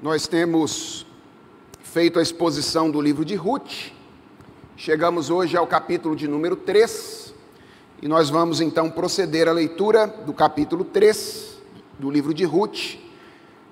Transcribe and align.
Nós 0.00 0.28
temos 0.28 1.04
feito 1.82 2.20
a 2.20 2.22
exposição 2.22 2.88
do 2.88 3.00
livro 3.00 3.24
de 3.24 3.34
Ruth. 3.34 3.90
Chegamos 4.76 5.28
hoje 5.28 5.56
ao 5.56 5.66
capítulo 5.66 6.14
de 6.14 6.28
número 6.28 6.54
3 6.54 7.34
e 8.00 8.06
nós 8.06 8.30
vamos 8.30 8.60
então 8.60 8.88
proceder 8.88 9.48
à 9.48 9.52
leitura 9.52 10.06
do 10.06 10.32
capítulo 10.32 10.84
3 10.84 11.58
do 11.98 12.08
livro 12.12 12.32
de 12.32 12.44
Ruth, 12.44 12.96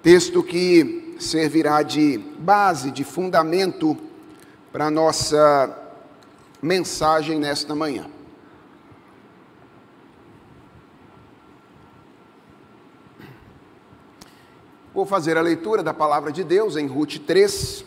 texto 0.03 0.43
que 0.43 1.15
servirá 1.21 1.83
de 1.83 2.19
base, 2.41 2.91
de 2.91 3.05
fundamento 3.05 3.97
para 4.73 4.87
a 4.87 4.91
nossa 4.91 5.81
mensagem 6.61 7.39
nesta 7.39 7.73
manhã. 7.73 8.16
Vou 14.97 15.05
fazer 15.05 15.37
a 15.37 15.43
leitura 15.43 15.83
da 15.83 15.93
palavra 15.93 16.33
de 16.33 16.43
Deus 16.43 16.75
em 16.75 16.87
Ruth 16.87 17.19
3. 17.19 17.85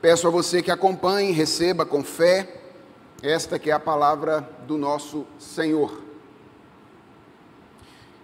Peço 0.00 0.26
a 0.26 0.30
você 0.30 0.62
que 0.62 0.70
acompanhe, 0.70 1.30
receba 1.30 1.84
com 1.84 2.02
fé 2.02 2.62
esta 3.22 3.58
que 3.58 3.70
é 3.70 3.74
a 3.74 3.78
palavra 3.78 4.48
do 4.66 4.78
nosso 4.78 5.26
Senhor. 5.38 6.00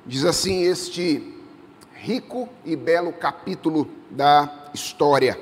Diz 0.07 0.25
assim 0.25 0.63
este 0.63 1.35
rico 1.93 2.49
e 2.65 2.75
belo 2.75 3.13
capítulo 3.13 3.91
da 4.11 4.71
história. 4.73 5.39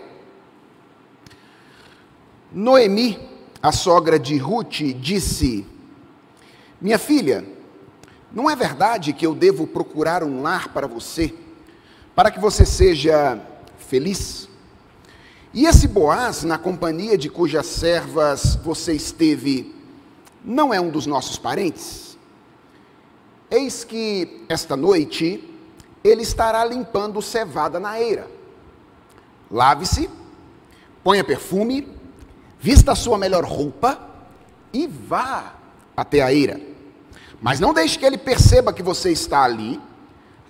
Noemi, 2.51 3.17
a 3.63 3.71
sogra 3.71 4.19
de 4.19 4.37
Ruth, 4.39 4.81
disse: 4.99 5.65
Minha 6.81 6.99
filha, 6.99 7.45
não 8.33 8.51
é 8.51 8.57
verdade 8.57 9.13
que 9.13 9.25
eu 9.25 9.37
devo 9.37 9.69
procurar 9.69 10.25
um 10.25 10.43
lar 10.43 10.71
para 10.71 10.89
você? 10.89 11.44
Para 12.15 12.31
que 12.31 12.39
você 12.39 12.65
seja 12.65 13.41
feliz. 13.79 14.49
E 15.53 15.67
esse 15.67 15.87
Boaz, 15.87 16.43
na 16.43 16.59
companhia 16.59 17.17
de 17.17 17.29
cujas 17.29 17.67
servas 17.67 18.57
você 18.57 18.93
esteve, 18.93 19.75
não 20.45 20.75
é 20.75 20.81
um 20.81 20.91
dos 20.91 21.07
nossos 21.07 21.39
parentes? 21.39 22.19
Eis 23.51 23.85
que 23.85 24.45
esta 24.49 24.77
noite 24.77 25.49
ele 26.03 26.23
estará 26.23 26.65
limpando 26.65 27.23
cevada 27.23 27.79
na 27.79 28.01
eira. 28.01 28.29
Lave-se, 29.51 30.11
ponha 31.03 31.23
perfume, 31.23 31.89
vista 32.59 32.93
a 32.93 32.97
sua 32.97 33.17
melhor 33.17 33.45
roupa 33.45 33.99
e 34.73 34.87
vá 34.87 35.55
até 35.97 36.21
a 36.21 36.33
eira. 36.33 36.61
Mas 37.41 37.61
não 37.61 37.73
deixe 37.73 37.99
que 37.99 38.05
ele 38.05 38.19
perceba 38.19 38.73
que 38.73 38.83
você 38.83 39.13
está 39.13 39.45
ali 39.45 39.81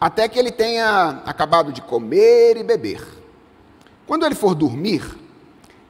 até 0.05 0.29
que 0.29 0.39
ele 0.39 0.53
tenha 0.53 1.23
acabado 1.25 1.73
de 1.73 1.81
comer 1.81 2.59
e 2.59 2.63
beber. 2.63 3.03
Quando 4.07 4.27
ele 4.27 4.35
for 4.35 4.55
dormir, 4.55 5.03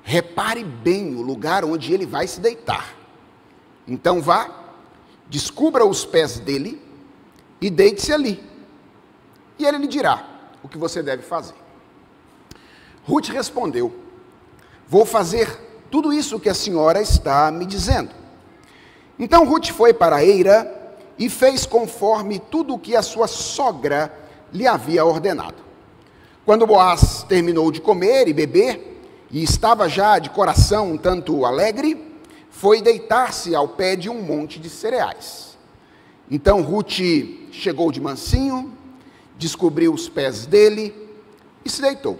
repare 0.04 0.62
bem 0.62 1.16
o 1.16 1.20
lugar 1.20 1.64
onde 1.64 1.92
ele 1.92 2.06
vai 2.06 2.28
se 2.28 2.38
deitar. 2.38 2.94
Então 3.88 4.22
vá, 4.22 4.48
descubra 5.28 5.84
os 5.84 6.04
pés 6.04 6.38
dele 6.38 6.80
e 7.60 7.68
deite-se 7.68 8.12
ali. 8.12 8.40
E 9.58 9.66
ele 9.66 9.78
lhe 9.78 9.88
dirá 9.88 10.24
o 10.62 10.68
que 10.68 10.78
você 10.78 11.02
deve 11.02 11.24
fazer. 11.24 11.56
Ruth 13.02 13.30
respondeu: 13.30 13.92
Vou 14.86 15.04
fazer 15.04 15.48
tudo 15.90 16.12
isso 16.12 16.38
que 16.38 16.48
a 16.48 16.54
senhora 16.54 17.02
está 17.02 17.50
me 17.50 17.66
dizendo. 17.66 18.12
Então 19.18 19.44
Ruth 19.44 19.70
foi 19.70 19.92
para 19.92 20.24
eira 20.24 20.83
e 21.18 21.28
fez 21.28 21.64
conforme 21.66 22.38
tudo 22.38 22.74
o 22.74 22.78
que 22.78 22.96
a 22.96 23.02
sua 23.02 23.26
sogra 23.26 24.12
lhe 24.52 24.66
havia 24.66 25.04
ordenado. 25.04 25.62
Quando 26.44 26.66
Boaz 26.66 27.24
terminou 27.28 27.70
de 27.70 27.80
comer 27.80 28.28
e 28.28 28.32
beber, 28.32 29.02
e 29.30 29.42
estava 29.42 29.88
já 29.88 30.18
de 30.18 30.30
coração 30.30 30.92
um 30.92 30.96
tanto 30.96 31.44
alegre, 31.44 32.00
foi 32.50 32.80
deitar-se 32.80 33.54
ao 33.54 33.66
pé 33.66 33.96
de 33.96 34.08
um 34.08 34.22
monte 34.22 34.60
de 34.60 34.68
cereais. 34.68 35.58
Então 36.30 36.62
Ruth 36.62 37.00
chegou 37.50 37.90
de 37.90 38.00
mansinho, 38.00 38.72
descobriu 39.36 39.92
os 39.92 40.08
pés 40.08 40.46
dele 40.46 40.94
e 41.64 41.70
se 41.70 41.82
deitou. 41.82 42.18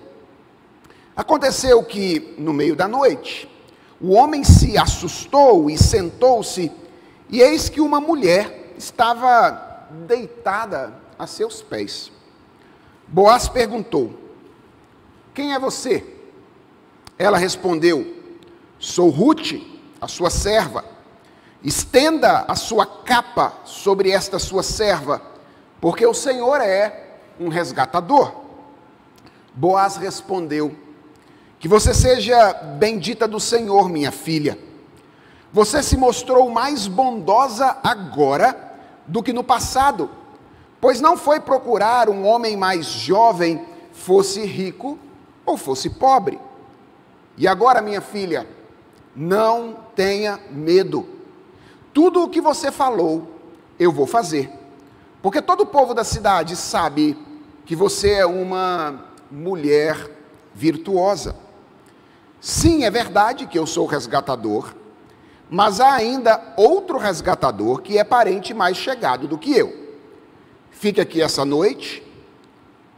Aconteceu 1.16 1.82
que, 1.84 2.34
no 2.36 2.52
meio 2.52 2.74
da 2.74 2.88
noite, 2.88 3.48
o 4.00 4.12
homem 4.12 4.42
se 4.42 4.76
assustou 4.76 5.70
e 5.70 5.78
sentou-se, 5.78 6.72
e 7.30 7.40
eis 7.40 7.68
que 7.68 7.80
uma 7.80 8.00
mulher 8.00 8.63
estava 8.76 9.88
deitada 10.06 10.94
a 11.18 11.26
seus 11.26 11.62
pés. 11.62 12.10
Boaz 13.06 13.48
perguntou: 13.48 14.12
Quem 15.32 15.54
é 15.54 15.58
você? 15.58 16.04
Ela 17.18 17.38
respondeu: 17.38 18.22
Sou 18.78 19.10
Ruth, 19.10 19.54
a 20.00 20.08
sua 20.08 20.30
serva. 20.30 20.84
Estenda 21.62 22.44
a 22.46 22.54
sua 22.54 22.84
capa 22.84 23.54
sobre 23.64 24.10
esta 24.10 24.38
sua 24.38 24.62
serva, 24.62 25.22
porque 25.80 26.04
o 26.06 26.12
Senhor 26.12 26.60
é 26.60 27.18
um 27.40 27.48
resgatador. 27.48 28.34
Boaz 29.54 29.96
respondeu: 29.96 30.76
Que 31.58 31.68
você 31.68 31.94
seja 31.94 32.52
bendita 32.52 33.26
do 33.26 33.40
Senhor, 33.40 33.88
minha 33.88 34.12
filha. 34.12 34.58
Você 35.52 35.84
se 35.84 35.96
mostrou 35.96 36.50
mais 36.50 36.88
bondosa 36.88 37.78
agora 37.82 38.63
do 39.06 39.22
que 39.22 39.32
no 39.32 39.44
passado, 39.44 40.10
pois 40.80 41.00
não 41.00 41.16
foi 41.16 41.40
procurar 41.40 42.08
um 42.08 42.26
homem 42.26 42.56
mais 42.56 42.86
jovem, 42.86 43.64
fosse 43.92 44.44
rico 44.44 44.98
ou 45.44 45.56
fosse 45.56 45.90
pobre. 45.90 46.38
E 47.36 47.48
agora, 47.48 47.82
minha 47.82 48.00
filha, 48.00 48.46
não 49.14 49.76
tenha 49.94 50.38
medo. 50.50 51.08
Tudo 51.92 52.22
o 52.22 52.28
que 52.28 52.40
você 52.40 52.70
falou, 52.70 53.28
eu 53.78 53.92
vou 53.92 54.06
fazer. 54.06 54.50
Porque 55.22 55.40
todo 55.40 55.62
o 55.62 55.66
povo 55.66 55.94
da 55.94 56.04
cidade 56.04 56.56
sabe 56.56 57.16
que 57.64 57.74
você 57.74 58.12
é 58.12 58.26
uma 58.26 59.06
mulher 59.30 60.10
virtuosa. 60.54 61.34
Sim, 62.40 62.84
é 62.84 62.90
verdade 62.90 63.46
que 63.46 63.58
eu 63.58 63.66
sou 63.66 63.86
resgatador 63.86 64.74
mas 65.50 65.80
há 65.80 65.92
ainda 65.92 66.54
outro 66.56 66.98
resgatador 66.98 67.82
que 67.82 67.98
é 67.98 68.04
parente 68.04 68.52
mais 68.54 68.76
chegado 68.76 69.28
do 69.28 69.38
que 69.38 69.56
eu. 69.56 69.84
Fique 70.70 71.00
aqui 71.00 71.22
essa 71.22 71.44
noite, 71.44 72.02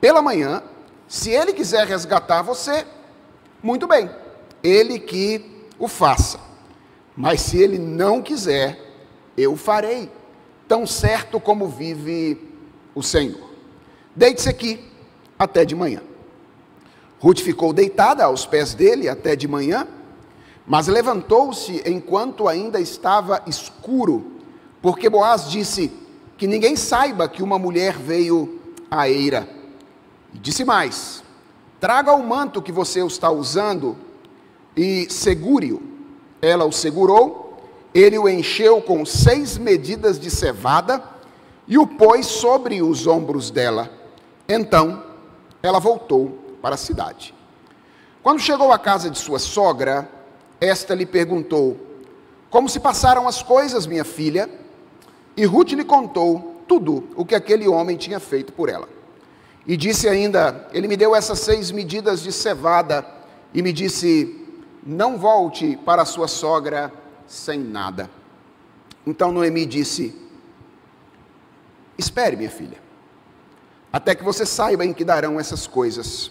pela 0.01 0.23
manhã, 0.23 0.63
se 1.09 1.31
ele 1.31 1.53
quiser 1.53 1.87
resgatar 1.87 2.43
você, 2.43 2.87
muito 3.63 3.87
bem, 3.87 4.11
ele 4.63 4.99
que 4.99 5.65
o 5.79 5.89
faça. 5.89 6.41
Mas 7.17 7.41
se 7.41 7.59
ele 7.59 7.79
não 7.79 8.21
quiser, 8.21 8.79
eu 9.37 9.57
farei, 9.57 10.11
tão 10.67 10.87
certo 10.87 11.41
como 11.41 11.69
vive 11.69 12.53
o 12.95 13.03
Senhor. 13.03 13.51
Deite-se 14.15 14.49
aqui 14.49 14.91
até 15.39 15.65
de 15.65 15.75
manhã. 15.75 16.03
Ruth 17.19 17.41
ficou 17.41 17.73
deitada 17.73 18.25
aos 18.25 18.47
pés 18.47 18.75
dele 18.75 19.09
até 19.09 19.35
de 19.37 19.49
manhã, 19.49 19.87
mas 20.67 20.89
levantou-se 20.89 21.83
enquanto 21.87 22.49
ainda 22.49 22.81
estava 22.81 23.43
escuro, 23.47 24.33
porque 24.83 25.09
Boaz 25.09 25.49
disse: 25.49 25.93
Que 26.37 26.47
ninguém 26.47 26.75
saiba 26.75 27.29
que 27.29 27.43
uma 27.43 27.59
mulher 27.59 27.97
veio 27.97 28.61
à 28.91 29.09
eira. 29.09 29.49
E 30.35 30.39
disse 30.39 30.65
mais: 30.65 31.23
Traga 31.79 32.13
o 32.13 32.27
manto 32.27 32.61
que 32.61 32.73
você 32.73 33.05
está 33.05 33.31
usando 33.31 33.97
e 34.77 35.07
segure-o. 35.09 35.81
Ela 36.43 36.65
o 36.65 36.73
segurou, 36.73 37.57
ele 37.95 38.19
o 38.19 38.29
encheu 38.29 38.83
com 38.83 39.07
seis 39.07 39.57
medidas 39.57 40.19
de 40.19 40.31
cevada 40.31 41.03
e 41.67 41.79
o 41.79 41.87
pôs 41.87 42.27
sobre 42.27 42.83
os 42.83 43.07
ombros 43.07 43.51
dela. 43.51 43.91
Então 44.49 45.03
ela 45.63 45.79
voltou 45.79 46.39
para 46.61 46.75
a 46.75 46.79
cidade. 46.79 47.35
Quando 48.23 48.41
chegou 48.41 48.73
à 48.73 48.79
casa 48.79 49.09
de 49.09 49.19
sua 49.19 49.39
sogra, 49.39 50.11
esta 50.61 50.95
lhe 50.95 51.07
perguntou: 51.07 51.77
Como 52.51 52.69
se 52.69 52.81
passaram 52.81 53.29
as 53.29 53.43
coisas, 53.43 53.87
minha 53.87 54.05
filha? 54.05 54.49
E 55.37 55.45
Ruth 55.45 55.73
lhe 55.73 55.85
contou 55.85 56.63
tudo 56.67 57.09
o 57.15 57.25
que 57.25 57.35
aquele 57.35 57.69
homem 57.69 57.97
tinha 57.97 58.19
feito 58.19 58.53
por 58.53 58.69
ela. 58.69 58.89
E 59.67 59.77
disse 59.77 60.09
ainda: 60.09 60.69
Ele 60.73 60.89
me 60.89 60.97
deu 60.97 61.15
essas 61.15 61.41
seis 61.41 61.71
medidas 61.71 62.23
de 62.23 62.33
cevada 62.33 63.07
e 63.53 63.63
me 63.63 63.73
disse: 63.73 64.47
Não 64.85 65.19
volte 65.19 65.77
para 65.85 66.05
sua 66.05 66.29
sogra 66.29 66.93
sem 67.27 67.59
nada. 67.59 68.09
Então 69.07 69.31
Noemi 69.31 69.67
disse: 69.67 70.15
Espere, 71.99 72.37
minha 72.37 72.51
filha, 72.51 72.79
até 73.93 74.15
que 74.15 74.25
você 74.25 74.47
saiba 74.47 74.85
em 74.85 74.93
que 74.93 75.05
darão 75.05 75.39
essas 75.39 75.67
coisas, 75.67 76.31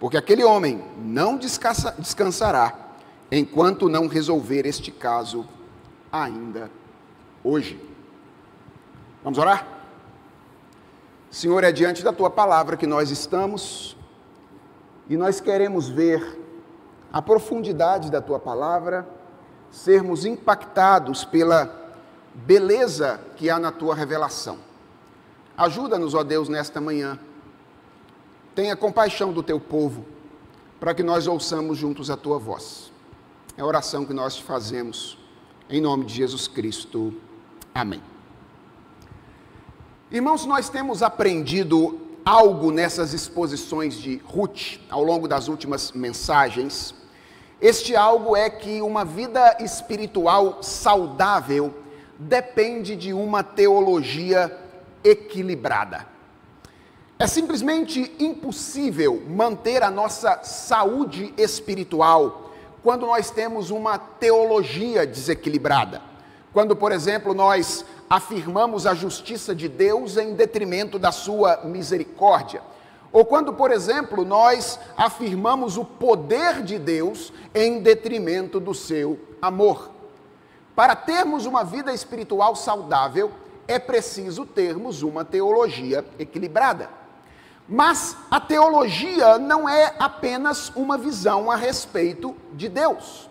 porque 0.00 0.16
aquele 0.16 0.42
homem 0.42 0.82
não 0.98 1.36
descansa, 1.36 1.94
descansará 1.98 2.83
enquanto 3.30 3.88
não 3.88 4.06
resolver 4.06 4.66
este 4.66 4.90
caso 4.90 5.46
ainda 6.12 6.70
hoje. 7.42 7.80
Vamos 9.22 9.38
orar? 9.38 9.66
Senhor, 11.30 11.64
é 11.64 11.72
diante 11.72 12.04
da 12.04 12.12
tua 12.12 12.30
palavra 12.30 12.76
que 12.76 12.86
nós 12.86 13.10
estamos, 13.10 13.96
e 15.08 15.16
nós 15.16 15.40
queremos 15.40 15.88
ver 15.88 16.40
a 17.12 17.20
profundidade 17.20 18.10
da 18.10 18.20
tua 18.20 18.38
palavra, 18.38 19.06
sermos 19.70 20.24
impactados 20.24 21.24
pela 21.24 21.92
beleza 22.34 23.20
que 23.36 23.50
há 23.50 23.58
na 23.58 23.72
tua 23.72 23.94
revelação. 23.94 24.58
Ajuda-nos, 25.56 26.14
ó 26.14 26.22
Deus, 26.22 26.48
nesta 26.48 26.80
manhã. 26.80 27.18
Tenha 28.54 28.76
compaixão 28.76 29.32
do 29.32 29.42
teu 29.42 29.58
povo, 29.58 30.04
para 30.78 30.94
que 30.94 31.02
nós 31.02 31.26
ouçamos 31.26 31.76
juntos 31.76 32.10
a 32.10 32.16
tua 32.16 32.38
voz. 32.38 32.93
É 33.56 33.62
a 33.62 33.64
oração 33.64 34.04
que 34.04 34.12
nós 34.12 34.36
fazemos, 34.36 35.16
em 35.70 35.80
nome 35.80 36.06
de 36.06 36.14
Jesus 36.14 36.48
Cristo. 36.48 37.14
Amém. 37.72 38.02
Irmãos, 40.10 40.44
nós 40.44 40.68
temos 40.68 41.04
aprendido 41.04 42.00
algo 42.24 42.72
nessas 42.72 43.14
exposições 43.14 43.94
de 43.94 44.20
Ruth, 44.24 44.80
ao 44.90 45.04
longo 45.04 45.28
das 45.28 45.46
últimas 45.46 45.92
mensagens. 45.92 46.96
Este 47.60 47.94
algo 47.94 48.34
é 48.34 48.50
que 48.50 48.82
uma 48.82 49.04
vida 49.04 49.58
espiritual 49.60 50.60
saudável 50.60 51.72
depende 52.18 52.96
de 52.96 53.12
uma 53.12 53.44
teologia 53.44 54.50
equilibrada. 55.04 56.08
É 57.20 57.28
simplesmente 57.28 58.12
impossível 58.18 59.22
manter 59.28 59.84
a 59.84 59.92
nossa 59.92 60.42
saúde 60.42 61.32
espiritual 61.38 62.43
quando 62.84 63.06
nós 63.06 63.30
temos 63.30 63.70
uma 63.70 63.96
teologia 63.96 65.06
desequilibrada. 65.06 66.02
Quando, 66.52 66.76
por 66.76 66.92
exemplo, 66.92 67.32
nós 67.32 67.82
afirmamos 68.10 68.86
a 68.86 68.92
justiça 68.92 69.54
de 69.54 69.70
Deus 69.70 70.18
em 70.18 70.34
detrimento 70.34 70.98
da 70.98 71.10
sua 71.10 71.62
misericórdia. 71.64 72.60
Ou 73.10 73.24
quando, 73.24 73.54
por 73.54 73.70
exemplo, 73.70 74.22
nós 74.22 74.78
afirmamos 74.98 75.78
o 75.78 75.84
poder 75.84 76.62
de 76.62 76.78
Deus 76.78 77.32
em 77.54 77.80
detrimento 77.80 78.60
do 78.60 78.74
seu 78.74 79.18
amor. 79.40 79.90
Para 80.76 80.94
termos 80.94 81.46
uma 81.46 81.64
vida 81.64 81.90
espiritual 81.90 82.54
saudável, 82.54 83.32
é 83.66 83.78
preciso 83.78 84.44
termos 84.44 85.02
uma 85.02 85.24
teologia 85.24 86.04
equilibrada. 86.18 86.90
Mas 87.68 88.16
a 88.30 88.38
teologia 88.38 89.38
não 89.38 89.68
é 89.68 89.94
apenas 89.98 90.70
uma 90.76 90.98
visão 90.98 91.50
a 91.50 91.56
respeito 91.56 92.36
de 92.52 92.68
Deus. 92.68 93.28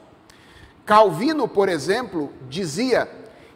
Calvino, 0.85 1.47
por 1.47 1.69
exemplo, 1.69 2.31
dizia 2.49 3.09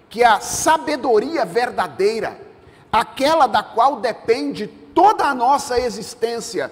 que 0.09 0.24
a 0.24 0.39
sabedoria 0.39 1.45
verdadeira, 1.45 2.39
aquela 2.91 3.47
da 3.47 3.63
qual 3.63 4.00
depende 4.00 4.68
toda 4.68 5.25
a 5.25 5.33
nossa 5.33 5.79
existência, 5.79 6.71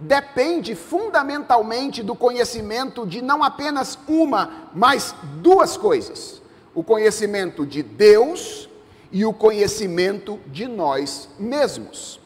depende 0.00 0.74
fundamentalmente 0.74 2.02
do 2.02 2.14
conhecimento 2.14 3.06
de 3.06 3.22
não 3.22 3.44
apenas 3.44 3.98
uma, 4.08 4.70
mas 4.74 5.14
duas 5.36 5.76
coisas: 5.76 6.42
o 6.74 6.82
conhecimento 6.82 7.66
de 7.66 7.82
Deus 7.82 8.68
e 9.12 9.26
o 9.26 9.32
conhecimento 9.32 10.40
de 10.46 10.66
nós 10.66 11.28
mesmos. 11.38 12.21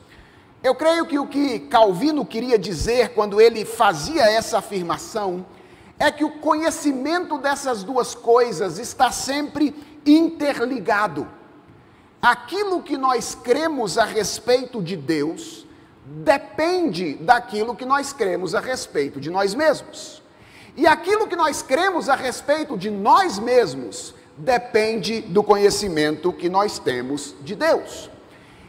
Eu 0.67 0.75
creio 0.75 1.07
que 1.07 1.17
o 1.17 1.29
que 1.29 1.61
Calvino 1.61 2.27
queria 2.27 2.59
dizer 2.59 3.11
quando 3.11 3.41
ele 3.41 3.65
fazia 3.65 4.23
essa 4.25 4.59
afirmação 4.59 5.47
é 5.97 6.11
que 6.11 6.25
o 6.25 6.41
conhecimento 6.41 7.39
dessas 7.39 7.85
duas 7.85 8.17
coisas 8.17 8.77
está 8.81 9.13
sempre 9.13 9.73
interligado. 10.05 11.29
Aquilo 12.21 12.83
que 12.83 12.99
nós 12.99 13.33
cremos 13.33 13.97
a 13.97 14.05
respeito 14.05 14.83
de 14.83 14.97
Deus 14.97 15.65
depende 16.05 17.15
daquilo 17.15 17.77
que 17.77 17.85
nós 17.85 18.13
cremos 18.13 18.53
a 18.53 18.59
respeito 18.59 19.21
de 19.21 19.31
nós 19.31 19.55
mesmos. 19.55 20.21
E 20.77 20.85
aquilo 20.85 21.29
que 21.29 21.37
nós 21.37 21.63
cremos 21.63 22.09
a 22.09 22.17
respeito 22.17 22.77
de 22.77 22.91
nós 22.91 23.39
mesmos 23.39 24.17
depende 24.37 25.21
do 25.21 25.45
conhecimento 25.45 26.33
que 26.33 26.49
nós 26.49 26.81
temos 26.81 27.37
de 27.43 27.55
Deus. 27.55 28.11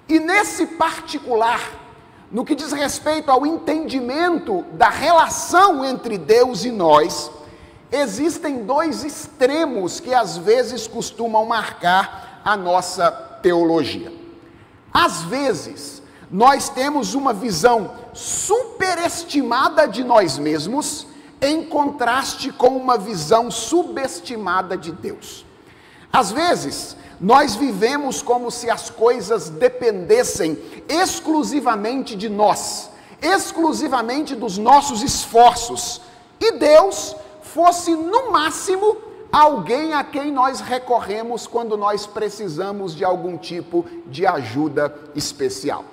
E 0.07 0.19
nesse 0.19 0.67
particular, 0.67 1.87
no 2.31 2.44
que 2.44 2.56
diz 2.56 2.71
respeito 2.71 3.31
ao 3.31 3.45
entendimento 3.45 4.63
da 4.74 4.89
relação 4.89 5.85
entre 5.85 6.18
Deus 6.18 6.65
e 6.65 6.71
nós, 6.71 7.31
existem 7.91 8.65
dois 8.65 9.03
extremos 9.03 10.00
que 10.00 10.13
às 10.13 10.38
vezes 10.38 10.88
costumam 10.88 11.45
marcar 11.45 12.41
a 12.44 12.57
nossa 12.57 13.09
teologia. 13.41 14.12
Às 14.94 15.21
vezes, 15.24 16.01
nós 16.29 16.68
temos 16.68 17.13
uma 17.13 17.33
visão 17.33 17.91
superestimada 18.13 19.88
de 19.88 20.03
nós 20.03 20.38
mesmos, 20.38 21.07
em 21.41 21.63
contraste 21.63 22.51
com 22.51 22.75
uma 22.75 22.97
visão 22.97 23.50
subestimada 23.50 24.75
de 24.75 24.91
Deus. 24.91 25.45
Às 26.12 26.31
vezes, 26.31 26.97
nós 27.19 27.56
vivemos 27.56 28.22
como 28.22 28.52
se 28.52 28.69
as 28.69 28.90
coisas 28.90 29.50
dependessem 29.50 30.58
exclusivamente 30.88 32.16
de 32.16 32.30
nós, 32.30 32.90
exclusivamente 33.22 34.36
dos 34.36 34.58
nossos 34.58 35.02
esforços, 35.02 36.02
e 36.40 36.52
Deus 36.54 37.16
fosse, 37.42 37.96
no 37.96 38.31
máximo, 38.31 38.98
alguém 39.31 39.94
a 39.94 40.04
quem 40.04 40.31
nós 40.31 40.60
recorremos 40.60 41.48
quando 41.48 41.75
nós 41.75 42.06
precisamos 42.06 42.96
de 42.96 43.04
algum 43.04 43.38
tipo 43.38 43.86
de 44.06 44.25
ajuda 44.25 44.94
especial. 45.16 45.84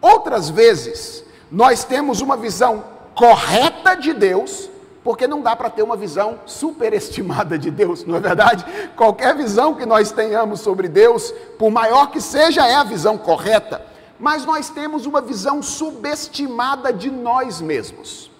Outras 0.00 0.48
vezes, 0.48 1.24
nós 1.50 1.84
temos 1.84 2.20
uma 2.20 2.36
visão 2.36 2.84
correta 3.14 3.94
de 3.94 4.12
Deus 4.12 4.70
porque 5.04 5.26
não 5.26 5.40
dá 5.40 5.56
para 5.56 5.70
ter 5.70 5.82
uma 5.82 5.96
visão 5.96 6.40
superestimada 6.46 7.58
de 7.58 7.70
Deus, 7.70 8.04
não 8.04 8.16
é 8.16 8.20
verdade? 8.20 8.64
Qualquer 8.96 9.36
visão 9.36 9.74
que 9.74 9.84
nós 9.84 10.12
tenhamos 10.12 10.60
sobre 10.60 10.88
Deus, 10.88 11.32
por 11.58 11.70
maior 11.70 12.10
que 12.10 12.20
seja, 12.20 12.66
é 12.66 12.74
a 12.74 12.84
visão 12.84 13.18
correta, 13.18 13.84
mas 14.18 14.44
nós 14.44 14.68
temos 14.68 15.04
uma 15.04 15.20
visão 15.20 15.60
subestimada 15.62 16.92
de 16.92 17.10
nós 17.10 17.60
mesmos. 17.60 18.30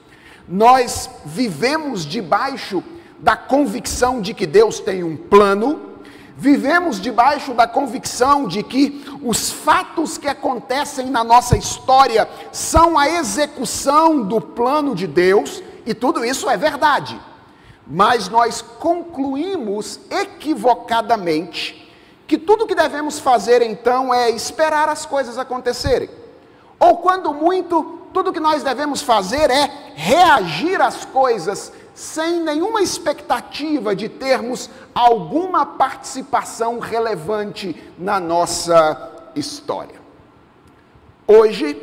Nós 0.49 1.11
vivemos 1.25 2.07
debaixo 2.07 2.83
da 3.19 3.37
convicção 3.37 4.21
de 4.21 4.33
que 4.33 4.47
Deus 4.47 4.79
tem 4.79 5.03
um 5.03 5.17
plano, 5.17 5.91
vivemos 6.37 7.01
debaixo 7.01 7.55
da 7.55 7.67
convicção 7.67 8.47
de 8.47 8.63
que 8.63 9.05
os 9.23 9.51
fatos 9.51 10.17
que 10.19 10.29
acontecem 10.29 11.11
na 11.11 11.25
nossa 11.25 11.57
história 11.57 12.29
são 12.53 12.97
a 12.99 13.09
execução 13.09 14.23
do 14.23 14.41
plano 14.41 14.95
de 14.95 15.07
Deus 15.07 15.63
e 15.85 15.95
tudo 15.95 16.25
isso 16.25 16.49
é 16.49 16.57
verdade. 16.57 17.21
Mas 17.87 18.29
nós 18.29 18.63
concluímos 18.63 20.01
equivocadamente 20.11 21.93
que 22.27 22.39
tudo 22.39 22.67
que 22.67 22.75
devemos 22.75 23.19
fazer 23.19 23.61
então 23.61 24.15
é 24.15 24.31
esperar 24.31 24.89
as 24.89 25.05
coisas 25.05 25.37
acontecerem. 25.37 26.09
Ou 26.79 26.97
quando 26.99 27.35
muito, 27.35 28.09
tudo 28.13 28.33
que 28.33 28.41
nós 28.41 28.63
devemos 28.63 29.03
fazer 29.03 29.51
é 29.51 29.71
reagir 29.95 30.81
às 30.81 31.05
coisas 31.05 31.73
sem 31.95 32.41
nenhuma 32.41 32.81
expectativa 32.81 33.95
de 33.95 34.09
termos 34.09 34.71
alguma 34.95 35.67
participação 35.67 36.79
relevante 36.79 37.77
na 37.99 38.19
nossa 38.19 39.31
história. 39.35 40.01
Hoje, 41.27 41.77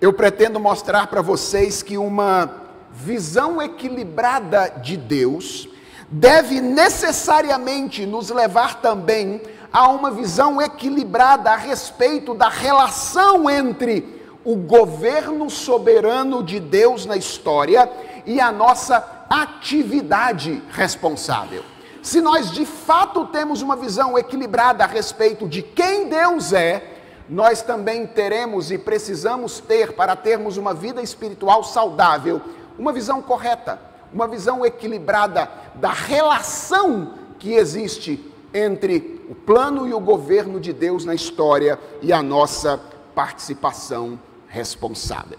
eu 0.00 0.12
pretendo 0.12 0.58
mostrar 0.58 1.06
para 1.06 1.22
vocês 1.22 1.82
que 1.82 1.96
uma 1.96 2.61
visão 2.92 3.60
equilibrada 3.60 4.68
de 4.82 4.96
Deus 4.96 5.68
deve 6.08 6.60
necessariamente 6.60 8.04
nos 8.04 8.30
levar 8.30 8.80
também 8.82 9.40
a 9.72 9.88
uma 9.88 10.10
visão 10.10 10.60
equilibrada 10.60 11.50
a 11.50 11.56
respeito 11.56 12.34
da 12.34 12.48
relação 12.48 13.48
entre 13.48 14.20
o 14.44 14.56
governo 14.56 15.48
soberano 15.48 16.42
de 16.42 16.60
Deus 16.60 17.06
na 17.06 17.16
história 17.16 17.90
e 18.26 18.40
a 18.40 18.52
nossa 18.52 19.24
atividade 19.30 20.62
responsável. 20.70 21.64
Se 22.02 22.20
nós 22.20 22.50
de 22.50 22.66
fato 22.66 23.26
temos 23.26 23.62
uma 23.62 23.76
visão 23.76 24.18
equilibrada 24.18 24.84
a 24.84 24.86
respeito 24.86 25.48
de 25.48 25.62
quem 25.62 26.08
Deus 26.08 26.52
é, 26.52 26.84
nós 27.28 27.62
também 27.62 28.06
teremos 28.06 28.70
e 28.70 28.76
precisamos 28.76 29.60
ter, 29.60 29.92
para 29.92 30.14
termos 30.16 30.56
uma 30.56 30.74
vida 30.74 31.00
espiritual 31.00 31.64
saudável, 31.64 32.42
uma 32.78 32.92
visão 32.92 33.22
correta, 33.22 33.80
uma 34.12 34.28
visão 34.28 34.64
equilibrada 34.64 35.48
da 35.74 35.92
relação 35.92 37.14
que 37.38 37.52
existe 37.52 38.32
entre 38.54 39.24
o 39.28 39.34
plano 39.34 39.88
e 39.88 39.94
o 39.94 40.00
governo 40.00 40.60
de 40.60 40.72
Deus 40.72 41.04
na 41.04 41.14
história 41.14 41.78
e 42.00 42.12
a 42.12 42.22
nossa 42.22 42.80
participação 43.14 44.18
responsável. 44.46 45.38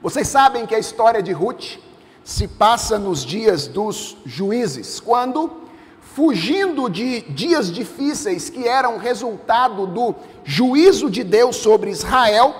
Vocês 0.00 0.28
sabem 0.28 0.66
que 0.66 0.74
a 0.74 0.78
história 0.78 1.22
de 1.22 1.32
Ruth 1.32 1.78
se 2.22 2.46
passa 2.46 2.98
nos 2.98 3.24
dias 3.24 3.66
dos 3.66 4.16
juízes, 4.24 5.00
quando, 5.00 5.50
fugindo 6.00 6.88
de 6.88 7.22
dias 7.22 7.70
difíceis 7.72 8.50
que 8.50 8.66
eram 8.66 8.98
resultado 8.98 9.86
do 9.86 10.14
juízo 10.44 11.10
de 11.10 11.24
Deus 11.24 11.56
sobre 11.56 11.90
Israel, 11.90 12.54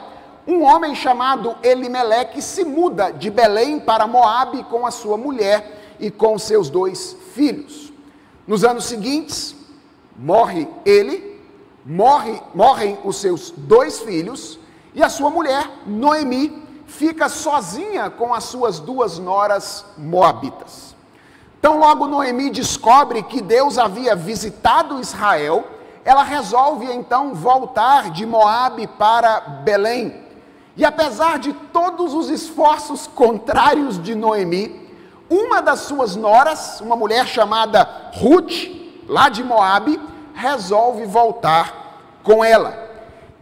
um 0.47 0.63
homem 0.63 0.95
chamado 0.95 1.57
Elimeleque 1.63 2.41
se 2.41 2.65
muda 2.65 3.11
de 3.11 3.31
Belém 3.31 3.81
para 3.81 4.07
Moabe 4.07 4.63
com 4.65 4.87
a 4.87 4.91
sua 4.91 5.17
mulher 5.17 5.97
e 5.99 6.11
com 6.11 6.39
seus 6.39 6.71
dois 6.71 7.17
filhos. 7.35 7.93
Nos 8.47 8.65
anos 8.65 8.85
seguintes, 8.85 9.57
morre 10.17 10.69
ele, 10.85 11.41
morre, 11.85 12.41
morrem 12.55 12.97
os 13.05 13.17
seus 13.17 13.51
dois 13.51 14.01
filhos 14.01 14.59
e 14.95 15.03
a 15.03 15.09
sua 15.09 15.31
mulher, 15.31 15.69
Noemi, 15.85 16.63
fica 16.87 17.29
sozinha 17.29 18.09
com 18.09 18.33
as 18.33 18.45
suas 18.45 18.79
duas 18.79 19.19
noras 19.19 19.85
moabitas. 19.99 20.95
Então, 21.59 21.79
logo 21.79 22.07
Noemi 22.07 22.51
descobre 22.51 23.23
que 23.25 23.43
Deus 23.43 23.77
havia 23.77 24.15
visitado 24.15 25.01
Israel, 25.01 25.65
ela 26.05 26.23
resolve 26.23 26.87
então 26.93 27.35
voltar 27.35 28.11
de 28.11 28.25
Moabe 28.25 28.87
para 28.87 29.41
Belém. 29.41 30.26
E 30.77 30.85
apesar 30.85 31.39
de 31.39 31.53
todos 31.73 32.13
os 32.13 32.29
esforços 32.29 33.07
contrários 33.07 34.01
de 34.03 34.15
Noemi, 34.15 34.87
uma 35.29 35.63
das 35.63 35.81
suas 35.81 36.15
noras, 36.15 36.81
uma 36.81 36.95
mulher 36.95 37.27
chamada 37.27 38.11
Ruth, 38.15 38.53
lá 39.09 39.29
de 39.29 39.43
Moabe, 39.43 39.99
resolve 40.35 41.07
voltar 41.07 42.19
com 42.23 42.45
ela. 42.45 42.87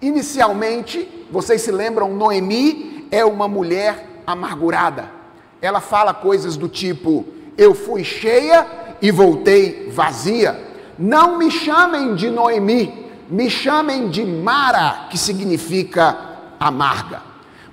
Inicialmente, 0.01 1.27
vocês 1.31 1.61
se 1.63 1.73
lembram, 1.73 2.15
Noemi 2.15 3.09
é 3.11 3.25
uma 3.25 3.49
mulher 3.49 4.23
amargurada. 4.27 5.11
Ela 5.61 5.81
fala 5.81 6.15
coisas 6.15 6.57
do 6.57 6.69
tipo: 6.69 7.27
Eu 7.59 7.75
fui 7.75 8.05
cheia 8.05 8.67
e 9.03 9.11
voltei 9.11 9.91
vazia. 9.91 10.73
Não 10.97 11.37
me 11.37 11.51
chamem 11.51 12.15
de 12.15 12.31
Noemi, 12.31 13.11
me 13.29 13.51
chamem 13.51 14.09
de 14.09 14.25
Mara, 14.25 15.09
que 15.11 15.19
significa 15.19 16.34
amarga. 16.59 17.23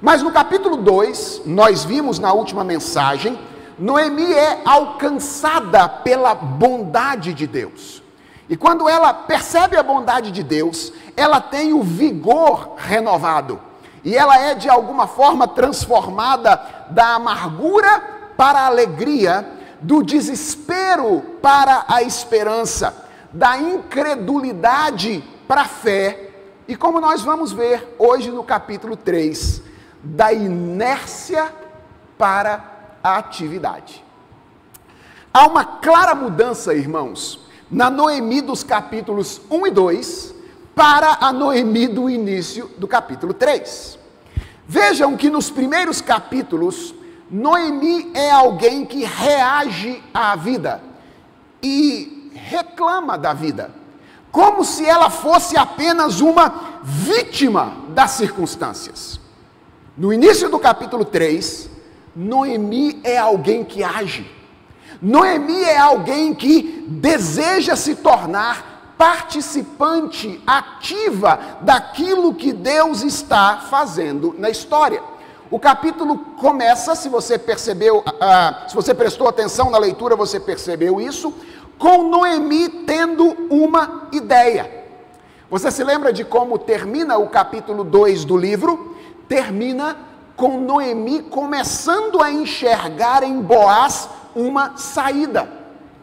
Mas 0.02 0.24
no 0.24 0.32
capítulo 0.32 0.78
2, 0.78 1.44
nós 1.46 1.84
vimos 1.84 2.18
na 2.18 2.34
última 2.34 2.64
mensagem, 2.64 3.38
Noemi 3.78 4.34
é 4.34 4.62
alcançada 4.66 5.88
pela 5.88 6.36
bondade 6.36 7.34
de 7.34 7.48
Deus. 7.48 8.02
E 8.50 8.58
quando 8.58 8.90
ela 8.90 9.14
percebe 9.14 9.78
a 9.78 9.84
bondade 9.84 10.32
de 10.32 10.44
Deus, 10.44 10.92
ela 11.16 11.40
tem 11.40 11.72
o 11.72 11.82
vigor 11.82 12.76
renovado. 12.78 13.60
E 14.04 14.18
ela 14.18 14.38
é 14.40 14.56
de 14.56 14.68
alguma 14.68 15.08
forma 15.08 15.48
transformada 15.48 16.60
da 16.90 17.16
amargura 17.16 18.02
para 18.36 18.60
a 18.60 18.66
alegria, 18.66 19.48
do 19.80 20.04
desespero 20.04 21.22
para 21.42 21.86
a 21.88 22.04
esperança, 22.04 23.08
da 23.32 23.58
incredulidade 23.58 25.24
para 25.48 25.62
a 25.62 25.66
fé. 25.66 26.31
E 26.72 26.76
como 26.78 27.02
nós 27.02 27.22
vamos 27.22 27.52
ver 27.52 27.96
hoje 28.00 28.32
no 28.32 28.46
capítulo 28.46 28.96
3, 28.96 29.62
da 30.02 30.32
inércia 30.32 31.54
para 32.18 32.64
a 33.04 33.18
atividade. 33.18 34.02
Há 35.34 35.48
uma 35.48 35.66
clara 35.66 36.16
mudança, 36.16 36.74
irmãos, 36.74 37.42
na 37.70 37.90
Noemi 37.90 38.40
dos 38.40 38.64
capítulos 38.64 39.42
1 39.52 39.68
e 39.68 39.72
2 39.72 40.36
para 40.74 41.18
a 41.20 41.34
Noemi 41.34 41.90
do 41.90 42.10
início 42.10 42.72
do 42.78 42.88
capítulo 42.88 43.34
3. 43.34 44.00
Vejam 44.66 45.18
que 45.18 45.30
nos 45.30 45.52
primeiros 45.52 46.00
capítulos, 46.00 46.96
Noemi 47.30 48.14
é 48.14 48.32
alguém 48.32 48.86
que 48.86 49.04
reage 49.04 50.02
à 50.14 50.38
vida 50.38 50.82
e 51.62 52.32
reclama 52.34 53.18
da 53.18 53.34
vida, 53.34 53.72
como 54.32 54.64
se 54.64 54.86
ela 54.86 55.10
fosse 55.10 55.58
apenas 55.58 56.22
uma 56.22 56.80
vítima 56.84 57.74
das 57.90 58.12
circunstâncias. 58.12 59.20
No 59.98 60.14
início 60.14 60.50
do 60.50 60.58
capítulo 60.58 61.04
3, 61.04 61.70
Noemi 62.16 63.02
é 63.04 63.18
alguém 63.18 63.64
que 63.64 63.84
age. 63.84 64.30
Noemi 65.02 65.62
é 65.64 65.78
alguém 65.78 66.34
que 66.34 66.86
deseja 66.88 67.76
se 67.76 67.96
tornar 67.96 68.96
participante 68.98 70.42
ativa 70.46 71.40
daquilo 71.62 72.36
que 72.36 72.54
Deus 72.54 73.02
está 73.02 73.58
fazendo 73.70 74.36
na 74.38 74.50
história. 74.50 75.02
O 75.50 75.60
capítulo 75.60 76.18
começa, 76.40 76.96
se 76.96 77.10
você 77.10 77.38
percebeu, 77.38 77.98
uh, 77.98 78.70
se 78.70 78.76
você 78.76 78.94
prestou 78.94 79.28
atenção 79.28 79.70
na 79.70 79.78
leitura, 79.78 80.16
você 80.16 80.40
percebeu 80.40 81.02
isso, 81.02 81.34
com 81.82 82.04
Noemi 82.04 82.70
tendo 82.70 83.26
uma 83.50 84.08
ideia. 84.12 84.86
Você 85.50 85.72
se 85.72 85.84
lembra 85.84 86.14
de 86.14 86.24
como 86.24 86.60
termina 86.60 87.18
o 87.18 87.28
capítulo 87.28 87.84
2 87.84 88.24
do 88.24 88.38
livro? 88.38 88.96
termina 89.28 89.96
com 90.36 90.60
Noemi 90.60 91.22
começando 91.22 92.22
a 92.22 92.30
enxergar 92.30 93.24
em 93.24 93.42
Boaz 93.42 94.10
uma 94.36 94.76
saída. 94.76 95.50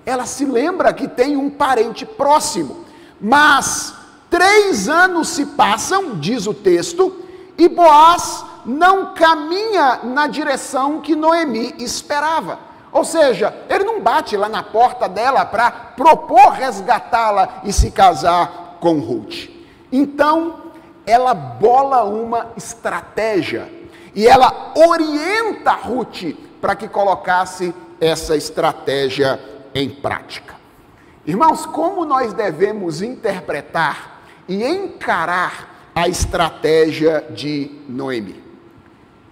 Ela 0.06 0.24
se 0.24 0.46
lembra 0.46 0.94
que 0.94 1.06
tem 1.06 1.36
um 1.36 1.50
parente 1.50 2.06
próximo, 2.06 2.86
mas 3.20 3.92
três 4.30 4.88
anos 4.88 5.28
se 5.28 5.44
passam, 5.44 6.18
diz 6.18 6.46
o 6.46 6.54
texto, 6.54 7.22
e 7.58 7.68
Boaz 7.68 8.44
não 8.64 9.12
caminha 9.12 10.00
na 10.04 10.26
direção 10.26 11.02
que 11.02 11.14
Noemi 11.14 11.74
esperava. 11.78 12.67
Ou 12.92 13.04
seja, 13.04 13.54
ele 13.68 13.84
não 13.84 14.00
bate 14.00 14.36
lá 14.36 14.48
na 14.48 14.62
porta 14.62 15.08
dela 15.08 15.44
para 15.44 15.70
propor 15.70 16.52
resgatá-la 16.52 17.60
e 17.64 17.72
se 17.72 17.90
casar 17.90 18.78
com 18.80 18.98
Ruth. 18.98 19.48
Então, 19.92 20.68
ela 21.06 21.34
bola 21.34 22.04
uma 22.04 22.48
estratégia 22.56 23.72
e 24.14 24.26
ela 24.26 24.72
orienta 24.76 25.72
Ruth 25.72 26.34
para 26.60 26.74
que 26.74 26.88
colocasse 26.88 27.74
essa 28.00 28.36
estratégia 28.36 29.40
em 29.74 29.88
prática. 29.88 30.54
Irmãos, 31.26 31.66
como 31.66 32.04
nós 32.04 32.32
devemos 32.32 33.02
interpretar 33.02 34.22
e 34.48 34.64
encarar 34.64 35.90
a 35.94 36.08
estratégia 36.08 37.26
de 37.30 37.70
Noemi? 37.88 38.42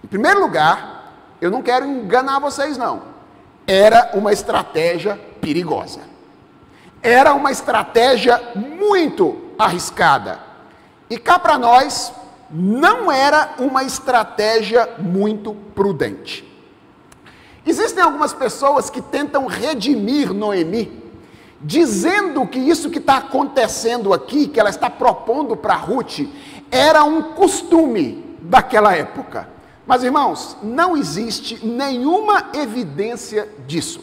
Em 0.03 0.07
primeiro 0.07 0.39
lugar, 0.39 1.13
eu 1.41 1.49
não 1.49 1.61
quero 1.61 1.85
enganar 1.85 2.39
vocês, 2.39 2.77
não. 2.77 3.16
Era 3.67 4.11
uma 4.13 4.31
estratégia 4.31 5.19
perigosa. 5.41 5.99
Era 7.03 7.33
uma 7.33 7.51
estratégia 7.51 8.41
muito 8.55 9.51
arriscada. 9.59 10.39
E 11.09 11.17
cá 11.17 11.37
para 11.37 11.57
nós, 11.57 12.13
não 12.49 13.11
era 13.11 13.55
uma 13.59 13.83
estratégia 13.83 14.89
muito 14.97 15.53
prudente. 15.75 16.47
Existem 17.65 18.01
algumas 18.01 18.31
pessoas 18.33 18.89
que 18.89 19.01
tentam 19.01 19.45
redimir 19.45 20.33
Noemi, 20.33 21.03
dizendo 21.61 22.47
que 22.47 22.59
isso 22.59 22.89
que 22.89 22.99
está 22.99 23.17
acontecendo 23.17 24.13
aqui, 24.13 24.47
que 24.47 24.59
ela 24.59 24.69
está 24.69 24.89
propondo 24.89 25.57
para 25.57 25.75
Ruth, 25.75 26.19
era 26.71 27.03
um 27.03 27.33
costume 27.33 28.37
daquela 28.39 28.95
época. 28.95 29.56
Mas 29.87 30.03
irmãos, 30.03 30.57
não 30.61 30.97
existe 30.97 31.65
nenhuma 31.65 32.49
evidência 32.53 33.47
disso. 33.65 34.01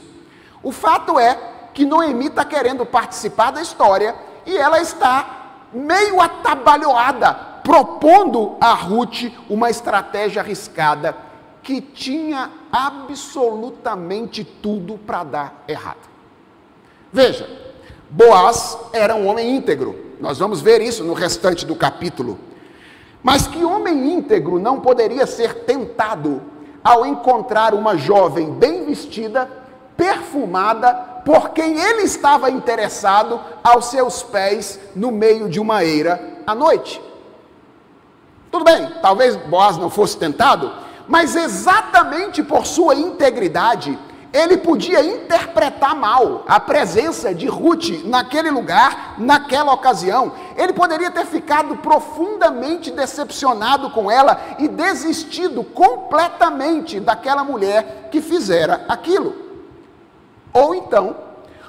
O 0.63 0.73
fato 0.73 1.19
é 1.19 1.39
que 1.75 1.85
Noemi 1.85 2.29
está 2.29 2.45
querendo 2.45 2.87
participar 2.87 3.51
da 3.51 3.61
história 3.61 4.15
e 4.47 4.57
ela 4.57 4.81
está 4.81 5.61
meio 5.73 6.21
atabalhoada, 6.21 7.35
propondo 7.63 8.57
a 8.61 8.73
Ruth 8.73 9.31
uma 9.51 9.69
estratégia 9.69 10.41
arriscada 10.41 11.17
que 11.63 11.81
tinha 11.81 12.51
absolutamente 12.73 14.45
tudo 14.45 14.97
para 14.99 15.25
dar 15.25 15.65
errado. 15.69 16.09
Veja, 17.13 17.49
Boaz 18.09 18.79
era 18.93 19.15
um 19.15 19.27
homem 19.27 19.57
íntegro, 19.57 20.15
nós 20.21 20.39
vamos 20.39 20.61
ver 20.61 20.81
isso 20.81 21.03
no 21.03 21.15
restante 21.15 21.67
do 21.67 21.75
capítulo. 21.75 22.39
Mas 23.25 23.47
que 23.47 23.65
homem 23.65 24.13
íntegro 24.13 24.59
não 24.59 24.81
poderia 24.81 25.27
ser 25.27 25.65
tentado 25.65 26.43
ao 26.85 27.07
encontrar 27.07 27.73
uma 27.73 27.97
jovem 27.97 28.53
bem 28.53 28.85
vestida, 28.85 29.51
perfumada, 29.97 30.93
por 31.25 31.49
quem 31.49 31.81
ele 31.81 32.03
estava 32.03 32.51
interessado 32.51 33.41
aos 33.65 33.87
seus 33.87 34.23
pés 34.23 34.79
no 34.95 35.11
meio 35.11 35.49
de 35.49 35.59
uma 35.59 35.83
eira 35.83 36.43
à 36.47 36.55
noite. 36.55 37.01
Tudo 38.51 38.63
bem, 38.67 38.93
talvez 39.01 39.37
Boaz 39.37 39.79
não 39.79 39.89
fosse 39.89 40.19
tentado, 40.19 40.71
mas 41.09 41.35
exatamente 41.35 42.43
por 42.43 42.67
sua 42.67 42.95
integridade, 42.95 43.99
ele 44.35 44.57
podia 44.57 45.01
interpretar 45.01 45.95
mal 45.95 46.45
a 46.49 46.59
presença 46.59 47.33
de 47.33 47.47
Ruth 47.47 48.05
naquele 48.05 48.51
lugar, 48.51 49.15
naquela 49.17 49.73
ocasião. 49.73 50.33
Ele 50.57 50.73
poderia 50.73 51.09
ter 51.09 51.25
ficado 51.25 51.77
profundamente 51.77 52.91
decepcionado 52.91 53.91
com 53.91 54.11
ela 54.11 54.57
e 54.59 54.67
desistido 54.67 55.63
completamente 55.63 56.99
daquela 56.99 57.45
mulher 57.45 58.09
que 58.11 58.21
fizera 58.21 58.85
aquilo. 58.89 59.37
Ou 60.53 60.75
então, 60.75 61.17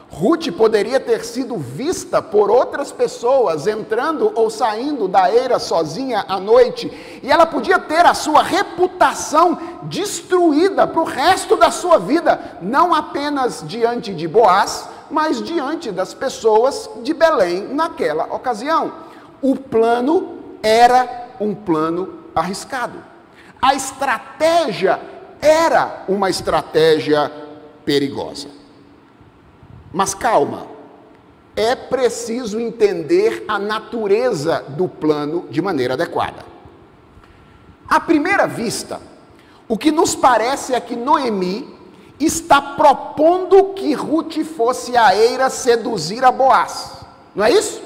Ruth 0.09 0.49
poderia 0.51 0.99
ter 0.99 1.25
sido 1.25 1.57
vista 1.57 2.21
por 2.21 2.49
outras 2.49 2.91
pessoas 2.91 3.67
entrando 3.67 4.31
ou 4.35 4.49
saindo 4.49 5.07
da 5.07 5.31
eira 5.31 5.59
sozinha 5.59 6.23
à 6.27 6.39
noite, 6.39 7.19
e 7.21 7.29
ela 7.29 7.45
podia 7.45 7.79
ter 7.79 8.05
a 8.05 8.13
sua 8.13 8.41
reputação 8.41 9.57
destruída 9.83 10.87
para 10.87 11.01
o 11.01 11.05
resto 11.05 11.57
da 11.57 11.71
sua 11.71 11.97
vida, 11.97 12.57
não 12.61 12.93
apenas 12.93 13.63
diante 13.67 14.13
de 14.13 14.27
Boaz, 14.27 14.87
mas 15.09 15.41
diante 15.41 15.91
das 15.91 16.13
pessoas 16.13 16.89
de 17.03 17.13
Belém 17.13 17.67
naquela 17.73 18.25
ocasião. 18.33 18.93
O 19.41 19.55
plano 19.55 20.39
era 20.63 21.27
um 21.39 21.53
plano 21.53 22.19
arriscado. 22.33 23.03
A 23.61 23.73
estratégia 23.73 24.99
era 25.41 26.05
uma 26.07 26.29
estratégia 26.29 27.31
perigosa. 27.83 28.54
Mas 29.95 30.13
calma, 30.13 30.67
é 31.55 31.73
preciso 31.73 32.59
entender 32.59 33.45
a 33.47 33.57
natureza 33.57 34.61
do 34.67 34.89
plano 34.89 35.47
de 35.49 35.61
maneira 35.61 35.93
adequada. 35.93 36.43
À 37.87 37.97
primeira 37.97 38.45
vista, 38.45 38.99
o 39.69 39.77
que 39.77 39.93
nos 39.93 40.13
parece 40.13 40.73
é 40.73 40.81
que 40.81 40.97
Noemi 40.97 41.73
está 42.19 42.61
propondo 42.61 43.73
que 43.73 43.93
Ruth 43.93 44.43
fosse 44.43 44.97
a 44.97 45.15
eira 45.15 45.49
seduzir 45.49 46.25
a 46.25 46.31
Boaz. 46.31 46.97
Não 47.33 47.45
é 47.45 47.51
isso? 47.51 47.81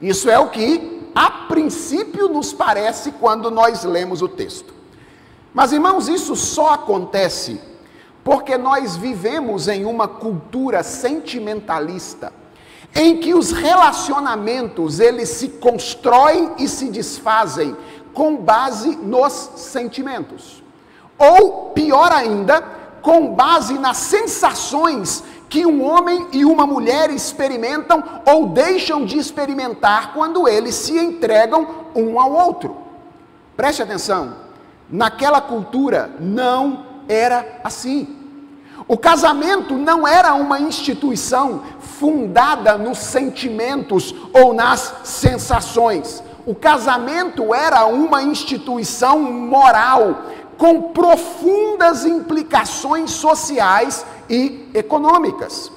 Isso 0.00 0.30
é 0.30 0.38
o 0.38 0.48
que 0.48 1.10
a 1.12 1.28
princípio 1.48 2.28
nos 2.28 2.52
parece 2.52 3.10
quando 3.10 3.50
nós 3.50 3.82
lemos 3.82 4.22
o 4.22 4.28
texto. 4.28 4.72
Mas 5.52 5.72
irmãos, 5.72 6.06
isso 6.06 6.36
só 6.36 6.74
acontece 6.74 7.60
porque 8.24 8.56
nós 8.56 8.96
vivemos 8.96 9.68
em 9.68 9.84
uma 9.84 10.06
cultura 10.06 10.82
sentimentalista, 10.82 12.32
em 12.94 13.18
que 13.18 13.34
os 13.34 13.52
relacionamentos 13.52 15.00
eles 15.00 15.28
se 15.28 15.48
constroem 15.48 16.52
e 16.58 16.68
se 16.68 16.88
desfazem 16.90 17.76
com 18.12 18.36
base 18.36 18.96
nos 18.96 19.32
sentimentos. 19.56 20.62
Ou 21.18 21.70
pior 21.70 22.12
ainda, 22.12 22.60
com 23.00 23.34
base 23.34 23.78
nas 23.78 23.96
sensações 23.96 25.24
que 25.48 25.66
um 25.66 25.84
homem 25.84 26.28
e 26.32 26.44
uma 26.44 26.66
mulher 26.66 27.10
experimentam 27.10 28.02
ou 28.26 28.48
deixam 28.48 29.04
de 29.04 29.18
experimentar 29.18 30.14
quando 30.14 30.48
eles 30.48 30.74
se 30.74 30.96
entregam 30.96 31.66
um 31.94 32.18
ao 32.18 32.32
outro. 32.32 32.76
Preste 33.56 33.82
atenção, 33.82 34.34
naquela 34.88 35.40
cultura 35.40 36.10
não 36.18 36.91
era 37.08 37.60
assim. 37.62 38.16
O 38.88 38.96
casamento 38.98 39.74
não 39.74 40.06
era 40.06 40.34
uma 40.34 40.60
instituição 40.60 41.62
fundada 41.80 42.76
nos 42.76 42.98
sentimentos 42.98 44.14
ou 44.32 44.52
nas 44.52 44.94
sensações. 45.04 46.22
O 46.44 46.54
casamento 46.54 47.54
era 47.54 47.86
uma 47.86 48.22
instituição 48.22 49.20
moral 49.20 50.22
com 50.58 50.82
profundas 50.92 52.04
implicações 52.04 53.12
sociais 53.12 54.04
e 54.28 54.68
econômicas. 54.74 55.70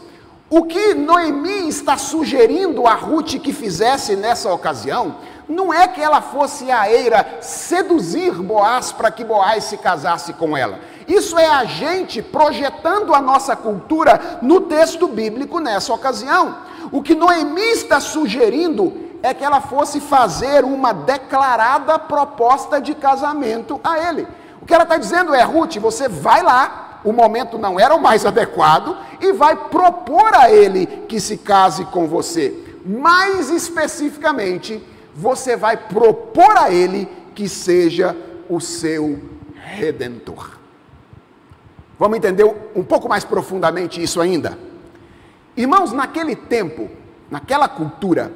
O 0.50 0.64
que 0.64 0.94
Noemi 0.94 1.68
está 1.68 1.98
sugerindo 1.98 2.86
a 2.88 2.94
Ruth 2.94 3.40
que 3.40 3.52
fizesse 3.52 4.16
nessa 4.16 4.52
ocasião 4.54 5.16
não 5.48 5.74
é 5.74 5.88
que 5.88 6.02
ela 6.02 6.22
fosse 6.22 6.72
a 6.72 6.90
eira 6.90 7.40
seduzir 7.42 8.34
Boaz 8.34 8.92
para 8.92 9.12
que 9.12 9.24
Boaz 9.24 9.66
se 9.66 9.78
casasse 9.78 10.34
com 10.34 10.56
ela. 10.56 10.80
Isso 11.08 11.38
é 11.38 11.48
a 11.48 11.66
gente 11.66 12.22
projetando 12.22 13.14
a 13.14 13.22
nossa 13.22 13.56
cultura 13.56 14.40
no 14.42 14.62
texto 14.62 15.08
bíblico 15.08 15.60
nessa 15.60 15.94
ocasião. 15.94 16.58
O 16.92 17.02
que 17.02 17.14
Noemi 17.14 17.62
está 17.62 18.00
sugerindo 18.00 18.94
é 19.22 19.34
que 19.34 19.44
ela 19.44 19.62
fosse 19.62 20.00
fazer 20.00 20.64
uma 20.64 20.94
declarada 20.94 21.98
proposta 21.98 22.80
de 22.80 22.94
casamento 22.94 23.80
a 23.84 24.10
ele. 24.10 24.28
O 24.62 24.66
que 24.66 24.74
ela 24.74 24.84
está 24.84 24.98
dizendo 24.98 25.34
é: 25.34 25.44
Ruth, 25.44 25.78
você 25.78 26.08
vai 26.08 26.42
lá, 26.42 27.02
o 27.04 27.12
momento 27.12 27.58
não 27.58 27.80
era 27.80 27.96
o 27.96 28.02
mais 28.02 28.26
adequado, 28.26 28.98
e 29.20 29.32
vai 29.32 29.56
propor 29.56 30.34
a 30.36 30.52
ele 30.52 30.86
que 31.08 31.20
se 31.20 31.38
case 31.38 31.86
com 31.86 32.08
você. 32.08 32.54
Mais 32.86 33.50
especificamente, 33.50 34.84
você 35.16 35.56
vai 35.56 35.78
propor 35.78 36.58
a 36.58 36.72
ele 36.72 37.08
que 37.34 37.50
seja 37.50 38.16
o 38.48 38.60
seu 38.60 39.20
redentor. 39.56 40.55
Vamos 41.98 42.18
entender 42.18 42.44
um 42.76 42.84
pouco 42.84 43.08
mais 43.08 43.24
profundamente 43.24 44.02
isso 44.02 44.20
ainda? 44.20 44.58
Irmãos, 45.56 45.94
naquele 45.94 46.36
tempo, 46.36 46.90
naquela 47.32 47.68
cultura, 47.68 48.32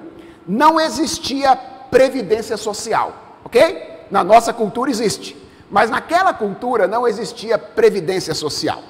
não 0.47 0.79
existia 0.79 1.55
previdência 1.91 2.55
social, 2.55 3.13
ok? 3.43 4.05
Na 4.09 4.23
nossa 4.23 4.53
cultura 4.53 4.89
existe, 4.89 5.35
mas 5.69 5.89
naquela 5.89 6.33
cultura 6.33 6.87
não 6.87 7.07
existia 7.07 7.57
previdência 7.57 8.33
social. 8.33 8.81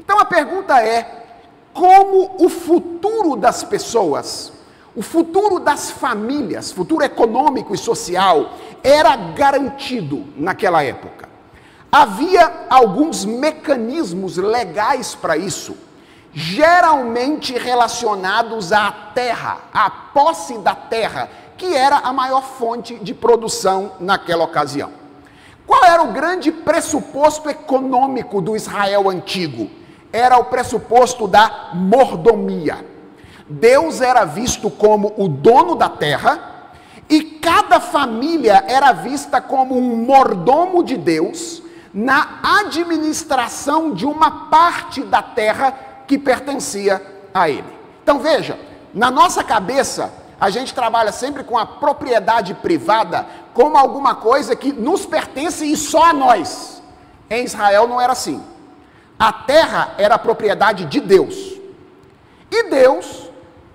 Então 0.00 0.18
a 0.18 0.24
pergunta 0.24 0.82
é: 0.82 1.26
como 1.72 2.34
o 2.40 2.48
futuro 2.48 3.36
das 3.36 3.62
pessoas, 3.62 4.52
o 4.96 5.02
futuro 5.02 5.60
das 5.60 5.92
famílias, 5.92 6.72
futuro 6.72 7.04
econômico 7.04 7.72
e 7.72 7.78
social, 7.78 8.54
era 8.82 9.14
garantido 9.14 10.24
naquela 10.36 10.82
época? 10.82 11.27
Havia 11.90 12.66
alguns 12.68 13.24
mecanismos 13.24 14.36
legais 14.36 15.14
para 15.14 15.38
isso, 15.38 15.74
geralmente 16.34 17.56
relacionados 17.56 18.72
à 18.72 18.92
terra, 18.92 19.58
à 19.72 19.88
posse 19.88 20.58
da 20.58 20.74
terra, 20.74 21.30
que 21.56 21.74
era 21.74 21.96
a 21.96 22.12
maior 22.12 22.42
fonte 22.42 22.96
de 22.96 23.14
produção 23.14 23.92
naquela 23.98 24.44
ocasião. 24.44 24.92
Qual 25.66 25.82
era 25.82 26.02
o 26.02 26.12
grande 26.12 26.52
pressuposto 26.52 27.48
econômico 27.48 28.42
do 28.42 28.54
Israel 28.54 29.08
antigo? 29.08 29.70
Era 30.12 30.38
o 30.38 30.44
pressuposto 30.44 31.26
da 31.26 31.70
mordomia. 31.72 32.84
Deus 33.48 34.02
era 34.02 34.26
visto 34.26 34.70
como 34.70 35.14
o 35.16 35.26
dono 35.26 35.74
da 35.74 35.88
terra 35.88 36.70
e 37.08 37.22
cada 37.22 37.80
família 37.80 38.62
era 38.68 38.92
vista 38.92 39.40
como 39.40 39.76
um 39.76 39.96
mordomo 40.04 40.82
de 40.82 40.96
Deus 40.98 41.62
na 41.92 42.40
administração 42.60 43.92
de 43.92 44.06
uma 44.06 44.48
parte 44.48 45.02
da 45.02 45.22
terra 45.22 45.72
que 46.06 46.18
pertencia 46.18 47.02
a 47.32 47.48
ele. 47.48 47.78
Então 48.02 48.18
veja, 48.18 48.58
na 48.92 49.10
nossa 49.10 49.44
cabeça, 49.44 50.12
a 50.40 50.50
gente 50.50 50.74
trabalha 50.74 51.12
sempre 51.12 51.42
com 51.42 51.58
a 51.58 51.66
propriedade 51.66 52.54
privada 52.54 53.26
como 53.52 53.76
alguma 53.76 54.14
coisa 54.14 54.54
que 54.54 54.72
nos 54.72 55.04
pertence 55.04 55.64
e 55.64 55.76
só 55.76 56.04
a 56.04 56.12
nós. 56.12 56.82
Em 57.28 57.44
Israel 57.44 57.88
não 57.88 58.00
era 58.00 58.12
assim. 58.12 58.42
A 59.18 59.32
terra 59.32 59.94
era 59.98 60.14
a 60.14 60.18
propriedade 60.18 60.84
de 60.84 61.00
Deus. 61.00 61.34
E 62.50 62.70
Deus 62.70 63.28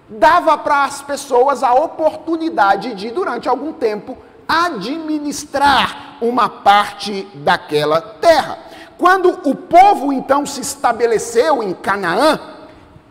dava 0.07 0.57
para 0.57 0.85
as 0.85 1.01
pessoas 1.01 1.63
a 1.63 1.73
oportunidade 1.73 2.95
de, 2.95 3.11
durante 3.11 3.49
algum 3.49 3.73
tempo, 3.73 4.17
administrar 4.47 6.17
uma 6.21 6.47
parte 6.47 7.27
daquela 7.35 8.01
terra. 8.01 8.57
Quando 8.97 9.29
o 9.43 9.55
povo 9.55 10.13
então 10.13 10.45
se 10.45 10.61
estabeleceu 10.61 11.61
em 11.61 11.73
Canaã, 11.73 12.39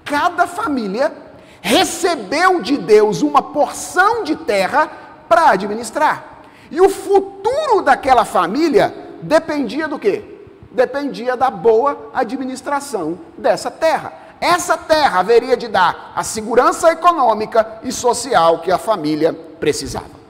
cada 0.04 0.46
família 0.46 1.12
recebeu 1.60 2.60
de 2.60 2.76
Deus 2.76 3.22
uma 3.22 3.42
porção 3.42 4.24
de 4.24 4.34
terra 4.36 4.90
para 5.28 5.50
administrar. 5.50 6.24
E 6.70 6.80
o 6.80 6.88
futuro 6.88 7.82
daquela 7.82 8.24
família 8.24 8.94
dependia 9.22 9.86
do 9.86 9.98
quê? 9.98 10.24
Dependia 10.70 11.36
da 11.36 11.50
boa 11.50 12.10
administração 12.14 13.18
dessa 13.36 13.70
terra. 13.70 14.12
Essa 14.40 14.76
terra 14.76 15.20
haveria 15.20 15.56
de 15.56 15.68
dar 15.68 16.12
a 16.16 16.24
segurança 16.24 16.90
econômica 16.90 17.78
e 17.84 17.92
social 17.92 18.58
que 18.58 18.72
a 18.72 18.78
família 18.78 19.32
precisava. 19.60 20.21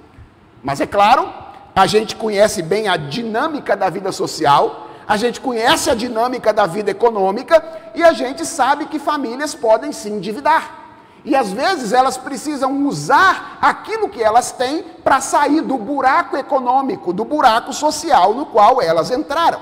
Mas 0.63 0.81
é 0.81 0.87
claro, 0.87 1.29
a 1.75 1.87
gente 1.87 2.15
conhece 2.17 2.63
bem 2.63 2.89
a 2.89 2.97
dinâmica 2.97 3.77
da 3.77 3.91
vida 3.91 4.13
social, 4.13 4.89
a 5.07 5.17
gente 5.17 5.41
conhece 5.41 5.91
a 5.91 5.95
dinâmica 5.95 6.53
da 6.53 6.67
vida 6.67 6.91
econômica 6.91 7.63
e 7.95 8.03
a 8.03 8.13
gente 8.13 8.47
sabe 8.47 8.87
que 8.87 8.99
famílias 8.99 9.55
podem 9.55 9.91
se 9.91 10.09
endividar. 10.09 10.83
E 11.25 11.37
às 11.37 11.53
vezes 11.53 11.93
elas 11.93 12.17
precisam 12.17 12.87
usar 12.87 13.59
aquilo 13.61 14.09
que 14.09 14.23
elas 14.23 14.53
têm 14.53 14.83
para 15.05 15.21
sair 15.21 15.61
do 15.61 15.79
buraco 15.79 16.37
econômico, 16.37 17.13
do 17.13 17.25
buraco 17.25 17.73
social 17.73 18.35
no 18.35 18.47
qual 18.47 18.83
elas 18.83 19.11
entraram. 19.11 19.61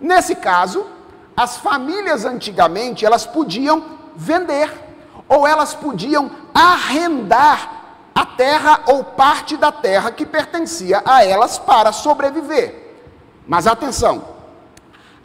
Nesse 0.00 0.34
caso, 0.34 0.86
as 1.36 1.56
famílias 1.56 2.24
antigamente 2.24 3.04
elas 3.04 3.26
podiam 3.26 3.82
vender 4.14 4.70
ou 5.28 5.46
elas 5.46 5.74
podiam 5.74 6.30
arrendar 6.54 7.79
a 8.20 8.26
terra 8.26 8.82
ou 8.86 9.02
parte 9.02 9.56
da 9.56 9.72
terra 9.72 10.10
que 10.10 10.26
pertencia 10.26 11.02
a 11.06 11.24
elas 11.24 11.58
para 11.58 11.90
sobreviver. 11.90 12.98
Mas 13.46 13.66
atenção, 13.66 14.22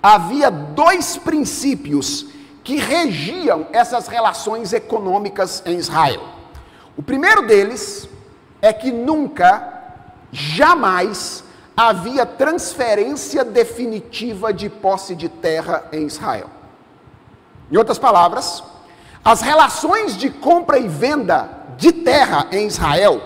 havia 0.01 0.49
dois 0.49 1.17
princípios 1.17 2.27
que 2.63 2.77
regiam 2.77 3.67
essas 3.73 4.07
relações 4.07 4.71
econômicas 4.71 5.61
em 5.65 5.77
Israel. 5.77 6.23
O 6.95 7.03
primeiro 7.03 7.45
deles 7.45 8.07
é 8.61 8.71
que 8.71 8.93
nunca, 8.93 9.91
jamais, 10.31 11.43
havia 11.75 12.25
transferência 12.25 13.43
definitiva 13.43 14.53
de 14.53 14.69
posse 14.69 15.13
de 15.15 15.27
terra 15.27 15.83
em 15.91 16.07
Israel. 16.07 16.49
Em 17.69 17.75
outras 17.75 17.99
palavras, 17.99 18.63
as 19.25 19.41
relações 19.41 20.15
de 20.15 20.29
compra 20.29 20.77
e 20.77 20.87
venda 20.87 21.49
de 21.77 21.91
terra 21.91 22.45
em 22.51 22.67
Israel, 22.67 23.19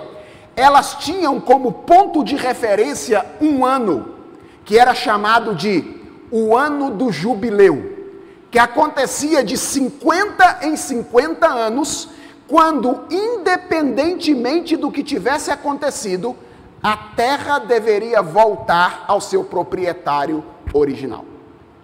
elas 0.55 0.95
tinham 0.95 1.41
como 1.41 1.73
ponto 1.73 2.23
de 2.23 2.37
referência 2.37 3.25
um 3.41 3.65
ano, 3.65 4.15
que 4.63 4.79
era 4.79 4.95
chamado 4.95 5.53
de 5.53 5.99
o 6.31 6.55
ano 6.55 6.89
do 6.89 7.11
jubileu, 7.11 8.07
que 8.49 8.57
acontecia 8.57 9.43
de 9.43 9.57
50 9.57 10.59
em 10.61 10.77
50 10.77 11.45
anos, 11.45 12.07
quando, 12.47 13.03
independentemente 13.11 14.77
do 14.77 14.89
que 14.89 15.03
tivesse 15.03 15.51
acontecido, 15.51 16.33
a 16.81 16.95
terra 16.95 17.59
deveria 17.59 18.21
voltar 18.21 19.03
ao 19.05 19.19
seu 19.19 19.43
proprietário 19.43 20.45
original. 20.73 21.25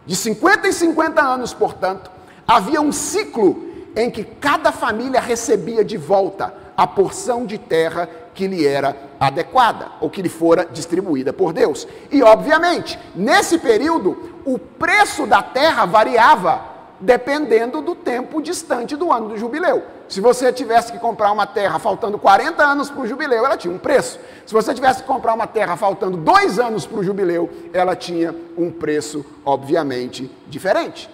De 0.06 0.16
50 0.16 0.70
em 0.70 0.72
50 0.72 1.22
anos, 1.22 1.54
portanto, 1.54 2.10
havia 2.48 2.80
um 2.80 2.94
ciclo 2.94 3.75
em 3.96 4.10
que 4.10 4.24
cada 4.24 4.72
família 4.72 5.22
recebia 5.22 5.84
de 5.84 5.98
volta 5.98 6.54
a 6.76 6.86
porção 6.86 7.46
de 7.46 7.58
terra 7.58 8.10
que 8.34 8.48
lhe 8.48 8.68
era 8.68 8.96
adequada 9.20 9.92
ou 10.02 10.10
que 10.10 10.22
lhe 10.22 10.30
fora 10.30 10.68
distribuída 10.70 11.32
por 11.32 11.54
Deus. 11.54 11.88
E, 12.12 12.22
obviamente, 12.22 13.00
nesse 13.16 13.58
período, 13.58 14.42
o 14.44 14.60
preço 14.60 15.26
da 15.26 15.42
terra 15.42 15.86
variava 15.86 16.76
dependendo 17.00 17.82
do 17.82 17.96
tempo 17.96 18.42
distante 18.42 18.96
do 18.96 19.12
ano 19.12 19.30
do 19.30 19.38
jubileu. 19.38 19.84
Se 20.08 20.22
você 20.22 20.52
tivesse 20.52 20.92
que 20.92 21.00
comprar 21.00 21.32
uma 21.32 21.48
terra 21.48 21.80
faltando 21.80 22.18
40 22.18 22.64
anos 22.64 22.90
para 22.90 23.02
o 23.02 23.08
jubileu, 23.08 23.46
ela 23.46 23.58
tinha 23.58 23.74
um 23.74 23.78
preço. 23.78 24.20
Se 24.46 24.54
você 24.54 24.74
tivesse 24.74 25.02
que 25.02 25.08
comprar 25.08 25.34
uma 25.34 25.48
terra 25.48 25.76
faltando 25.76 26.18
dois 26.18 26.60
anos 26.60 26.86
para 26.86 27.00
o 27.00 27.04
jubileu, 27.04 27.50
ela 27.74 27.96
tinha 27.96 28.36
um 28.58 28.72
preço, 28.72 29.26
obviamente, 29.44 30.30
diferente. 30.48 31.10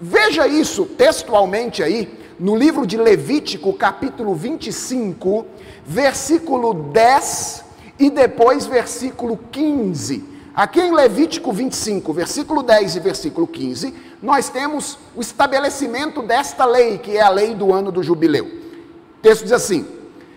Veja 0.00 0.46
isso 0.46 0.86
textualmente 0.86 1.82
aí, 1.82 2.18
no 2.38 2.56
livro 2.56 2.86
de 2.86 2.96
Levítico, 2.96 3.70
capítulo 3.74 4.34
25, 4.34 5.44
versículo 5.84 6.72
10 6.72 7.64
e 7.98 8.08
depois 8.08 8.64
versículo 8.64 9.38
15. 9.52 10.24
Aqui 10.54 10.80
em 10.80 10.94
Levítico 10.94 11.52
25, 11.52 12.14
versículo 12.14 12.62
10 12.62 12.96
e 12.96 13.00
versículo 13.00 13.46
15, 13.46 13.94
nós 14.22 14.48
temos 14.48 14.98
o 15.14 15.20
estabelecimento 15.20 16.22
desta 16.22 16.64
lei, 16.64 16.96
que 16.96 17.18
é 17.18 17.20
a 17.20 17.28
lei 17.28 17.54
do 17.54 17.70
ano 17.70 17.92
do 17.92 18.02
jubileu. 18.02 18.46
O 18.46 19.20
texto 19.20 19.42
diz 19.42 19.52
assim: 19.52 19.86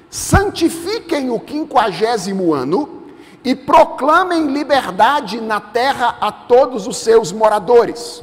santifiquem 0.10 1.30
o 1.30 1.39
quinquagésimo 1.39 2.54
ano 2.54 3.04
e 3.45 3.56
proclamem 3.56 4.47
liberdade 4.47 5.39
na 5.39 5.62
terra 5.62 6.17
a 6.19 6.34
todos 6.34 6.86
os 6.86 6.97
seus 6.97 7.32
moradores. 7.32 8.21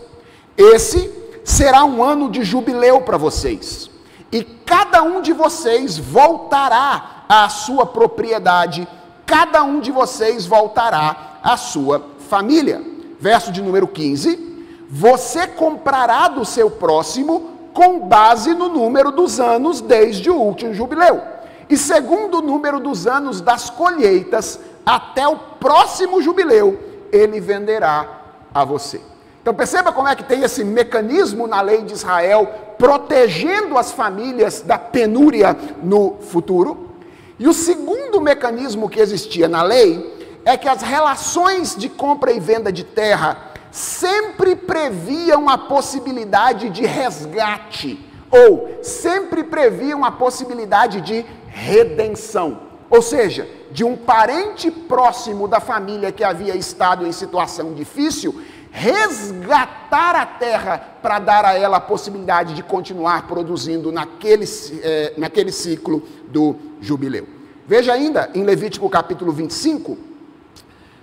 Esse 0.54 1.18
será 1.44 1.84
um 1.84 2.02
ano 2.02 2.30
de 2.30 2.42
jubileu 2.42 3.00
para 3.00 3.16
vocês, 3.16 3.90
e 4.32 4.42
cada 4.42 5.02
um 5.02 5.20
de 5.20 5.32
vocês 5.32 5.98
voltará 5.98 7.24
à 7.28 7.48
sua 7.48 7.86
propriedade, 7.86 8.86
cada 9.26 9.62
um 9.62 9.80
de 9.80 9.90
vocês 9.90 10.46
voltará 10.46 11.38
à 11.42 11.56
sua 11.56 12.04
família. 12.28 12.82
Verso 13.18 13.52
de 13.52 13.60
número 13.60 13.86
15 13.86 14.50
você 14.90 15.46
comprará 15.46 16.26
do 16.26 16.44
seu 16.44 16.68
próximo 16.68 17.50
com 17.72 18.00
base 18.08 18.52
no 18.52 18.68
número 18.68 19.12
dos 19.12 19.38
anos 19.38 19.80
desde 19.80 20.28
o 20.28 20.34
último 20.34 20.74
jubileu, 20.74 21.22
e 21.68 21.76
segundo 21.76 22.38
o 22.38 22.42
número 22.42 22.80
dos 22.80 23.06
anos 23.06 23.40
das 23.40 23.70
colheitas 23.70 24.58
até 24.84 25.28
o 25.28 25.36
próximo 25.36 26.20
jubileu, 26.20 26.76
ele 27.12 27.38
venderá 27.38 28.22
a 28.52 28.64
você. 28.64 29.00
Então 29.40 29.54
perceba 29.54 29.92
como 29.92 30.08
é 30.08 30.14
que 30.14 30.24
tem 30.24 30.42
esse 30.42 30.62
mecanismo 30.62 31.46
na 31.46 31.60
lei 31.60 31.82
de 31.82 31.94
Israel 31.94 32.46
protegendo 32.78 33.76
as 33.76 33.92
famílias 33.92 34.60
da 34.62 34.78
penúria 34.78 35.56
no 35.82 36.16
futuro. 36.20 36.90
E 37.38 37.48
o 37.48 37.54
segundo 37.54 38.20
mecanismo 38.20 38.88
que 38.88 39.00
existia 39.00 39.48
na 39.48 39.62
lei 39.62 40.18
é 40.44 40.56
que 40.56 40.68
as 40.68 40.82
relações 40.82 41.74
de 41.76 41.88
compra 41.88 42.32
e 42.32 42.40
venda 42.40 42.72
de 42.72 42.84
terra 42.84 43.50
sempre 43.70 44.56
previam 44.56 45.48
a 45.48 45.56
possibilidade 45.56 46.70
de 46.70 46.84
resgate, 46.84 48.04
ou 48.30 48.78
sempre 48.82 49.44
previam 49.44 50.04
a 50.04 50.10
possibilidade 50.10 51.00
de 51.00 51.24
redenção. 51.46 52.60
Ou 52.88 53.00
seja, 53.00 53.48
de 53.70 53.84
um 53.84 53.96
parente 53.96 54.70
próximo 54.70 55.46
da 55.46 55.60
família 55.60 56.10
que 56.10 56.24
havia 56.24 56.56
estado 56.56 57.06
em 57.06 57.12
situação 57.12 57.72
difícil, 57.72 58.42
resgatar 58.70 60.14
a 60.14 60.24
terra 60.24 60.78
para 61.02 61.18
dar 61.18 61.44
a 61.44 61.58
ela 61.58 61.78
a 61.78 61.80
possibilidade 61.80 62.54
de 62.54 62.62
continuar 62.62 63.26
produzindo 63.26 63.90
naquele, 63.90 64.44
é, 64.82 65.14
naquele 65.16 65.50
ciclo 65.50 66.02
do 66.28 66.54
jubileu. 66.80 67.26
Veja 67.66 67.92
ainda 67.92 68.30
em 68.34 68.44
Levítico 68.44 68.88
capítulo 68.88 69.32
25, 69.32 69.98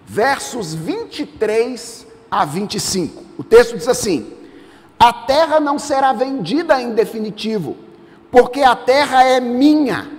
versos 0.06 0.74
23 0.74 2.08
a 2.32 2.46
25. 2.46 3.24
O 3.38 3.44
texto 3.44 3.78
diz 3.78 3.88
assim: 3.88 4.34
A 5.00 5.12
terra 5.14 5.60
não 5.60 5.78
será 5.78 6.14
vendida 6.14 6.82
em 6.82 6.94
definitivo, 6.94 7.78
porque 8.32 8.64
a 8.64 8.76
terra 8.76 9.24
é 9.24 9.40
minha, 9.40 10.10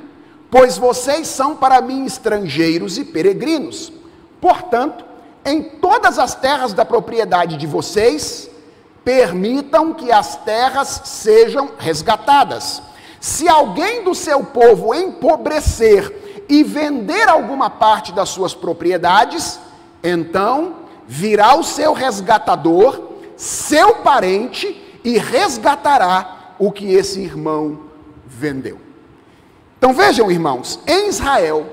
pois 0.50 0.78
vocês 0.78 1.28
são 1.28 1.56
para 1.56 1.80
mim 1.80 2.04
estrangeiros 2.04 2.98
e 2.98 3.04
peregrinos. 3.04 3.92
Portanto, 4.40 5.07
em 5.48 5.62
todas 5.62 6.18
as 6.18 6.34
terras 6.34 6.72
da 6.72 6.84
propriedade 6.84 7.56
de 7.56 7.66
vocês, 7.66 8.50
permitam 9.04 9.94
que 9.94 10.12
as 10.12 10.36
terras 10.36 11.00
sejam 11.04 11.70
resgatadas. 11.78 12.82
Se 13.20 13.48
alguém 13.48 14.04
do 14.04 14.14
seu 14.14 14.44
povo 14.44 14.94
empobrecer 14.94 16.44
e 16.48 16.62
vender 16.62 17.28
alguma 17.28 17.70
parte 17.70 18.12
das 18.12 18.28
suas 18.28 18.54
propriedades, 18.54 19.58
então 20.04 20.76
virá 21.06 21.56
o 21.56 21.64
seu 21.64 21.92
resgatador, 21.92 23.00
seu 23.36 23.96
parente, 23.96 24.84
e 25.02 25.16
resgatará 25.16 26.54
o 26.58 26.70
que 26.70 26.92
esse 26.92 27.20
irmão 27.20 27.80
vendeu. 28.26 28.78
Então 29.78 29.94
vejam, 29.94 30.30
irmãos, 30.30 30.78
em 30.86 31.08
Israel, 31.08 31.66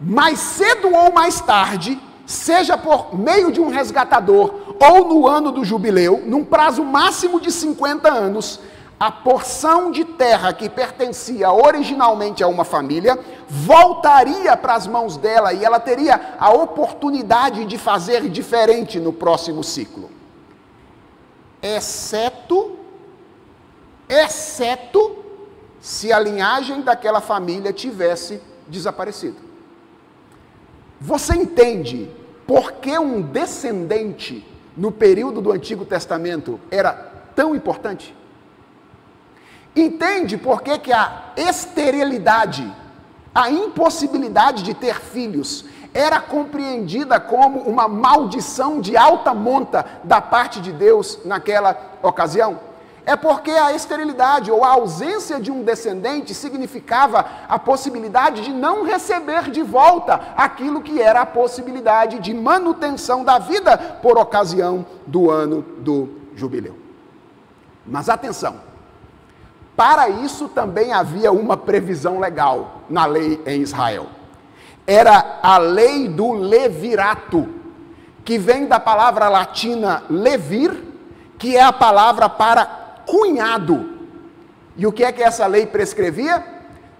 mais 0.00 0.38
cedo 0.40 0.92
ou 0.92 1.12
mais 1.12 1.40
tarde, 1.40 2.00
seja 2.26 2.76
por 2.76 3.16
meio 3.18 3.50
de 3.50 3.60
um 3.60 3.68
resgatador 3.68 4.54
ou 4.80 5.08
no 5.08 5.26
ano 5.26 5.50
do 5.50 5.64
jubileu, 5.64 6.22
num 6.26 6.44
prazo 6.44 6.84
máximo 6.84 7.40
de 7.40 7.50
50 7.50 8.10
anos, 8.10 8.60
a 8.98 9.10
porção 9.10 9.90
de 9.90 10.04
terra 10.04 10.52
que 10.52 10.68
pertencia 10.68 11.50
originalmente 11.50 12.42
a 12.44 12.46
uma 12.46 12.64
família 12.64 13.18
voltaria 13.48 14.56
para 14.56 14.74
as 14.74 14.86
mãos 14.86 15.16
dela 15.16 15.52
e 15.52 15.64
ela 15.64 15.80
teria 15.80 16.36
a 16.38 16.52
oportunidade 16.52 17.64
de 17.64 17.76
fazer 17.76 18.28
diferente 18.28 19.00
no 19.00 19.12
próximo 19.12 19.64
ciclo. 19.64 20.08
Exceto, 21.60 22.76
exceto 24.08 25.16
se 25.80 26.12
a 26.12 26.20
linhagem 26.20 26.82
daquela 26.82 27.20
família 27.20 27.72
tivesse 27.72 28.40
desaparecido. 28.68 29.51
Você 31.04 31.34
entende 31.34 32.08
por 32.46 32.74
que 32.74 32.96
um 32.96 33.20
descendente 33.20 34.46
no 34.76 34.92
período 34.92 35.40
do 35.40 35.50
Antigo 35.50 35.84
Testamento 35.84 36.60
era 36.70 36.92
tão 37.34 37.56
importante? 37.56 38.16
Entende 39.74 40.36
por 40.36 40.62
que, 40.62 40.78
que 40.78 40.92
a 40.92 41.32
esterilidade, 41.36 42.72
a 43.34 43.50
impossibilidade 43.50 44.62
de 44.62 44.74
ter 44.74 45.00
filhos, 45.00 45.64
era 45.92 46.20
compreendida 46.20 47.18
como 47.18 47.62
uma 47.62 47.88
maldição 47.88 48.80
de 48.80 48.96
alta 48.96 49.34
monta 49.34 49.84
da 50.04 50.20
parte 50.20 50.60
de 50.60 50.70
Deus 50.72 51.18
naquela 51.24 51.98
ocasião? 52.00 52.60
É 53.04 53.16
porque 53.16 53.50
a 53.50 53.72
esterilidade 53.72 54.50
ou 54.50 54.64
a 54.64 54.68
ausência 54.68 55.40
de 55.40 55.50
um 55.50 55.64
descendente 55.64 56.32
significava 56.32 57.24
a 57.48 57.58
possibilidade 57.58 58.42
de 58.42 58.52
não 58.52 58.84
receber 58.84 59.50
de 59.50 59.62
volta 59.62 60.20
aquilo 60.36 60.80
que 60.80 61.02
era 61.02 61.22
a 61.22 61.26
possibilidade 61.26 62.20
de 62.20 62.32
manutenção 62.32 63.24
da 63.24 63.40
vida 63.40 63.76
por 64.00 64.16
ocasião 64.16 64.86
do 65.04 65.30
ano 65.30 65.62
do 65.78 66.10
jubileu. 66.36 66.76
Mas 67.84 68.08
atenção, 68.08 68.60
para 69.76 70.08
isso 70.08 70.48
também 70.48 70.92
havia 70.92 71.32
uma 71.32 71.56
previsão 71.56 72.20
legal 72.20 72.82
na 72.88 73.04
lei 73.04 73.42
em 73.44 73.62
Israel. 73.62 74.06
Era 74.86 75.40
a 75.42 75.58
lei 75.58 76.08
do 76.08 76.32
levirato, 76.32 77.48
que 78.24 78.38
vem 78.38 78.66
da 78.66 78.78
palavra 78.78 79.28
latina 79.28 80.04
levir, 80.08 80.72
que 81.36 81.56
é 81.56 81.62
a 81.62 81.72
palavra 81.72 82.28
para 82.28 82.81
cunhado. 83.06 83.90
E 84.76 84.86
o 84.86 84.92
que 84.92 85.04
é 85.04 85.12
que 85.12 85.22
essa 85.22 85.46
lei 85.46 85.66
prescrevia? 85.66 86.44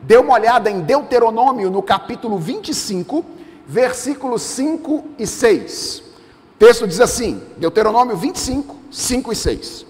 Dê 0.00 0.16
uma 0.16 0.34
olhada 0.34 0.70
em 0.70 0.80
Deuteronômio, 0.80 1.70
no 1.70 1.82
capítulo 1.82 2.38
25, 2.38 3.24
versículos 3.66 4.42
5 4.42 5.04
e 5.18 5.26
6. 5.26 6.00
O 6.00 6.58
texto 6.58 6.86
diz 6.86 7.00
assim: 7.00 7.42
Deuteronômio 7.56 8.16
25, 8.16 8.76
5 8.90 9.32
e 9.32 9.36
6. 9.36 9.86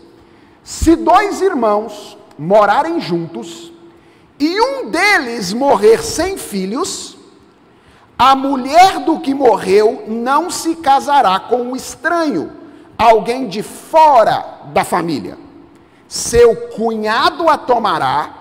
Se 0.63 0.95
dois 0.95 1.41
irmãos 1.41 2.17
morarem 2.39 3.01
juntos 3.01 3.73
e 4.39 4.61
um 4.61 4.91
deles 4.91 5.53
morrer 5.53 6.03
sem 6.03 6.37
filhos, 6.37 7.17
a 8.19 8.37
mulher 8.37 9.01
do 9.01 9.19
que 9.19 9.35
morreu 9.35 10.05
não 10.07 10.51
se 10.51 10.77
casará 10.77 11.41
com 11.41 11.73
o 11.73 11.77
estranho, 11.77 12.53
alguém 12.97 13.49
de 13.49 13.63
fora 13.63 14.61
da 14.73 14.85
família. 14.85 15.37
Seu 16.13 16.55
cunhado 16.69 17.49
a 17.49 17.57
tomará, 17.57 18.35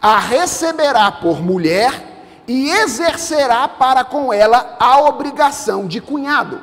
a 0.00 0.18
receberá 0.18 1.12
por 1.12 1.42
mulher 1.42 2.42
e 2.48 2.70
exercerá 2.70 3.68
para 3.68 4.02
com 4.02 4.32
ela 4.32 4.78
a 4.80 4.98
obrigação 5.02 5.86
de 5.86 6.00
cunhado. 6.00 6.62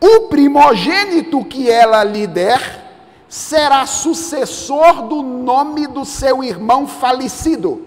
O 0.00 0.28
primogênito 0.28 1.44
que 1.44 1.70
ela 1.70 2.02
lhe 2.02 2.26
der 2.26 2.90
será 3.28 3.84
sucessor 3.84 5.02
do 5.02 5.20
nome 5.20 5.86
do 5.86 6.06
seu 6.06 6.42
irmão 6.42 6.86
falecido, 6.86 7.86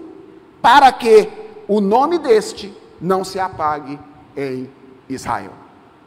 para 0.62 0.92
que 0.92 1.28
o 1.66 1.80
nome 1.80 2.18
deste 2.18 2.72
não 3.00 3.24
se 3.24 3.40
apague 3.40 3.98
em 4.36 4.70
Israel. 5.08 5.50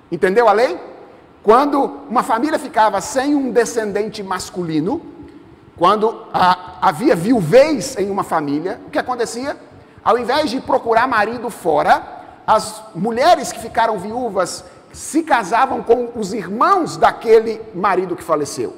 Entendeu 0.09 0.47
a 0.47 0.53
lei? 0.53 0.79
Quando 1.43 2.03
uma 2.09 2.23
família 2.23 2.57
ficava 2.57 3.01
sem 3.01 3.35
um 3.35 3.51
descendente 3.51 4.23
masculino, 4.23 5.16
quando 5.77 6.23
a, 6.33 6.79
havia 6.81 7.15
viuvez 7.15 7.95
em 7.97 8.09
uma 8.09 8.23
família, 8.23 8.81
o 8.87 8.89
que 8.89 8.97
acontecia? 8.97 9.55
Ao 10.03 10.17
invés 10.17 10.49
de 10.49 10.59
procurar 10.59 11.07
marido 11.07 11.49
fora, 11.49 12.01
as 12.47 12.81
mulheres 12.95 13.51
que 13.51 13.59
ficaram 13.59 13.99
viúvas 13.99 14.65
se 14.91 15.21
casavam 15.21 15.83
com 15.83 16.09
os 16.15 16.33
irmãos 16.33 16.97
daquele 16.97 17.61
marido 17.75 18.15
que 18.15 18.23
faleceu. 18.23 18.75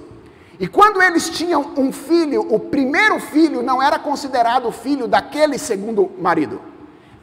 E 0.59 0.67
quando 0.67 1.01
eles 1.01 1.29
tinham 1.29 1.73
um 1.77 1.89
filho, 1.93 2.45
o 2.53 2.59
primeiro 2.59 3.17
filho 3.19 3.63
não 3.63 3.81
era 3.81 3.97
considerado 3.97 4.69
filho 4.71 5.07
daquele 5.07 5.57
segundo 5.57 6.12
marido, 6.19 6.59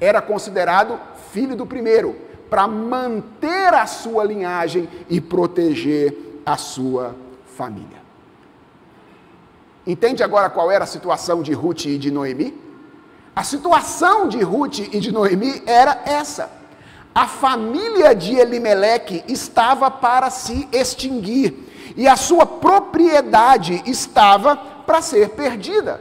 era 0.00 0.22
considerado 0.22 0.98
filho 1.32 1.54
do 1.54 1.66
primeiro, 1.66 2.16
para 2.48 2.66
manter 2.66 3.74
a 3.74 3.84
sua 3.84 4.24
linhagem 4.24 4.88
e 5.10 5.20
proteger 5.20 6.40
a 6.46 6.56
sua 6.56 7.14
família. 7.56 8.05
Entende 9.86 10.22
agora 10.22 10.50
qual 10.50 10.70
era 10.70 10.84
a 10.84 10.86
situação 10.86 11.42
de 11.42 11.52
Ruth 11.52 11.84
e 11.84 11.96
de 11.96 12.10
Noemi? 12.10 12.52
A 13.34 13.44
situação 13.44 14.28
de 14.28 14.42
Ruth 14.42 14.78
e 14.78 14.98
de 14.98 15.12
Noemi 15.12 15.62
era 15.66 16.02
essa. 16.04 16.50
A 17.14 17.26
família 17.28 18.14
de 18.14 18.34
Elimeleque 18.34 19.22
estava 19.28 19.90
para 19.90 20.28
se 20.28 20.68
extinguir 20.72 21.94
e 21.96 22.08
a 22.08 22.16
sua 22.16 22.44
propriedade 22.44 23.82
estava 23.86 24.56
para 24.56 25.00
ser 25.00 25.30
perdida. 25.30 26.00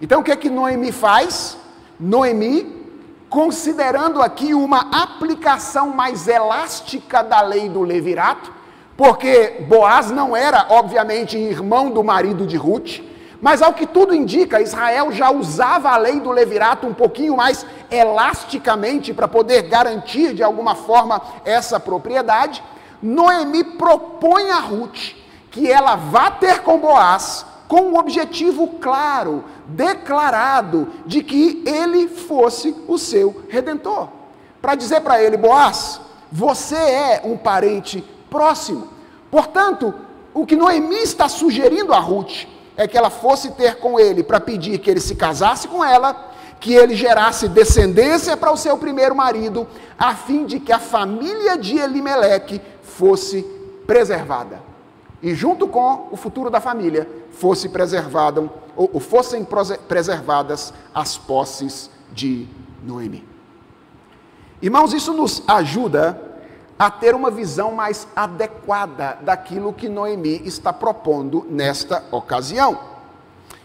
Então 0.00 0.20
o 0.20 0.24
que 0.24 0.30
é 0.30 0.36
que 0.36 0.48
Noemi 0.48 0.92
faz? 0.92 1.58
Noemi, 1.98 2.86
considerando 3.28 4.22
aqui 4.22 4.54
uma 4.54 5.02
aplicação 5.02 5.90
mais 5.90 6.28
elástica 6.28 7.22
da 7.24 7.40
lei 7.40 7.68
do 7.68 7.82
levirato, 7.82 8.52
porque 8.96 9.64
Boaz 9.68 10.10
não 10.10 10.36
era, 10.36 10.66
obviamente, 10.70 11.36
irmão 11.36 11.90
do 11.90 12.04
marido 12.04 12.46
de 12.46 12.56
Ruth, 12.56 13.00
mas 13.40 13.62
ao 13.62 13.74
que 13.74 13.86
tudo 13.86 14.14
indica, 14.14 14.60
Israel 14.60 15.12
já 15.12 15.30
usava 15.30 15.90
a 15.90 15.96
lei 15.96 16.20
do 16.20 16.30
levirato 16.30 16.86
um 16.86 16.94
pouquinho 16.94 17.36
mais 17.36 17.66
elasticamente 17.90 19.12
para 19.12 19.28
poder 19.28 19.62
garantir 19.62 20.34
de 20.34 20.42
alguma 20.42 20.74
forma 20.74 21.20
essa 21.44 21.78
propriedade. 21.78 22.62
Noemi 23.02 23.62
propõe 23.62 24.50
a 24.50 24.58
Ruth 24.58 25.14
que 25.50 25.70
ela 25.70 25.96
vá 25.96 26.30
ter 26.30 26.62
com 26.62 26.78
Boaz 26.78 27.46
com 27.68 27.80
um 27.80 27.98
objetivo 27.98 28.68
claro, 28.80 29.44
declarado, 29.66 30.88
de 31.04 31.22
que 31.22 31.64
ele 31.66 32.06
fosse 32.06 32.74
o 32.86 32.96
seu 32.96 33.42
redentor. 33.48 34.08
Para 34.62 34.74
dizer 34.74 35.00
para 35.00 35.20
ele, 35.20 35.36
Boaz, 35.36 36.00
você 36.30 36.76
é 36.76 37.22
um 37.24 37.36
parente 37.36 38.04
próximo. 38.30 38.88
Portanto, 39.30 39.94
o 40.32 40.46
que 40.46 40.54
Noemi 40.54 40.96
está 40.96 41.28
sugerindo 41.28 41.92
a 41.92 41.98
Ruth 41.98 42.46
é 42.76 42.86
que 42.86 42.96
ela 42.96 43.10
fosse 43.10 43.50
ter 43.52 43.76
com 43.76 43.98
ele 43.98 44.22
para 44.22 44.40
pedir 44.40 44.78
que 44.78 44.90
ele 44.90 45.00
se 45.00 45.14
casasse 45.14 45.66
com 45.68 45.84
ela, 45.84 46.32
que 46.60 46.74
ele 46.74 46.94
gerasse 46.94 47.48
descendência 47.48 48.36
para 48.36 48.52
o 48.52 48.56
seu 48.56 48.76
primeiro 48.76 49.14
marido, 49.14 49.66
a 49.98 50.14
fim 50.14 50.44
de 50.44 50.60
que 50.60 50.72
a 50.72 50.78
família 50.78 51.56
de 51.56 51.78
Elimeleque 51.78 52.60
fosse 52.82 53.42
preservada 53.86 54.66
e 55.22 55.34
junto 55.34 55.66
com 55.66 56.08
o 56.10 56.16
futuro 56.16 56.50
da 56.50 56.60
família 56.60 57.08
fosse 57.30 57.68
preservado, 57.68 58.50
ou, 58.76 59.00
fossem 59.00 59.46
preservadas 59.88 60.72
as 60.94 61.16
posses 61.16 61.90
de 62.12 62.46
Noemi. 62.82 63.26
Irmãos, 64.60 64.92
isso 64.92 65.12
nos 65.12 65.42
ajuda 65.48 66.25
a 66.78 66.90
ter 66.90 67.14
uma 67.14 67.30
visão 67.30 67.72
mais 67.72 68.06
adequada 68.14 69.18
daquilo 69.22 69.72
que 69.72 69.88
Noemi 69.88 70.42
está 70.44 70.72
propondo 70.72 71.46
nesta 71.48 72.04
ocasião. 72.10 72.78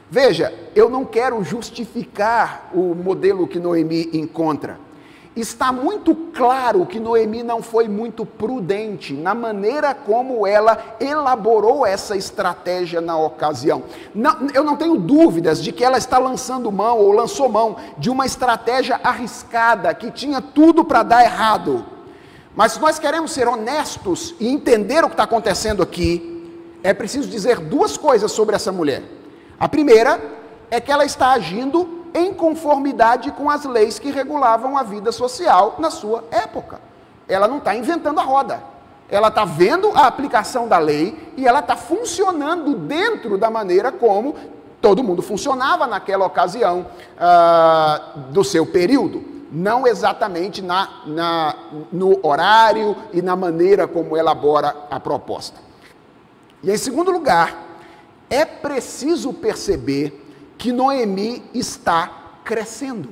Veja, 0.10 0.54
eu 0.76 0.90
não 0.90 1.06
quero 1.06 1.44
justificar 1.44 2.70
o 2.74 2.94
modelo 2.96 3.48
que 3.48 3.60
Noemi 3.60 4.10
encontra 4.14 4.80
está 5.36 5.72
muito 5.72 6.14
claro 6.14 6.86
que 6.86 7.00
Noemi 7.00 7.42
não 7.42 7.62
foi 7.62 7.88
muito 7.88 8.26
prudente 8.26 9.14
na 9.14 9.34
maneira 9.34 9.94
como 9.94 10.46
ela 10.46 10.96
elaborou 11.00 11.86
essa 11.86 12.18
estratégia 12.18 13.00
na 13.00 13.18
ocasião. 13.18 13.84
Não, 14.14 14.48
eu 14.54 14.64
não 14.64 14.76
tenho 14.76 14.98
dúvidas 14.98 15.64
de 15.64 15.72
que 15.72 15.84
ela 15.84 15.98
está 15.98 16.18
lançando 16.18 16.72
mão 16.72 17.00
ou 17.00 17.12
lançou 17.12 17.48
mão 17.48 17.78
de 17.98 18.10
uma 18.10 18.26
estratégia 18.26 19.00
arriscada 19.04 19.94
que 19.94 20.12
tinha 20.12 20.42
tudo 20.42 20.84
para 20.84 21.04
dar 21.04 21.24
errado. 21.24 21.86
Mas 22.56 22.74
se 22.74 22.80
nós 22.80 23.00
queremos 23.00 23.32
ser 23.32 23.48
honestos 23.48 24.36
e 24.40 24.48
entender 24.48 25.04
o 25.04 25.08
que 25.08 25.14
está 25.14 25.24
acontecendo 25.24 25.82
aqui, 25.82 26.32
é 26.84 26.94
preciso 26.94 27.30
dizer 27.30 27.60
duas 27.60 27.98
coisas 27.98 28.32
sobre 28.32 28.56
essa 28.56 28.72
mulher. 28.72 29.04
A 29.60 29.70
primeira 29.70 30.20
é 30.70 30.82
que 30.82 30.92
ela 30.92 31.06
está 31.06 31.32
agindo 31.32 32.02
em 32.14 32.34
conformidade 32.34 33.32
com 33.32 33.50
as 33.50 33.64
leis 33.64 34.00
que 34.00 34.12
regulavam 34.12 34.78
a 34.78 34.84
vida 34.84 35.12
social 35.12 35.76
na 35.80 35.90
sua 35.90 36.24
época. 36.32 36.82
Ela 37.28 37.48
não 37.48 37.60
está 37.60 37.76
inventando 37.76 38.20
a 38.20 38.24
roda. 38.24 38.64
Ela 39.10 39.28
está 39.28 39.46
vendo 39.46 39.92
a 39.94 40.08
aplicação 40.08 40.68
da 40.68 40.78
lei 40.78 41.34
e 41.38 41.46
ela 41.46 41.60
está 41.60 41.76
funcionando 41.76 42.76
dentro 42.76 43.38
da 43.38 43.50
maneira 43.50 43.92
como 43.92 44.36
todo 44.82 45.04
mundo 45.04 45.22
funcionava 45.22 45.86
naquela 45.86 46.26
ocasião 46.26 46.88
uh, 47.18 48.20
do 48.32 48.44
seu 48.44 48.66
período. 48.66 49.24
Não 49.52 49.86
exatamente 49.86 50.62
na, 50.62 51.02
na, 51.06 51.56
no 51.92 52.26
horário 52.26 52.96
e 53.12 53.22
na 53.22 53.36
maneira 53.36 53.88
como 53.88 54.16
elabora 54.16 54.88
a 54.90 55.00
proposta. 55.00 55.60
E 56.64 56.72
em 56.72 56.78
segundo 56.78 57.12
lugar, 57.12 57.72
é 58.30 58.46
preciso 58.46 59.34
perceber 59.34 60.18
que 60.58 60.72
Noemi 60.72 61.44
está 61.54 62.40
crescendo. 62.46 63.10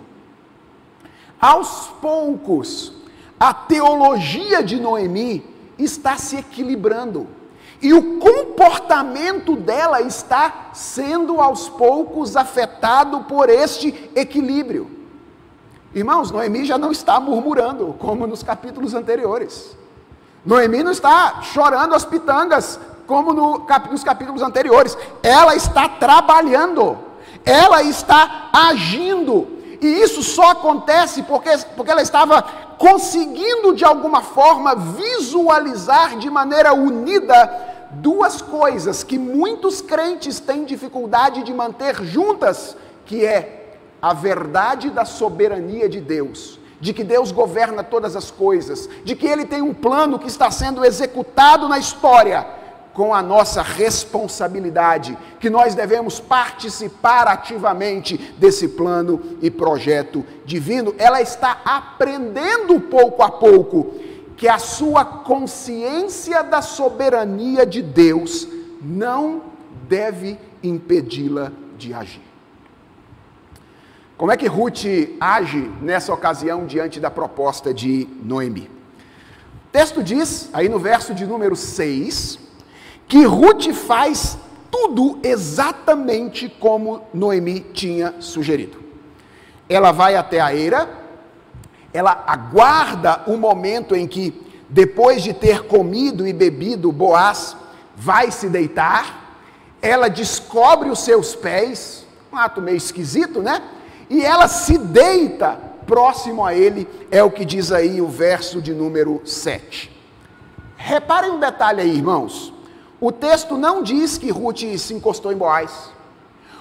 Aos 1.42 1.88
poucos, 2.02 2.94
a 3.40 3.54
teologia 3.54 4.64
de 4.64 4.80
Noemi 4.80 5.44
está 5.78 6.18
se 6.18 6.38
equilibrando. 6.38 7.28
E 7.82 7.94
o 7.94 8.20
comportamento 8.20 9.56
dela 9.56 10.02
está 10.02 10.72
sendo 10.74 11.40
aos 11.40 11.70
poucos 11.70 12.36
afetado 12.36 13.24
por 13.24 13.50
este 13.50 14.10
equilíbrio. 14.16 14.99
Irmãos, 15.94 16.32
Noemi 16.32 16.66
já 16.66 16.78
não 16.78 16.92
está 16.92 17.20
murmurando, 17.20 17.96
como 18.00 18.28
nos 18.28 18.44
capítulos 18.44 18.94
anteriores. 18.94 19.76
Noemi 20.46 20.84
não 20.84 20.92
está 20.92 21.42
chorando 21.42 21.96
as 21.96 22.06
pitangas, 22.06 22.80
como 23.08 23.34
no, 23.34 23.66
nos 23.92 24.04
capítulos 24.04 24.42
anteriores. 24.42 24.98
Ela 25.24 25.56
está 25.56 25.90
trabalhando 25.90 27.10
ela 27.46 27.82
está 27.84 28.50
agindo. 28.54 29.60
E 29.82 29.88
isso 29.88 30.22
só 30.22 30.52
acontece 30.52 31.24
porque, 31.24 31.50
porque 31.76 31.92
ela 31.92 32.02
estava 32.02 32.42
conseguindo 32.78 33.74
de 33.74 33.84
alguma 33.84 34.22
forma 34.22 34.76
visualizar 34.76 36.18
de 36.18 36.30
maneira 36.30 36.74
unida 36.74 37.68
duas 37.92 38.42
coisas 38.42 39.04
que 39.04 39.18
muitos 39.18 39.82
crentes 39.82 40.40
têm 40.40 40.64
dificuldade 40.64 41.44
de 41.44 41.54
manter 41.54 42.04
juntas, 42.04 42.76
que 43.06 43.26
é 43.26 43.59
a 44.02 44.14
verdade 44.14 44.90
da 44.90 45.06
soberania 45.06 45.90
de 45.90 46.00
Deus, 46.00 46.60
de 46.80 46.94
que 46.94 47.04
Deus 47.04 47.32
governa 47.32 47.84
todas 47.84 48.16
as 48.16 48.32
coisas, 48.32 48.90
de 49.04 49.16
que 49.16 49.28
ele 49.28 49.46
tem 49.46 49.62
um 49.62 49.74
plano 49.74 50.18
que 50.18 50.28
está 50.28 50.50
sendo 50.50 50.86
executado 50.86 51.68
na 51.68 51.78
história 51.78 52.60
com 52.94 53.14
a 53.14 53.22
nossa 53.22 53.62
responsabilidade, 53.62 55.18
que 55.40 55.50
nós 55.50 55.76
devemos 55.76 56.20
participar 56.20 57.28
ativamente 57.28 58.18
desse 58.38 58.68
plano 58.68 59.38
e 59.42 59.50
projeto 59.50 60.26
divino. 60.46 60.94
Ela 60.98 61.22
está 61.22 61.62
aprendendo 61.64 62.80
pouco 62.82 63.24
a 63.24 63.30
pouco 63.30 63.94
que 64.36 64.48
a 64.48 64.58
sua 64.58 65.06
consciência 65.06 66.42
da 66.44 66.62
soberania 66.62 67.66
de 67.66 67.82
Deus 67.82 68.48
não 68.82 69.44
deve 69.88 70.38
impedi-la 70.64 71.52
de 71.78 71.94
agir. 71.94 72.29
Como 74.20 74.34
é 74.34 74.36
que 74.36 74.48
Ruth 74.48 74.84
age 75.18 75.72
nessa 75.82 76.14
ocasião 76.14 76.66
diante 76.66 77.00
da 77.00 77.10
proposta 77.10 77.74
de 77.74 78.06
Noemi? 78.22 78.70
O 79.68 79.72
texto 79.72 80.04
diz, 80.04 80.50
aí 80.52 80.68
no 80.68 80.78
verso 80.78 81.14
de 81.14 81.26
número 81.26 81.56
6, 81.56 82.38
que 83.08 83.24
Ruth 83.24 83.72
faz 83.72 84.38
tudo 84.70 85.20
exatamente 85.24 86.50
como 86.50 87.04
Noemi 87.14 87.62
tinha 87.62 88.16
sugerido. 88.20 88.84
Ela 89.70 89.94
vai 89.94 90.18
até 90.18 90.42
a 90.42 90.54
eira, 90.54 90.90
ela 91.94 92.26
aguarda 92.28 93.24
o 93.26 93.38
momento 93.38 93.96
em 93.96 94.06
que, 94.06 94.46
depois 94.68 95.24
de 95.24 95.34
ter 95.34 95.64
comido 95.64 96.28
e 96.28 96.34
bebido, 96.34 96.92
Boaz 96.92 97.56
vai 97.96 98.32
se 98.32 98.50
deitar, 98.50 99.38
ela 99.82 100.10
descobre 100.10 100.90
os 100.90 101.00
seus 101.00 101.38
pés, 101.38 102.06
um 102.34 102.36
ato 102.36 102.62
meio 102.62 102.76
esquisito, 102.76 103.42
né? 103.42 103.64
E 104.10 104.26
ela 104.26 104.48
se 104.48 104.78
deita 104.78 105.60
próximo 105.86 106.46
a 106.46 106.54
ele, 106.54 106.88
é 107.10 107.24
o 107.24 107.32
que 107.32 107.44
diz 107.44 107.72
aí 107.72 108.02
o 108.02 108.08
verso 108.08 108.62
de 108.62 108.74
número 108.74 109.22
7. 109.26 109.92
Reparem 110.78 111.32
um 111.32 111.40
detalhe 111.40 111.82
aí, 111.82 111.96
irmãos. 111.96 112.54
O 113.02 113.12
texto 113.12 113.58
não 113.58 113.82
diz 113.82 114.18
que 114.18 114.30
Ruth 114.30 114.78
se 114.78 114.94
encostou 114.94 115.32
em 115.32 115.38
Boaz. 115.38 115.92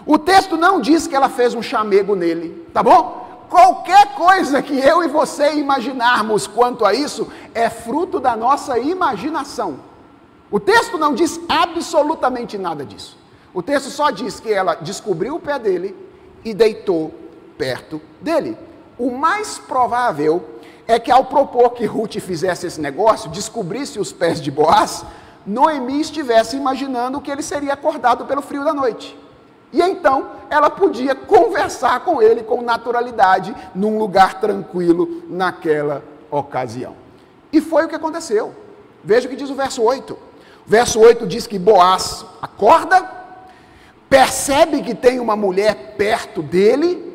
O 0.06 0.18
texto 0.18 0.56
não 0.56 0.80
diz 0.80 1.06
que 1.06 1.14
ela 1.14 1.28
fez 1.28 1.54
um 1.54 1.62
chamego 1.62 2.14
nele, 2.14 2.66
tá 2.72 2.82
bom? 2.82 3.46
Qualquer 3.50 4.14
coisa 4.14 4.62
que 4.62 4.78
eu 4.78 5.02
e 5.02 5.08
você 5.08 5.54
imaginarmos 5.54 6.46
quanto 6.46 6.84
a 6.84 6.92
isso 6.92 7.30
é 7.54 7.68
fruto 7.68 8.20
da 8.20 8.37
nossa 8.37 8.78
imaginação. 8.78 9.80
O 10.50 10.58
texto 10.58 10.96
não 10.96 11.14
diz 11.14 11.40
absolutamente 11.48 12.56
nada 12.56 12.84
disso. 12.84 13.18
O 13.52 13.62
texto 13.62 13.90
só 13.90 14.11
diz 14.11 14.40
que 14.40 14.52
ela 14.52 14.74
descobriu 14.74 15.37
o 15.37 15.40
pé 15.40 15.58
dele 15.58 15.94
e 16.44 16.54
deitou 16.54 17.12
perto 17.59 18.01
dele. 18.21 18.57
O 18.97 19.11
mais 19.11 19.59
provável 19.59 20.42
é 20.87 20.99
que 20.99 21.11
ao 21.11 21.27
propor 21.27 21.71
que 21.71 21.85
Ruth 21.85 22.18
fizesse 22.21 22.66
esse 22.66 22.81
negócio, 22.81 23.29
descobrisse 23.29 23.99
os 23.99 24.11
pés 24.11 24.40
de 24.40 24.51
Boaz, 24.51 25.05
Noemi 25.44 26.01
estivesse 26.01 26.57
imaginando 26.57 27.21
que 27.21 27.31
ele 27.31 27.42
seria 27.42 27.75
acordado 27.75 28.25
pelo 28.25 28.40
frio 28.40 28.64
da 28.64 28.73
noite. 28.73 29.18
E 29.73 29.83
então 29.83 30.31
ela 30.49 30.71
podia 30.71 31.14
conversar 31.14 32.01
com 32.01 32.23
ele 32.23 32.42
com 32.42 32.62
naturalidade, 32.62 33.55
num 33.75 33.99
lugar 33.99 34.40
tranquilo, 34.40 35.25
naquela 35.29 36.03
ocasião. 36.31 36.94
E 37.53 37.61
foi 37.61 37.85
o 37.85 37.88
que 37.88 37.94
aconteceu. 37.94 38.55
Veja 39.05 39.27
o 39.27 39.31
que 39.31 39.37
diz 39.37 39.51
o 39.51 39.55
verso 39.55 39.83
8. 39.83 40.12
O 40.12 40.18
verso 40.66 41.01
8 41.01 41.27
diz 41.27 41.47
que 41.47 41.59
Boaz 41.59 42.25
acorda, 42.40 43.11
percebe 44.09 44.83
que 44.83 44.94
tem 44.94 45.21
uma 45.21 45.37
mulher 45.37 45.94
perto 45.97 46.42
dele, 46.42 47.08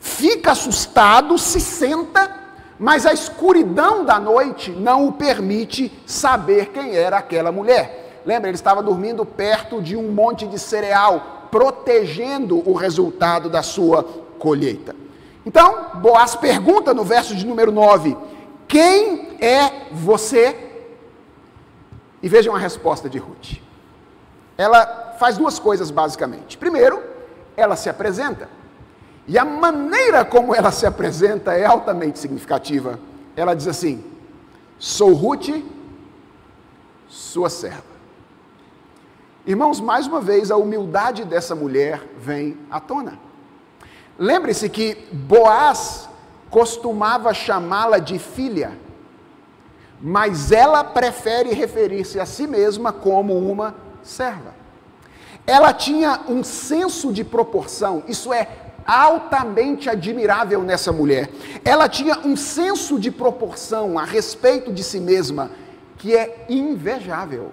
fica 0.00 0.52
assustado, 0.52 1.38
se 1.38 1.60
senta, 1.60 2.34
mas 2.78 3.06
a 3.06 3.12
escuridão 3.12 4.04
da 4.04 4.18
noite 4.18 4.70
não 4.70 5.08
o 5.08 5.12
permite 5.12 5.92
saber 6.06 6.66
quem 6.66 6.94
era 6.94 7.18
aquela 7.18 7.50
mulher. 7.50 8.22
Lembra, 8.24 8.48
ele 8.48 8.56
estava 8.56 8.82
dormindo 8.82 9.24
perto 9.24 9.80
de 9.80 9.96
um 9.96 10.10
monte 10.10 10.46
de 10.46 10.58
cereal, 10.58 11.48
protegendo 11.50 12.68
o 12.68 12.74
resultado 12.74 13.48
da 13.48 13.62
sua 13.62 14.02
colheita. 14.38 14.94
Então, 15.44 15.92
Boaz 15.94 16.34
pergunta 16.34 16.92
no 16.92 17.04
verso 17.04 17.34
de 17.36 17.46
número 17.46 17.70
9: 17.70 18.16
Quem 18.66 19.38
é 19.40 19.86
você? 19.92 20.56
E 22.20 22.28
vejam 22.28 22.54
a 22.54 22.58
resposta 22.58 23.08
de 23.08 23.18
Ruth. 23.18 23.60
Ela 24.58 25.14
faz 25.18 25.38
duas 25.38 25.58
coisas 25.58 25.90
basicamente. 25.90 26.58
Primeiro, 26.58 27.00
ela 27.56 27.76
se 27.76 27.88
apresenta. 27.88 28.48
E 29.28 29.38
a 29.38 29.44
maneira 29.44 30.24
como 30.24 30.54
ela 30.54 30.70
se 30.70 30.86
apresenta 30.86 31.52
é 31.52 31.64
altamente 31.64 32.18
significativa. 32.18 33.00
Ela 33.34 33.54
diz 33.54 33.66
assim: 33.66 34.04
Sou 34.78 35.12
Ruth, 35.12 35.48
sua 37.08 37.50
serva. 37.50 37.96
Irmãos, 39.46 39.80
mais 39.80 40.06
uma 40.06 40.20
vez, 40.20 40.50
a 40.50 40.56
humildade 40.56 41.24
dessa 41.24 41.54
mulher 41.54 42.02
vem 42.18 42.58
à 42.70 42.80
tona. 42.80 43.18
Lembre-se 44.18 44.68
que 44.68 45.06
Boaz 45.12 46.08
costumava 46.50 47.34
chamá-la 47.34 47.98
de 47.98 48.18
filha, 48.18 48.76
mas 50.00 50.50
ela 50.50 50.82
prefere 50.82 51.52
referir-se 51.52 52.18
a 52.18 52.26
si 52.26 52.46
mesma 52.46 52.92
como 52.92 53.36
uma 53.38 53.74
serva. 54.02 54.54
Ela 55.46 55.72
tinha 55.72 56.22
um 56.28 56.42
senso 56.42 57.12
de 57.12 57.22
proporção, 57.22 58.02
isso 58.08 58.32
é 58.32 58.65
altamente 58.86 59.90
admirável 59.90 60.62
nessa 60.62 60.92
mulher. 60.92 61.30
Ela 61.64 61.88
tinha 61.88 62.18
um 62.20 62.36
senso 62.36 62.98
de 62.98 63.10
proporção 63.10 63.98
a 63.98 64.04
respeito 64.04 64.72
de 64.72 64.82
si 64.82 65.00
mesma 65.00 65.50
que 65.98 66.14
é 66.14 66.46
invejável. 66.48 67.50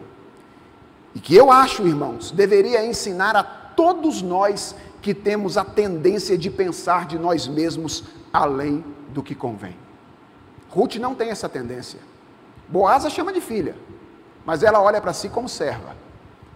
E 1.15 1.19
que 1.19 1.35
eu 1.35 1.51
acho, 1.51 1.87
irmãos, 1.87 2.31
deveria 2.31 2.85
ensinar 2.85 3.35
a 3.35 3.43
todos 3.43 4.21
nós 4.21 4.75
que 5.01 5.13
temos 5.13 5.57
a 5.57 5.65
tendência 5.65 6.37
de 6.37 6.49
pensar 6.49 7.05
de 7.05 7.17
nós 7.17 7.47
mesmos 7.47 8.03
além 8.31 8.83
do 9.09 9.21
que 9.21 9.35
convém. 9.35 9.77
Ruth 10.69 10.95
não 10.95 11.13
tem 11.13 11.29
essa 11.29 11.47
tendência. 11.47 11.99
Boaz 12.67 13.05
a 13.05 13.09
chama 13.09 13.31
de 13.31 13.41
filha, 13.41 13.75
mas 14.45 14.63
ela 14.63 14.81
olha 14.81 14.99
para 14.99 15.13
si 15.13 15.29
como 15.29 15.47
serva. 15.47 15.95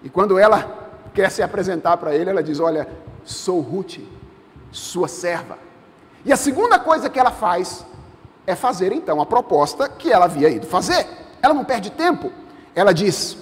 E 0.01 0.09
quando 0.09 0.39
ela 0.39 0.89
quer 1.13 1.29
se 1.29 1.43
apresentar 1.43 1.97
para 1.97 2.15
ele, 2.15 2.29
ela 2.29 2.41
diz: 2.41 2.59
Olha, 2.59 2.87
sou 3.23 3.59
Ruth, 3.59 3.99
sua 4.71 5.07
serva. 5.07 5.57
E 6.25 6.31
a 6.31 6.37
segunda 6.37 6.77
coisa 6.79 7.09
que 7.09 7.19
ela 7.19 7.31
faz 7.31 7.85
é 8.45 8.55
fazer 8.55 8.91
então 8.91 9.21
a 9.21 9.25
proposta 9.25 9.89
que 9.89 10.11
ela 10.11 10.25
havia 10.25 10.49
ido 10.49 10.65
fazer. 10.65 11.07
Ela 11.41 11.53
não 11.53 11.65
perde 11.65 11.91
tempo. 11.91 12.31
Ela 12.75 12.93
diz: 12.93 13.37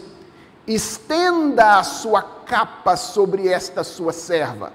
estenda 0.67 1.77
a 1.77 1.83
sua 1.83 2.21
capa 2.21 2.95
sobre 2.95 3.47
esta 3.47 3.83
sua 3.83 4.13
serva. 4.13 4.73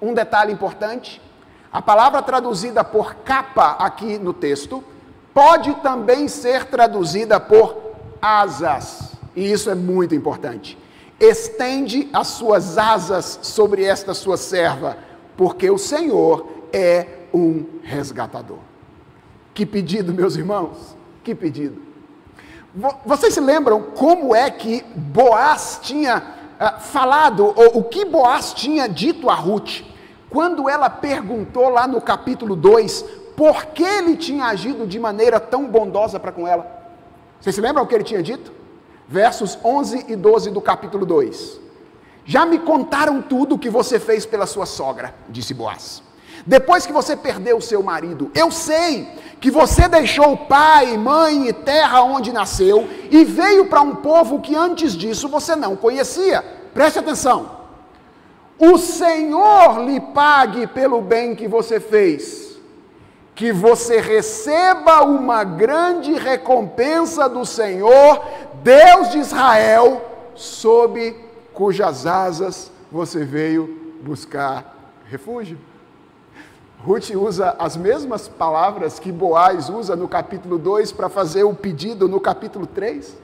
Um 0.00 0.14
detalhe 0.14 0.52
importante: 0.52 1.20
a 1.72 1.80
palavra 1.80 2.22
traduzida 2.22 2.82
por 2.84 3.14
capa 3.16 3.76
aqui 3.78 4.18
no 4.18 4.32
texto 4.32 4.82
pode 5.32 5.74
também 5.76 6.28
ser 6.28 6.66
traduzida 6.66 7.40
por 7.40 7.76
asas, 8.20 9.12
e 9.34 9.50
isso 9.50 9.70
é 9.70 9.74
muito 9.74 10.14
importante. 10.14 10.78
Estende 11.18 12.08
as 12.12 12.28
suas 12.28 12.76
asas 12.76 13.38
sobre 13.42 13.84
esta 13.84 14.12
sua 14.12 14.36
serva, 14.36 14.96
porque 15.42 15.68
o 15.68 15.76
Senhor 15.76 16.46
é 16.72 17.04
um 17.34 17.64
resgatador. 17.82 18.60
Que 19.52 19.66
pedido, 19.66 20.14
meus 20.14 20.36
irmãos, 20.36 20.96
que 21.24 21.34
pedido. 21.34 21.82
Vocês 23.04 23.34
se 23.34 23.40
lembram 23.40 23.82
como 23.82 24.36
é 24.36 24.48
que 24.52 24.84
Boaz 24.94 25.80
tinha 25.82 26.22
uh, 26.60 26.80
falado, 26.80 27.44
ou 27.56 27.80
o 27.80 27.82
que 27.82 28.04
Boaz 28.04 28.52
tinha 28.52 28.88
dito 28.88 29.28
a 29.28 29.34
Ruth, 29.34 29.82
quando 30.30 30.68
ela 30.68 30.88
perguntou 30.88 31.68
lá 31.68 31.88
no 31.88 32.00
capítulo 32.00 32.54
2, 32.54 33.02
por 33.36 33.66
que 33.66 33.82
ele 33.82 34.16
tinha 34.16 34.44
agido 34.44 34.86
de 34.86 35.00
maneira 35.00 35.40
tão 35.40 35.66
bondosa 35.66 36.20
para 36.20 36.30
com 36.30 36.46
ela? 36.46 36.70
Vocês 37.40 37.52
se 37.52 37.60
lembram 37.60 37.82
o 37.82 37.86
que 37.88 37.96
ele 37.96 38.04
tinha 38.04 38.22
dito? 38.22 38.52
Versos 39.08 39.58
11 39.64 40.04
e 40.06 40.14
12 40.14 40.52
do 40.52 40.60
capítulo 40.60 41.04
2. 41.04 41.60
Já 42.24 42.46
me 42.46 42.58
contaram 42.58 43.20
tudo 43.20 43.54
o 43.54 43.58
que 43.58 43.68
você 43.68 43.98
fez 43.98 44.24
pela 44.24 44.46
sua 44.46 44.66
sogra, 44.66 45.14
disse 45.28 45.52
Boaz. 45.52 46.02
Depois 46.46 46.86
que 46.86 46.92
você 46.92 47.16
perdeu 47.16 47.58
o 47.58 47.62
seu 47.62 47.82
marido, 47.82 48.30
eu 48.34 48.50
sei 48.50 49.08
que 49.40 49.50
você 49.50 49.88
deixou 49.88 50.36
pai, 50.36 50.96
mãe 50.96 51.48
e 51.48 51.52
terra 51.52 52.02
onde 52.02 52.32
nasceu 52.32 52.88
e 53.10 53.24
veio 53.24 53.66
para 53.66 53.80
um 53.80 53.96
povo 53.96 54.40
que 54.40 54.54
antes 54.54 54.92
disso 54.92 55.28
você 55.28 55.54
não 55.54 55.76
conhecia. 55.76 56.42
Preste 56.74 56.98
atenção. 56.98 57.62
O 58.58 58.78
Senhor 58.78 59.84
lhe 59.84 60.00
pague 60.00 60.66
pelo 60.66 61.00
bem 61.00 61.34
que 61.34 61.48
você 61.48 61.80
fez, 61.80 62.56
que 63.34 63.52
você 63.52 64.00
receba 64.00 65.02
uma 65.02 65.42
grande 65.42 66.12
recompensa 66.12 67.28
do 67.28 67.44
Senhor, 67.44 68.24
Deus 68.62 69.10
de 69.10 69.18
Israel, 69.18 70.02
sob 70.34 71.16
cujas 71.52 72.06
asas 72.06 72.70
você 72.90 73.24
veio 73.24 73.96
buscar 74.02 74.94
refúgio. 75.06 75.58
Ruth 76.84 77.10
usa 77.10 77.54
as 77.58 77.76
mesmas 77.76 78.26
palavras 78.26 78.98
que 78.98 79.12
Boaz 79.12 79.68
usa 79.68 79.94
no 79.94 80.08
capítulo 80.08 80.58
2 80.58 80.90
para 80.92 81.08
fazer 81.08 81.44
o 81.44 81.54
pedido 81.54 82.08
no 82.08 82.18
capítulo 82.18 82.66
3. 82.66 83.16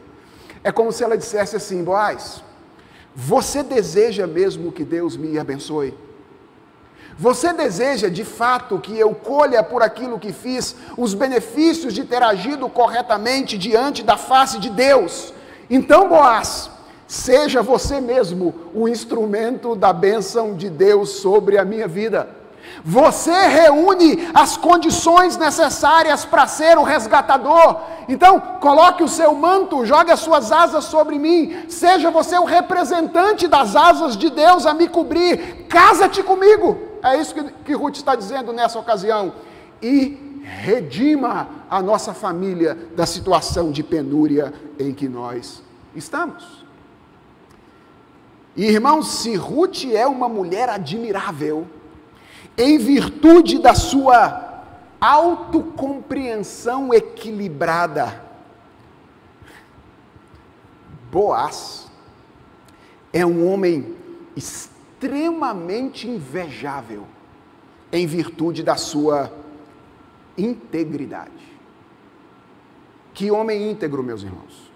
É 0.62 0.70
como 0.70 0.92
se 0.92 1.02
ela 1.02 1.18
dissesse 1.18 1.56
assim: 1.56 1.82
Boaz, 1.82 2.42
você 3.14 3.64
deseja 3.64 4.26
mesmo 4.26 4.70
que 4.70 4.84
Deus 4.84 5.16
me 5.16 5.38
abençoe? 5.38 5.92
Você 7.18 7.52
deseja 7.52 8.08
de 8.08 8.24
fato 8.24 8.78
que 8.78 8.96
eu 8.96 9.12
colha 9.12 9.60
por 9.60 9.82
aquilo 9.82 10.20
que 10.20 10.32
fiz 10.32 10.76
os 10.96 11.14
benefícios 11.14 11.92
de 11.92 12.04
ter 12.04 12.22
agido 12.22 12.68
corretamente 12.68 13.58
diante 13.58 14.04
da 14.04 14.16
face 14.16 14.60
de 14.60 14.70
Deus? 14.70 15.34
Então, 15.68 16.08
Boaz, 16.08 16.70
seja 17.08 17.62
você 17.62 18.00
mesmo 18.00 18.54
o 18.74 18.86
instrumento 18.86 19.74
da 19.74 19.92
bênção 19.92 20.54
de 20.54 20.68
Deus 20.68 21.08
sobre 21.08 21.56
a 21.56 21.64
minha 21.64 21.88
vida. 21.88 22.28
Você 22.84 23.32
reúne 23.32 24.28
as 24.34 24.58
condições 24.58 25.38
necessárias 25.38 26.26
para 26.26 26.46
ser 26.46 26.76
o 26.76 26.82
resgatador. 26.82 27.80
Então, 28.08 28.38
coloque 28.60 29.02
o 29.02 29.08
seu 29.08 29.34
manto, 29.34 29.86
jogue 29.86 30.12
as 30.12 30.20
suas 30.20 30.52
asas 30.52 30.84
sobre 30.84 31.18
mim. 31.18 31.64
Seja 31.68 32.10
você 32.10 32.38
o 32.38 32.44
representante 32.44 33.48
das 33.48 33.74
asas 33.74 34.16
de 34.16 34.30
Deus 34.30 34.66
a 34.66 34.74
me 34.74 34.86
cobrir. 34.86 35.66
Casa-te 35.68 36.22
comigo. 36.22 36.78
É 37.02 37.16
isso 37.16 37.34
que, 37.34 37.42
que 37.64 37.74
Ruth 37.74 37.96
está 37.96 38.14
dizendo 38.14 38.52
nessa 38.52 38.78
ocasião. 38.78 39.32
E 39.82 40.42
redima 40.42 41.48
a 41.70 41.82
nossa 41.82 42.12
família 42.12 42.76
da 42.94 43.06
situação 43.06 43.70
de 43.70 43.82
penúria 43.82 44.52
em 44.78 44.92
que 44.92 45.08
nós 45.08 45.62
estamos. 45.94 46.57
Irmãos, 48.58 49.06
se 49.20 49.36
Ruth 49.36 49.84
é 49.84 50.04
uma 50.04 50.28
mulher 50.28 50.68
admirável, 50.68 51.64
em 52.56 52.76
virtude 52.76 53.60
da 53.60 53.72
sua 53.72 54.64
autocompreensão 55.00 56.92
equilibrada. 56.92 58.20
Boaz 61.08 61.88
é 63.12 63.24
um 63.24 63.48
homem 63.48 63.94
extremamente 64.34 66.08
invejável 66.08 67.06
em 67.92 68.08
virtude 68.08 68.64
da 68.64 68.74
sua 68.74 69.32
integridade. 70.36 71.30
Que 73.14 73.30
homem 73.30 73.70
íntegro, 73.70 74.02
meus 74.02 74.24
irmãos. 74.24 74.68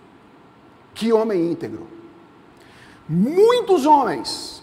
Que 0.95 1.13
homem 1.13 1.51
íntegro. 1.51 2.02
Muitos 3.09 3.85
homens 3.85 4.63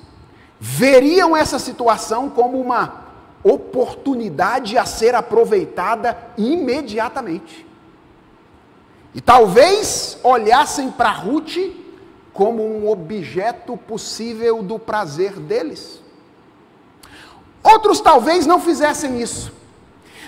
veriam 0.59 1.35
essa 1.35 1.59
situação 1.59 2.29
como 2.29 2.59
uma 2.59 3.05
oportunidade 3.43 4.77
a 4.77 4.85
ser 4.85 5.15
aproveitada 5.15 6.17
imediatamente. 6.37 7.65
E 9.13 9.21
talvez 9.21 10.19
olhassem 10.23 10.91
para 10.91 11.11
Ruth 11.11 11.57
como 12.33 12.63
um 12.63 12.89
objeto 12.89 13.75
possível 13.75 14.61
do 14.61 14.77
prazer 14.77 15.33
deles. 15.33 16.01
Outros 17.63 17.99
talvez 17.99 18.45
não 18.45 18.59
fizessem 18.59 19.21
isso, 19.21 19.51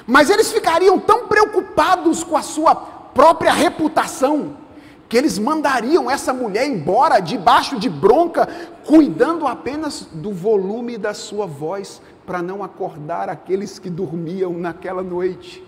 mas 0.05 0.29
eles 0.29 0.51
ficariam 0.51 0.99
tão 0.99 1.27
preocupados 1.27 2.23
com 2.23 2.35
a 2.35 2.41
sua 2.41 2.75
própria 2.75 3.53
reputação, 3.53 4.57
que 5.11 5.17
eles 5.17 5.37
mandariam 5.37 6.09
essa 6.09 6.31
mulher 6.31 6.65
embora 6.65 7.19
debaixo 7.19 7.77
de 7.77 7.89
bronca, 7.89 8.47
cuidando 8.85 9.45
apenas 9.45 10.07
do 10.09 10.31
volume 10.31 10.97
da 10.97 11.13
sua 11.13 11.45
voz, 11.45 12.01
para 12.25 12.41
não 12.41 12.63
acordar 12.63 13.27
aqueles 13.27 13.77
que 13.77 13.89
dormiam 13.89 14.53
naquela 14.53 15.03
noite. 15.03 15.61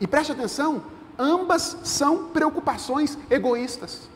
E 0.00 0.06
preste 0.06 0.32
atenção, 0.32 0.82
ambas 1.18 1.76
são 1.82 2.28
preocupações 2.28 3.18
egoístas, 3.28 4.08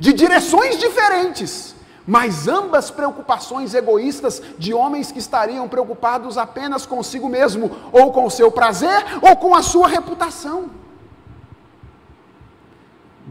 de 0.00 0.12
direções 0.12 0.76
diferentes, 0.76 1.76
mas 2.04 2.48
ambas 2.48 2.90
preocupações 2.90 3.74
egoístas 3.74 4.42
de 4.58 4.74
homens 4.74 5.12
que 5.12 5.20
estariam 5.20 5.68
preocupados 5.68 6.36
apenas 6.36 6.84
consigo 6.84 7.28
mesmo, 7.28 7.70
ou 7.92 8.10
com 8.10 8.24
o 8.24 8.30
seu 8.30 8.50
prazer, 8.50 9.04
ou 9.22 9.36
com 9.36 9.54
a 9.54 9.62
sua 9.62 9.86
reputação. 9.86 10.79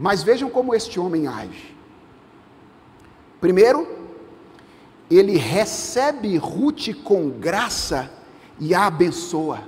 Mas 0.00 0.22
vejam 0.22 0.48
como 0.48 0.74
este 0.74 0.98
homem 0.98 1.26
age. 1.26 1.76
Primeiro, 3.38 3.86
ele 5.10 5.36
recebe 5.36 6.38
Ruth 6.38 6.94
com 7.04 7.28
graça 7.28 8.10
e 8.58 8.74
a 8.74 8.86
abençoa. 8.86 9.60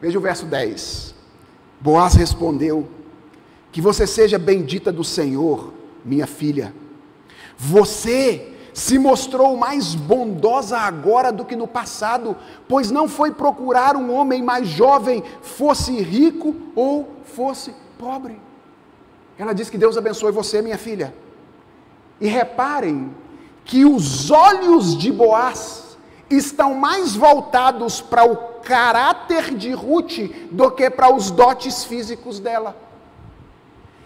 Veja 0.00 0.16
o 0.16 0.22
verso 0.22 0.46
10. 0.46 1.12
Boaz 1.80 2.14
respondeu: 2.14 2.88
Que 3.72 3.80
você 3.80 4.06
seja 4.06 4.38
bendita 4.38 4.92
do 4.92 5.02
Senhor, 5.02 5.72
minha 6.04 6.28
filha. 6.28 6.72
Você 7.58 8.54
se 8.72 8.96
mostrou 8.96 9.56
mais 9.56 9.96
bondosa 9.96 10.78
agora 10.78 11.32
do 11.32 11.44
que 11.44 11.56
no 11.56 11.66
passado, 11.66 12.36
pois 12.68 12.92
não 12.92 13.08
foi 13.08 13.32
procurar 13.32 13.96
um 13.96 14.14
homem 14.14 14.40
mais 14.40 14.68
jovem, 14.68 15.24
fosse 15.42 16.00
rico 16.00 16.54
ou 16.76 17.16
fosse 17.24 17.74
pobre. 17.98 18.40
Ela 19.42 19.52
diz 19.52 19.68
que 19.68 19.76
Deus 19.76 19.98
abençoe 19.98 20.30
você, 20.30 20.62
minha 20.62 20.78
filha. 20.78 21.12
E 22.20 22.28
reparem 22.28 23.12
que 23.64 23.84
os 23.84 24.30
olhos 24.30 24.96
de 24.96 25.10
Boaz 25.10 25.98
estão 26.30 26.74
mais 26.74 27.16
voltados 27.16 28.00
para 28.00 28.24
o 28.24 28.36
caráter 28.62 29.52
de 29.56 29.72
Ruth 29.72 30.30
do 30.52 30.70
que 30.70 30.88
para 30.88 31.12
os 31.12 31.32
dotes 31.32 31.82
físicos 31.82 32.38
dela. 32.38 32.76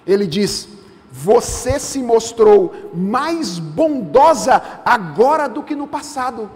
Ele 0.07 0.26
diz: 0.26 0.70
Você 1.12 1.78
se 1.78 2.03
mostrou 2.03 2.74
mais 2.95 3.59
bondosa 3.59 4.62
agora 4.87 5.51
do 5.51 5.62
que 5.62 5.76
no 5.76 5.87
passado, 5.87 6.51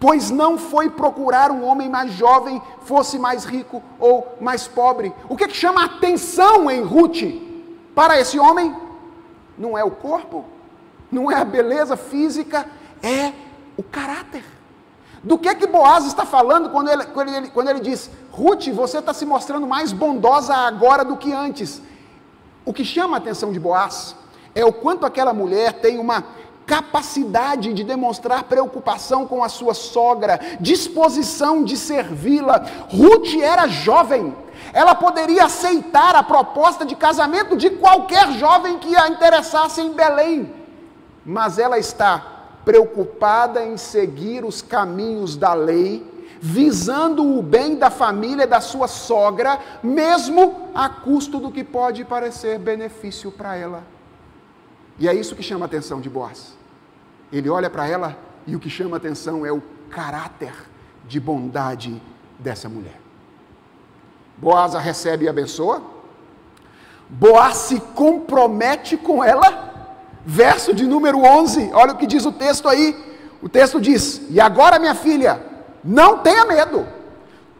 pois 0.00 0.32
não 0.32 0.58
foi 0.58 0.90
procurar 0.90 1.52
um 1.52 1.64
homem 1.64 1.88
mais 1.88 2.10
jovem, 2.14 2.60
fosse 2.80 3.20
mais 3.20 3.44
rico 3.44 3.80
ou 4.00 4.36
mais 4.40 4.66
pobre. 4.66 5.14
O 5.28 5.36
que, 5.36 5.46
que 5.46 5.56
chama 5.56 5.84
atenção 5.84 6.68
em 6.68 6.82
Ruth 6.82 7.45
para 7.96 8.20
esse 8.20 8.38
homem? 8.38 8.76
Não 9.56 9.76
é 9.76 9.82
o 9.82 9.90
corpo, 9.90 10.44
não 11.10 11.30
é 11.30 11.36
a 11.36 11.44
beleza 11.46 11.96
física, 11.96 12.66
é 13.02 13.32
o 13.74 13.82
caráter. 13.82 14.44
Do 15.24 15.38
que 15.38 15.54
que 15.54 15.66
Boaz 15.66 16.04
está 16.04 16.26
falando 16.26 16.68
quando 16.68 16.90
ele, 16.90 17.06
quando 17.06 17.34
ele, 17.34 17.48
quando 17.48 17.68
ele 17.70 17.80
diz, 17.80 18.10
Ruth, 18.30 18.68
você 18.68 18.98
está 18.98 19.14
se 19.14 19.24
mostrando 19.24 19.66
mais 19.66 19.92
bondosa 19.92 20.54
agora 20.54 21.04
do 21.06 21.16
que 21.16 21.32
antes? 21.32 21.80
O 22.66 22.72
que 22.72 22.84
chama 22.84 23.16
a 23.16 23.18
atenção 23.18 23.50
de 23.50 23.58
Boaz 23.58 24.14
é 24.54 24.62
o 24.62 24.72
quanto 24.72 25.06
aquela 25.06 25.32
mulher 25.32 25.72
tem 25.80 25.98
uma 25.98 26.22
capacidade 26.66 27.72
de 27.72 27.82
demonstrar 27.82 28.44
preocupação 28.44 29.26
com 29.26 29.42
a 29.42 29.48
sua 29.48 29.72
sogra, 29.72 30.38
disposição 30.60 31.64
de 31.64 31.76
servi-la. 31.78 32.66
Ruth 32.90 33.40
era 33.40 33.68
jovem, 33.68 34.34
ela 34.72 34.94
poderia 34.94 35.44
aceitar 35.44 36.14
a 36.14 36.22
proposta 36.22 36.84
de 36.84 36.94
casamento 36.94 37.56
de 37.56 37.70
qualquer 37.70 38.32
jovem 38.32 38.78
que 38.78 38.96
a 38.96 39.08
interessasse 39.08 39.80
em 39.80 39.92
Belém 39.92 40.66
mas 41.26 41.58
ela 41.58 41.76
está 41.76 42.18
preocupada 42.64 43.64
em 43.64 43.76
seguir 43.76 44.44
os 44.44 44.62
caminhos 44.62 45.36
da 45.36 45.52
lei, 45.54 46.06
visando 46.40 47.36
o 47.36 47.42
bem 47.42 47.76
da 47.76 47.90
família 47.90 48.46
da 48.46 48.60
sua 48.60 48.86
sogra, 48.86 49.58
mesmo 49.82 50.70
a 50.72 50.88
custo 50.88 51.40
do 51.40 51.50
que 51.50 51.64
pode 51.64 52.04
parecer 52.04 52.60
benefício 52.60 53.32
para 53.32 53.56
ela. 53.56 53.82
E 54.98 55.08
é 55.08 55.14
isso 55.14 55.34
que 55.34 55.42
chama 55.42 55.64
a 55.64 55.66
atenção 55.66 56.00
de 56.00 56.08
Boaz. 56.08 56.56
Ele 57.32 57.50
olha 57.50 57.68
para 57.68 57.88
ela 57.88 58.16
e 58.46 58.54
o 58.54 58.60
que 58.60 58.70
chama 58.70 58.96
a 58.96 58.98
atenção 58.98 59.44
é 59.44 59.50
o 59.50 59.62
caráter 59.90 60.54
de 61.08 61.18
bondade 61.18 62.00
dessa 62.38 62.68
mulher. 62.68 63.05
Boaz 64.36 64.74
a 64.74 64.78
recebe 64.78 65.24
e 65.24 65.28
abençoa. 65.28 65.82
Boaz 67.08 67.56
se 67.56 67.80
compromete 67.80 68.96
com 68.96 69.22
ela 69.22 69.66
verso 70.26 70.74
de 70.74 70.84
número 70.84 71.22
11, 71.22 71.70
olha 71.72 71.92
o 71.92 71.96
que 71.96 72.06
diz 72.06 72.26
o 72.26 72.32
texto 72.32 72.68
aí. 72.68 72.96
O 73.40 73.48
texto 73.48 73.80
diz: 73.80 74.22
E 74.28 74.40
agora, 74.40 74.78
minha 74.78 74.94
filha, 74.94 75.40
não 75.84 76.18
tenha 76.18 76.44
medo, 76.44 76.84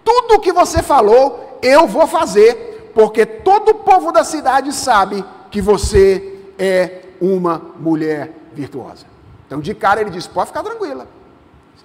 tudo 0.04 0.34
o 0.34 0.40
que 0.40 0.52
você 0.52 0.82
falou, 0.82 1.58
eu 1.62 1.86
vou 1.86 2.08
fazer, 2.08 2.90
porque 2.92 3.24
todo 3.24 3.68
o 3.68 3.74
povo 3.74 4.10
da 4.10 4.24
cidade 4.24 4.72
sabe 4.72 5.24
que 5.50 5.60
você 5.60 6.40
é 6.58 7.02
uma 7.20 7.62
mulher 7.78 8.32
virtuosa. 8.52 9.06
Então, 9.46 9.60
de 9.60 9.72
cara, 9.74 10.00
ele 10.00 10.10
diz: 10.10 10.26
Pode 10.26 10.48
ficar 10.48 10.64
tranquila, 10.64 11.06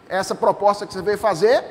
essa 0.10 0.34
proposta 0.34 0.88
que 0.88 0.94
você 0.94 1.02
veio 1.02 1.18
fazer, 1.20 1.64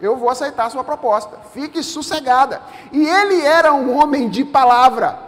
eu 0.00 0.16
vou 0.16 0.28
aceitar 0.28 0.66
a 0.66 0.70
sua 0.70 0.84
proposta, 0.84 1.38
fique 1.52 1.82
sossegada. 1.82 2.60
E 2.92 3.06
ele 3.06 3.40
era 3.40 3.72
um 3.72 3.96
homem 3.96 4.28
de 4.28 4.44
palavra, 4.44 5.18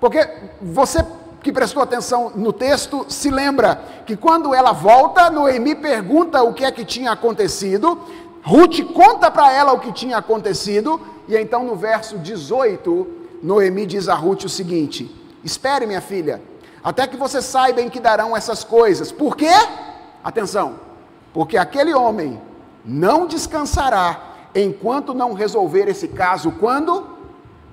porque 0.00 0.28
você 0.60 1.04
que 1.42 1.52
prestou 1.52 1.80
atenção 1.80 2.32
no 2.34 2.52
texto 2.52 3.06
se 3.08 3.30
lembra 3.30 3.80
que 4.04 4.16
quando 4.16 4.52
ela 4.52 4.72
volta, 4.72 5.30
Noemi 5.30 5.76
pergunta 5.76 6.42
o 6.42 6.52
que 6.52 6.64
é 6.64 6.72
que 6.72 6.84
tinha 6.84 7.12
acontecido, 7.12 8.00
Ruth 8.42 8.80
conta 8.92 9.30
para 9.30 9.52
ela 9.52 9.72
o 9.72 9.78
que 9.78 9.92
tinha 9.92 10.18
acontecido, 10.18 11.00
e 11.28 11.36
então 11.36 11.62
no 11.62 11.76
verso 11.76 12.18
18, 12.18 13.06
Noemi 13.42 13.86
diz 13.86 14.08
a 14.08 14.14
Ruth 14.14 14.44
o 14.44 14.48
seguinte: 14.48 15.14
Espere, 15.44 15.86
minha 15.86 16.00
filha, 16.00 16.42
até 16.82 17.06
que 17.06 17.16
você 17.16 17.40
saiba 17.40 17.80
em 17.80 17.88
que 17.88 18.00
darão 18.00 18.36
essas 18.36 18.64
coisas. 18.64 19.12
Por 19.12 19.36
quê? 19.36 19.52
Atenção, 20.22 20.80
porque 21.32 21.56
aquele 21.56 21.94
homem 21.94 22.40
não 22.86 23.26
descansará 23.26 24.34
enquanto 24.54 25.12
não 25.12 25.32
resolver 25.32 25.88
esse 25.88 26.08
caso. 26.08 26.52
Quando? 26.52 27.06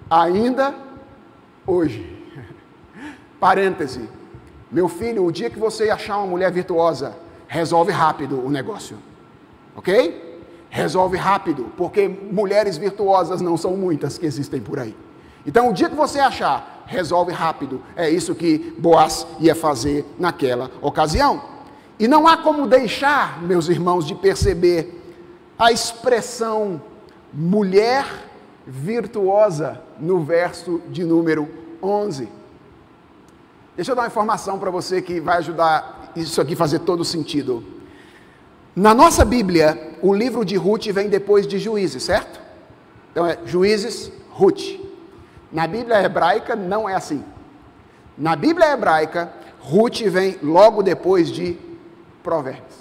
Ainda 0.10 0.74
hoje. 1.66 2.10
Parêntese. 3.40 4.10
Meu 4.72 4.90
filho, 4.90 5.24
o 5.24 5.32
dia 5.32 5.50
que 5.50 5.60
você 5.60 5.90
achar 5.90 6.18
uma 6.18 6.28
mulher 6.28 6.52
virtuosa, 6.52 7.16
resolve 7.48 7.92
rápido 7.92 8.44
o 8.44 8.50
negócio. 8.50 8.98
Ok? 9.76 10.42
Resolve 10.70 11.18
rápido, 11.18 11.72
porque 11.78 12.08
mulheres 12.08 12.78
virtuosas 12.78 13.40
não 13.42 13.56
são 13.56 13.78
muitas 13.78 14.18
que 14.18 14.26
existem 14.26 14.60
por 14.60 14.80
aí. 14.80 14.96
Então, 15.46 15.70
o 15.70 15.74
dia 15.74 15.90
que 15.90 15.96
você 15.96 16.20
achar, 16.20 16.84
resolve 16.88 17.32
rápido. 17.32 17.82
É 17.96 18.10
isso 18.10 18.34
que 18.34 18.74
Boaz 18.78 19.28
ia 19.40 19.54
fazer 19.54 20.06
naquela 20.18 20.72
ocasião. 20.82 21.44
E 22.00 22.08
não 22.08 22.28
há 22.28 22.38
como 22.38 22.66
deixar, 22.66 23.42
meus 23.44 23.70
irmãos, 23.70 24.06
de 24.06 24.16
perceber 24.16 25.03
a 25.58 25.72
expressão 25.72 26.82
mulher 27.32 28.06
virtuosa 28.66 29.82
no 30.00 30.24
verso 30.24 30.82
de 30.90 31.04
número 31.04 31.50
11. 31.82 32.30
Deixa 33.76 33.92
eu 33.92 33.96
dar 33.96 34.04
uma 34.04 34.08
informação 34.08 34.60
para 34.60 34.70
você 34.70 35.02
que 35.02 35.20
vai 35.20 35.38
ajudar 35.38 36.12
isso 36.16 36.40
aqui 36.40 36.56
fazer 36.56 36.80
todo 36.80 37.04
sentido. 37.04 37.64
Na 38.76 38.94
nossa 38.94 39.24
Bíblia, 39.26 39.98
o 40.02 40.14
livro 40.14 40.44
de 40.44 40.56
Ruth 40.56 40.88
vem 40.88 41.10
depois 41.10 41.46
de 41.46 41.60
Juízes, 41.60 42.04
certo? 42.04 42.40
Então 43.12 43.26
é 43.26 43.38
Juízes, 43.46 44.12
Ruth. 44.32 44.80
Na 45.52 45.68
Bíblia 45.68 46.02
hebraica 46.02 46.56
não 46.56 46.90
é 46.90 46.96
assim. 46.96 47.24
Na 48.18 48.36
Bíblia 48.36 48.74
hebraica, 48.74 49.32
Ruth 49.60 50.02
vem 50.02 50.38
logo 50.42 50.82
depois 50.82 51.32
de 51.32 51.58
Provérbios. 52.24 52.73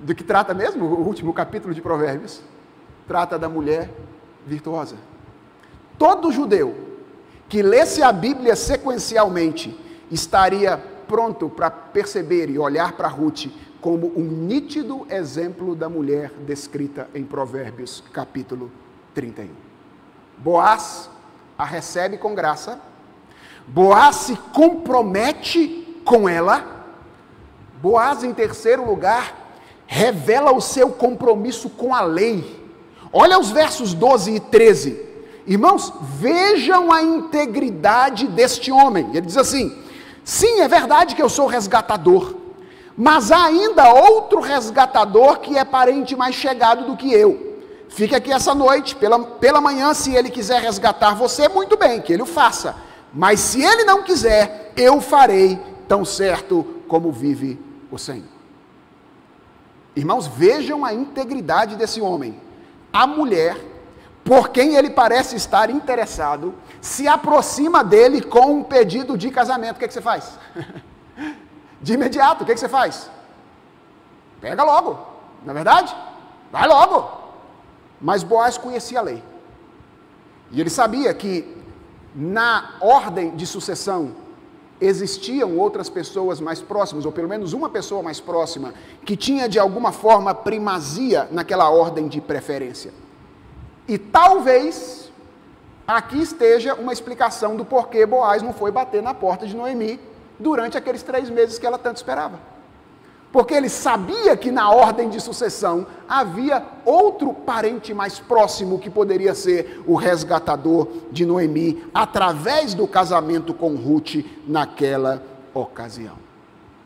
Do 0.00 0.14
que 0.14 0.24
trata 0.24 0.54
mesmo 0.54 0.86
o 0.86 1.06
último 1.06 1.32
capítulo 1.32 1.74
de 1.74 1.82
Provérbios? 1.82 2.40
Trata 3.06 3.38
da 3.38 3.48
mulher 3.48 3.90
virtuosa. 4.46 4.96
Todo 5.98 6.32
judeu 6.32 6.74
que 7.48 7.62
lesse 7.62 8.02
a 8.02 8.10
Bíblia 8.10 8.56
sequencialmente 8.56 9.78
estaria 10.10 10.78
pronto 11.06 11.48
para 11.48 11.70
perceber 11.70 12.48
e 12.48 12.58
olhar 12.58 12.92
para 12.92 13.08
Ruth 13.08 13.46
como 13.80 14.12
um 14.16 14.22
nítido 14.22 15.06
exemplo 15.10 15.74
da 15.74 15.88
mulher 15.88 16.30
descrita 16.46 17.08
em 17.14 17.24
Provérbios 17.24 18.02
capítulo 18.12 18.70
31. 19.14 19.50
Boaz 20.38 21.10
a 21.58 21.64
recebe 21.64 22.16
com 22.16 22.34
graça, 22.34 22.80
Boaz 23.66 24.16
se 24.16 24.36
compromete 24.54 26.00
com 26.04 26.28
ela, 26.28 26.86
Boaz, 27.82 28.22
em 28.22 28.32
terceiro 28.32 28.86
lugar, 28.86 29.39
revela 29.92 30.52
o 30.52 30.60
seu 30.60 30.90
compromisso 30.90 31.68
com 31.68 31.92
a 31.92 32.00
lei. 32.00 32.64
Olha 33.12 33.40
os 33.40 33.50
versos 33.50 33.92
12 33.92 34.36
e 34.36 34.38
13. 34.38 35.10
Irmãos, 35.44 35.92
vejam 36.00 36.92
a 36.92 37.02
integridade 37.02 38.28
deste 38.28 38.70
homem. 38.70 39.08
Ele 39.10 39.22
diz 39.26 39.36
assim: 39.36 39.76
sim, 40.24 40.60
é 40.60 40.68
verdade 40.68 41.16
que 41.16 41.20
eu 41.20 41.28
sou 41.28 41.48
resgatador, 41.48 42.36
mas 42.96 43.32
há 43.32 43.46
ainda 43.46 43.92
outro 43.92 44.38
resgatador 44.38 45.40
que 45.40 45.58
é 45.58 45.64
parente 45.64 46.14
mais 46.14 46.36
chegado 46.36 46.86
do 46.86 46.96
que 46.96 47.12
eu. 47.12 47.58
Fique 47.88 48.14
aqui 48.14 48.30
essa 48.30 48.54
noite, 48.54 48.94
pela, 48.94 49.18
pela 49.18 49.60
manhã, 49.60 49.92
se 49.92 50.14
ele 50.14 50.30
quiser 50.30 50.62
resgatar 50.62 51.16
você, 51.16 51.48
muito 51.48 51.76
bem, 51.76 52.00
que 52.00 52.12
ele 52.12 52.22
o 52.22 52.26
faça. 52.26 52.76
Mas 53.12 53.40
se 53.40 53.60
ele 53.60 53.82
não 53.82 54.04
quiser, 54.04 54.72
eu 54.76 55.00
farei, 55.00 55.58
tão 55.88 56.04
certo 56.04 56.64
como 56.86 57.10
vive 57.10 57.58
o 57.90 57.98
Senhor. 57.98 58.39
Irmãos, 59.94 60.26
vejam 60.26 60.84
a 60.84 60.94
integridade 60.94 61.76
desse 61.76 62.00
homem. 62.00 62.40
A 62.92 63.06
mulher, 63.06 63.56
por 64.24 64.50
quem 64.50 64.74
ele 64.76 64.90
parece 64.90 65.36
estar 65.36 65.70
interessado, 65.70 66.54
se 66.80 67.08
aproxima 67.08 67.82
dele 67.82 68.22
com 68.22 68.56
um 68.56 68.62
pedido 68.62 69.18
de 69.18 69.30
casamento. 69.30 69.76
O 69.76 69.78
que, 69.78 69.84
é 69.84 69.88
que 69.88 69.94
você 69.94 70.02
faz? 70.02 70.38
De 71.82 71.94
imediato, 71.94 72.42
o 72.42 72.46
que, 72.46 72.52
é 72.52 72.54
que 72.54 72.60
você 72.60 72.68
faz? 72.68 73.10
Pega 74.38 74.62
logo, 74.62 74.98
não 75.42 75.52
é 75.52 75.54
verdade? 75.54 75.96
Vai 76.52 76.68
logo. 76.68 77.10
Mas 78.00 78.22
Boaz 78.22 78.58
conhecia 78.58 78.98
a 78.98 79.02
lei. 79.02 79.22
E 80.50 80.60
ele 80.60 80.68
sabia 80.70 81.12
que 81.14 81.56
na 82.14 82.74
ordem 82.80 83.34
de 83.36 83.46
sucessão 83.46 84.14
existiam 84.80 85.58
outras 85.58 85.90
pessoas 85.90 86.40
mais 86.40 86.60
próximas, 86.60 87.04
ou 87.04 87.12
pelo 87.12 87.28
menos 87.28 87.52
uma 87.52 87.68
pessoa 87.68 88.02
mais 88.02 88.20
próxima, 88.20 88.72
que 89.04 89.16
tinha 89.16 89.48
de 89.48 89.58
alguma 89.58 89.92
forma 89.92 90.34
primazia 90.34 91.28
naquela 91.30 91.68
ordem 91.68 92.08
de 92.08 92.20
preferência. 92.20 92.92
E 93.86 93.98
talvez 93.98 95.10
aqui 95.86 96.22
esteja 96.22 96.74
uma 96.74 96.92
explicação 96.92 97.56
do 97.56 97.64
porquê 97.64 98.06
Boaz 98.06 98.42
não 98.42 98.52
foi 98.52 98.70
bater 98.70 99.02
na 99.02 99.12
porta 99.12 99.46
de 99.46 99.56
Noemi 99.56 100.00
durante 100.38 100.78
aqueles 100.78 101.02
três 101.02 101.28
meses 101.28 101.58
que 101.58 101.66
ela 101.66 101.78
tanto 101.78 101.96
esperava. 101.96 102.38
Porque 103.32 103.54
ele 103.54 103.68
sabia 103.68 104.36
que 104.36 104.50
na 104.50 104.70
ordem 104.70 105.08
de 105.08 105.20
sucessão 105.20 105.86
havia 106.08 106.66
outro 106.84 107.32
parente 107.32 107.94
mais 107.94 108.18
próximo 108.18 108.78
que 108.78 108.90
poderia 108.90 109.34
ser 109.34 109.82
o 109.86 109.94
resgatador 109.94 110.88
de 111.12 111.24
Noemi, 111.24 111.84
através 111.94 112.74
do 112.74 112.88
casamento 112.88 113.54
com 113.54 113.76
Ruth 113.76 114.24
naquela 114.46 115.22
ocasião. 115.54 116.16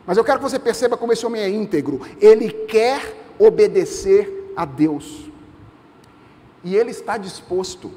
Mas 0.05 0.17
eu 0.17 0.23
quero 0.23 0.37
que 0.37 0.43
você 0.43 0.59
perceba 0.59 0.95
como 0.95 1.13
esse 1.13 1.25
homem 1.25 1.41
é 1.41 1.49
íntegro. 1.49 2.01
Ele 2.21 2.51
quer 2.51 3.25
obedecer 3.39 4.53
a 4.55 4.65
Deus. 4.65 5.25
E 6.63 6.75
ele 6.75 6.91
está 6.91 7.17
disposto 7.17 7.91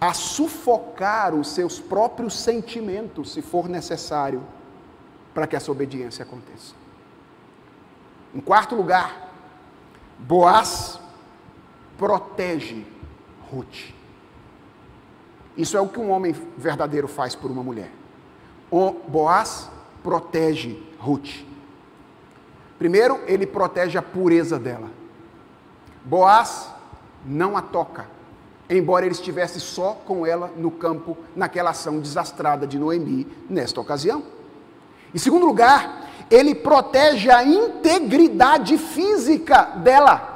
a 0.00 0.14
sufocar 0.14 1.34
os 1.34 1.48
seus 1.48 1.78
próprios 1.78 2.38
sentimentos, 2.38 3.32
se 3.32 3.42
for 3.42 3.68
necessário, 3.68 4.42
para 5.34 5.46
que 5.46 5.54
essa 5.54 5.70
obediência 5.70 6.22
aconteça. 6.22 6.74
Em 8.34 8.40
quarto 8.40 8.74
lugar, 8.74 9.32
Boaz 10.18 11.00
protege 11.98 12.86
Ruth. 13.50 13.92
Isso 15.56 15.76
é 15.76 15.80
o 15.80 15.88
que 15.88 15.98
um 15.98 16.10
homem 16.10 16.34
verdadeiro 16.56 17.08
faz 17.08 17.34
por 17.34 17.50
uma 17.50 17.62
mulher. 17.62 17.90
Boaz 19.08 19.70
protege 20.02 20.80
Ruth. 20.98 21.44
Primeiro, 22.78 23.20
ele 23.26 23.46
protege 23.46 23.98
a 23.98 24.02
pureza 24.02 24.58
dela. 24.58 24.88
Boaz 26.04 26.72
não 27.26 27.56
a 27.56 27.60
toca, 27.60 28.08
embora 28.70 29.04
ele 29.04 29.14
estivesse 29.14 29.60
só 29.60 29.92
com 29.92 30.24
ela 30.24 30.50
no 30.56 30.70
campo, 30.70 31.18
naquela 31.36 31.70
ação 31.70 32.00
desastrada 32.00 32.66
de 32.66 32.78
Noemi, 32.78 33.26
nesta 33.50 33.80
ocasião. 33.80 34.22
Em 35.14 35.18
segundo 35.18 35.44
lugar, 35.44 36.09
ele 36.30 36.54
protege 36.54 37.30
a 37.30 37.42
integridade 37.42 38.78
física 38.78 39.62
dela. 39.76 40.28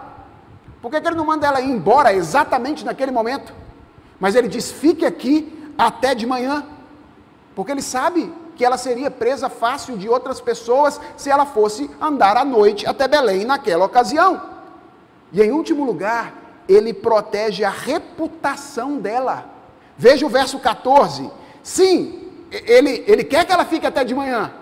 Por 0.82 0.90
que, 0.90 1.00
que 1.00 1.06
ele 1.06 1.16
não 1.16 1.24
manda 1.24 1.46
ela 1.46 1.60
ir 1.60 1.70
embora 1.70 2.12
exatamente 2.12 2.84
naquele 2.84 3.12
momento? 3.12 3.54
Mas 4.18 4.34
ele 4.34 4.48
diz: 4.48 4.72
fique 4.72 5.06
aqui 5.06 5.72
até 5.78 6.14
de 6.14 6.26
manhã, 6.26 6.64
porque 7.54 7.70
ele 7.70 7.82
sabe 7.82 8.32
que 8.56 8.64
ela 8.64 8.76
seria 8.76 9.10
presa 9.10 9.48
fácil 9.48 9.96
de 9.96 10.08
outras 10.08 10.40
pessoas 10.40 11.00
se 11.16 11.30
ela 11.30 11.46
fosse 11.46 11.90
andar 12.00 12.36
à 12.36 12.44
noite 12.44 12.86
até 12.86 13.08
Belém 13.08 13.44
naquela 13.44 13.84
ocasião. 13.84 14.40
E 15.32 15.42
em 15.42 15.50
último 15.50 15.84
lugar, 15.84 16.34
ele 16.68 16.92
protege 16.92 17.64
a 17.64 17.70
reputação 17.70 18.98
dela. 18.98 19.46
Veja 19.96 20.26
o 20.26 20.28
verso 20.28 20.58
14. 20.58 21.30
Sim, 21.62 22.30
ele, 22.50 23.04
ele 23.06 23.24
quer 23.24 23.44
que 23.44 23.52
ela 23.52 23.64
fique 23.64 23.86
até 23.86 24.04
de 24.04 24.14
manhã, 24.14 24.52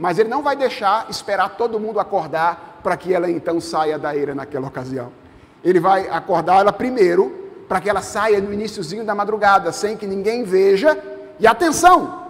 mas 0.00 0.18
ele 0.18 0.30
não 0.30 0.42
vai 0.42 0.56
deixar 0.56 1.10
esperar 1.10 1.50
todo 1.50 1.78
mundo 1.78 2.00
acordar 2.00 2.80
para 2.82 2.96
que 2.96 3.12
ela 3.12 3.30
então 3.30 3.60
saia 3.60 3.98
da 3.98 4.16
eira 4.16 4.34
naquela 4.34 4.66
ocasião. 4.66 5.12
Ele 5.62 5.78
vai 5.78 6.08
acordar 6.08 6.60
ela 6.60 6.72
primeiro, 6.72 7.50
para 7.68 7.82
que 7.82 7.90
ela 7.90 8.00
saia 8.00 8.40
no 8.40 8.50
iníciozinho 8.50 9.04
da 9.04 9.14
madrugada, 9.14 9.70
sem 9.72 9.98
que 9.98 10.06
ninguém 10.06 10.42
veja. 10.42 10.98
E 11.38 11.46
atenção, 11.46 12.28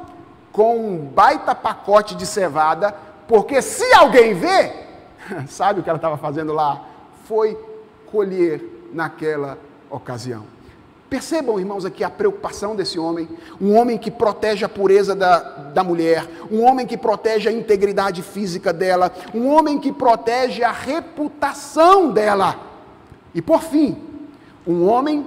com 0.51 0.85
um 0.85 0.99
baita 0.99 1.55
pacote 1.55 2.17
de 2.17 2.27
cevada, 2.27 2.93
porque 3.29 3.63
se 3.63 3.95
alguém 3.95 4.35
vê, 4.35 4.73
sabe 5.47 5.79
o 5.79 5.83
que 5.85 5.89
ela 5.89 5.97
estava 5.97 6.17
fazendo 6.17 6.53
lá? 6.53 6.85
Foi 7.23 7.57
colher 8.11 8.89
naquela 8.93 9.57
ocasião. 9.89 10.43
Percebam, 11.11 11.59
irmãos, 11.59 11.85
aqui 11.85 12.05
a 12.05 12.09
preocupação 12.09 12.77
desse 12.77 12.97
homem, 12.97 13.29
um 13.61 13.75
homem 13.75 13.99
que 13.99 14.13
protege 14.13 14.65
a 14.65 14.69
pureza 14.69 15.13
da, 15.13 15.41
da 15.41 15.83
mulher, 15.83 16.25
um 16.49 16.63
homem 16.63 16.87
que 16.87 16.97
protege 16.97 17.49
a 17.49 17.53
integridade 17.53 18.23
física 18.23 18.73
dela, 18.73 19.13
um 19.35 19.49
homem 19.49 19.81
que 19.81 19.91
protege 19.91 20.63
a 20.63 20.71
reputação 20.71 22.13
dela. 22.13 22.61
E 23.35 23.43
por 23.43 23.61
fim, 23.61 23.99
um 24.65 24.87
homem 24.87 25.27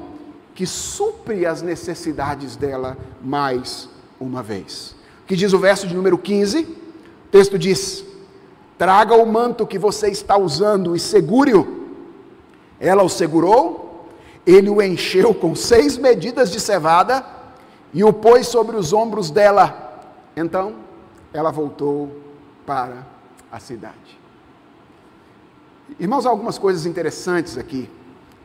que 0.56 0.66
supre 0.66 1.46
as 1.46 1.62
necessidades 1.62 2.56
dela 2.56 2.98
mais 3.22 3.90
uma 4.18 4.42
vez. 4.42 4.96
Que 5.28 5.36
diz 5.36 5.52
o 5.52 5.60
verso 5.60 5.86
de 5.86 5.94
número 5.94 6.18
15? 6.18 6.62
O 6.62 7.30
texto 7.30 7.60
diz: 7.60 8.06
Traga 8.78 9.16
o 9.16 9.26
manto 9.26 9.68
que 9.68 9.78
você 9.78 10.08
está 10.08 10.38
usando 10.38 10.96
e 10.96 11.00
segure-o. 11.00 11.84
Ela 12.80 13.04
o 13.04 13.10
segurou, 13.10 13.83
ele 14.46 14.70
o 14.70 14.82
encheu 14.82 15.34
com 15.34 15.56
seis 15.56 15.98
medidas 15.98 16.52
de 16.52 16.60
cevada 16.60 17.26
e 17.94 18.04
o 18.04 18.12
pôs 18.12 18.48
sobre 18.48 18.76
os 18.76 18.92
ombros 18.92 19.30
dela. 19.30 20.02
Então, 20.36 20.76
ela 21.34 21.52
voltou 21.52 22.12
para 22.66 23.06
a 23.52 23.60
cidade. 23.60 24.20
Irmãos, 26.00 26.26
algumas 26.26 26.58
coisas 26.58 26.86
interessantes 26.86 27.58
aqui. 27.58 27.90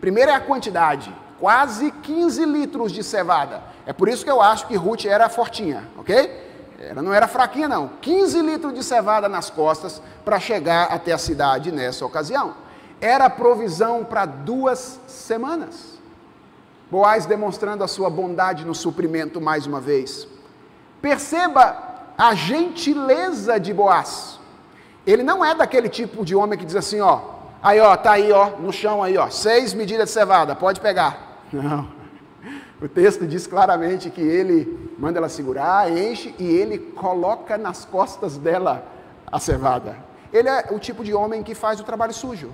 Primeiro 0.00 0.30
é 0.30 0.34
a 0.34 0.40
quantidade, 0.40 1.14
quase 1.40 1.90
15 1.90 2.44
litros 2.44 2.92
de 2.92 3.02
cevada. 3.02 3.62
É 3.86 3.92
por 3.92 4.08
isso 4.08 4.24
que 4.24 4.30
eu 4.30 4.40
acho 4.40 4.66
que 4.66 4.76
Ruth 4.76 5.06
era 5.06 5.28
fortinha, 5.28 5.88
ok? 5.96 6.46
Ela 6.78 7.02
não 7.02 7.12
era 7.12 7.26
fraquinha, 7.26 7.68
não. 7.68 7.88
15 8.00 8.40
litros 8.42 8.74
de 8.74 8.84
cevada 8.84 9.28
nas 9.28 9.50
costas 9.50 10.00
para 10.24 10.38
chegar 10.38 10.84
até 10.84 11.12
a 11.12 11.18
cidade 11.18 11.72
nessa 11.72 12.06
ocasião. 12.06 12.54
Era 13.00 13.30
provisão 13.30 14.04
para 14.04 14.26
duas 14.26 15.00
semanas. 15.06 15.98
Boaz 16.90 17.26
demonstrando 17.26 17.84
a 17.84 17.88
sua 17.88 18.08
bondade 18.08 18.64
no 18.64 18.74
suprimento 18.74 19.40
mais 19.40 19.66
uma 19.66 19.80
vez. 19.80 20.26
Perceba 21.00 21.76
a 22.16 22.34
gentileza 22.34 23.60
de 23.60 23.72
Boaz. 23.72 24.40
Ele 25.06 25.22
não 25.22 25.44
é 25.44 25.54
daquele 25.54 25.88
tipo 25.88 26.24
de 26.24 26.34
homem 26.34 26.58
que 26.58 26.64
diz 26.64 26.74
assim, 26.74 27.00
ó, 27.00 27.20
aí 27.62 27.78
ó, 27.78 27.96
tá 27.96 28.12
aí 28.12 28.32
ó, 28.32 28.50
no 28.58 28.72
chão 28.72 29.02
aí 29.02 29.16
ó, 29.16 29.28
seis 29.30 29.72
medidas 29.72 30.08
de 30.08 30.14
cevada, 30.14 30.56
pode 30.56 30.80
pegar. 30.80 31.42
Não. 31.52 31.88
O 32.80 32.88
texto 32.88 33.26
diz 33.26 33.46
claramente 33.46 34.08
que 34.08 34.20
ele 34.20 34.92
manda 34.98 35.18
ela 35.18 35.28
segurar, 35.28 35.90
enche 35.90 36.34
e 36.38 36.46
ele 36.46 36.78
coloca 36.78 37.58
nas 37.58 37.84
costas 37.84 38.38
dela 38.38 38.84
a 39.30 39.38
cevada. 39.38 39.96
Ele 40.32 40.48
é 40.48 40.68
o 40.70 40.78
tipo 40.78 41.02
de 41.02 41.12
homem 41.12 41.42
que 41.42 41.54
faz 41.54 41.80
o 41.80 41.84
trabalho 41.84 42.12
sujo. 42.12 42.50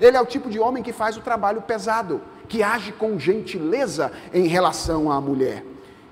Ele 0.00 0.16
é 0.16 0.20
o 0.20 0.26
tipo 0.26 0.48
de 0.48 0.58
homem 0.58 0.82
que 0.82 0.92
faz 0.92 1.16
o 1.16 1.20
trabalho 1.20 1.62
pesado, 1.62 2.20
que 2.48 2.62
age 2.62 2.92
com 2.92 3.18
gentileza 3.18 4.12
em 4.32 4.46
relação 4.46 5.10
à 5.10 5.20
mulher. 5.20 5.64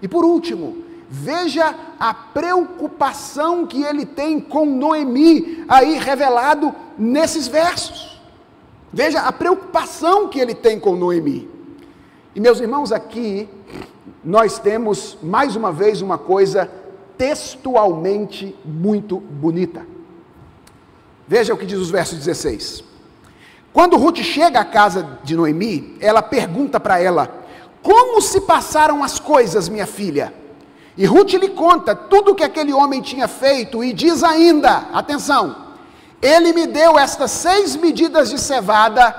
E 0.02 0.08
por 0.08 0.24
último, 0.24 0.84
veja 1.08 1.74
a 1.98 2.12
preocupação 2.12 3.66
que 3.66 3.82
ele 3.82 4.04
tem 4.04 4.40
com 4.40 4.66
Noemi, 4.66 5.64
aí 5.68 5.98
revelado 5.98 6.74
nesses 6.98 7.46
versos. 7.46 8.20
Veja 8.92 9.20
a 9.20 9.32
preocupação 9.32 10.28
que 10.28 10.40
ele 10.40 10.54
tem 10.54 10.80
com 10.80 10.96
Noemi. 10.96 11.48
E 12.34 12.40
meus 12.40 12.60
irmãos, 12.60 12.92
aqui 12.92 13.48
nós 14.24 14.58
temos 14.58 15.16
mais 15.22 15.54
uma 15.54 15.70
vez 15.72 16.02
uma 16.02 16.18
coisa 16.18 16.70
textualmente 17.16 18.54
muito 18.64 19.18
bonita. 19.18 19.86
Veja 21.26 21.54
o 21.54 21.56
que 21.56 21.66
diz 21.66 21.78
os 21.78 21.90
versos 21.90 22.18
16. 22.18 22.84
Quando 23.76 23.98
Ruth 23.98 24.22
chega 24.22 24.60
à 24.60 24.64
casa 24.64 25.18
de 25.22 25.36
Noemi, 25.36 25.98
ela 26.00 26.22
pergunta 26.22 26.80
para 26.80 26.98
ela: 26.98 27.44
Como 27.82 28.22
se 28.22 28.40
passaram 28.40 29.04
as 29.04 29.20
coisas, 29.20 29.68
minha 29.68 29.86
filha? 29.86 30.32
E 30.96 31.04
Ruth 31.04 31.34
lhe 31.34 31.50
conta 31.50 31.94
tudo 31.94 32.30
o 32.30 32.34
que 32.34 32.42
aquele 32.42 32.72
homem 32.72 33.02
tinha 33.02 33.28
feito 33.28 33.84
e 33.84 33.92
diz 33.92 34.24
ainda: 34.24 34.88
Atenção, 34.94 35.54
ele 36.22 36.54
me 36.54 36.66
deu 36.66 36.98
estas 36.98 37.30
seis 37.32 37.76
medidas 37.76 38.30
de 38.30 38.40
cevada 38.40 39.14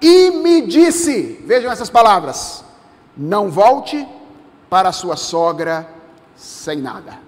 e 0.00 0.30
me 0.30 0.62
disse: 0.62 1.44
vejam 1.44 1.70
essas 1.70 1.90
palavras, 1.90 2.64
não 3.14 3.50
volte 3.50 4.08
para 4.70 4.90
sua 4.90 5.16
sogra 5.16 5.86
sem 6.34 6.78
nada. 6.78 7.18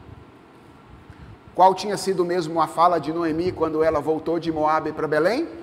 Qual 1.55 1.75
tinha 1.75 1.99
sido 1.99 2.25
mesmo 2.25 2.59
a 2.59 2.67
fala 2.67 2.99
de 2.99 3.13
Noemi 3.13 3.53
quando 3.53 3.85
ela 3.85 4.01
voltou 4.01 4.39
de 4.39 4.51
Moabe 4.51 4.93
para 4.93 5.07
Belém? 5.07 5.61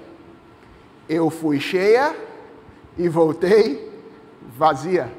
Eu 1.08 1.30
fui 1.30 1.60
cheia 1.60 2.16
e 2.98 3.08
voltei 3.08 3.88
vazia. 4.58 5.12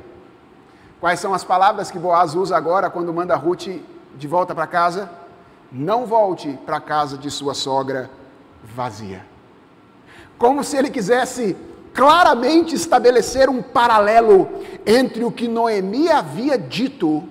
Quais 1.00 1.20
são 1.20 1.32
as 1.32 1.44
palavras 1.44 1.90
que 1.90 1.98
Boaz 1.98 2.34
usa 2.34 2.56
agora 2.56 2.90
quando 2.90 3.12
manda 3.12 3.36
Ruth 3.36 3.68
de 4.16 4.26
volta 4.26 4.54
para 4.54 4.66
casa? 4.66 5.10
Não 5.70 6.06
volte 6.06 6.58
para 6.66 6.78
a 6.78 6.80
casa 6.80 7.16
de 7.16 7.30
sua 7.30 7.54
sogra 7.54 8.10
vazia. 8.62 9.24
Como 10.36 10.64
se 10.64 10.76
ele 10.76 10.90
quisesse 10.90 11.56
claramente 11.94 12.74
estabelecer 12.74 13.48
um 13.48 13.62
paralelo 13.62 14.48
entre 14.86 15.24
o 15.24 15.32
que 15.32 15.48
Noemi 15.48 16.10
havia 16.10 16.58
dito 16.58 17.24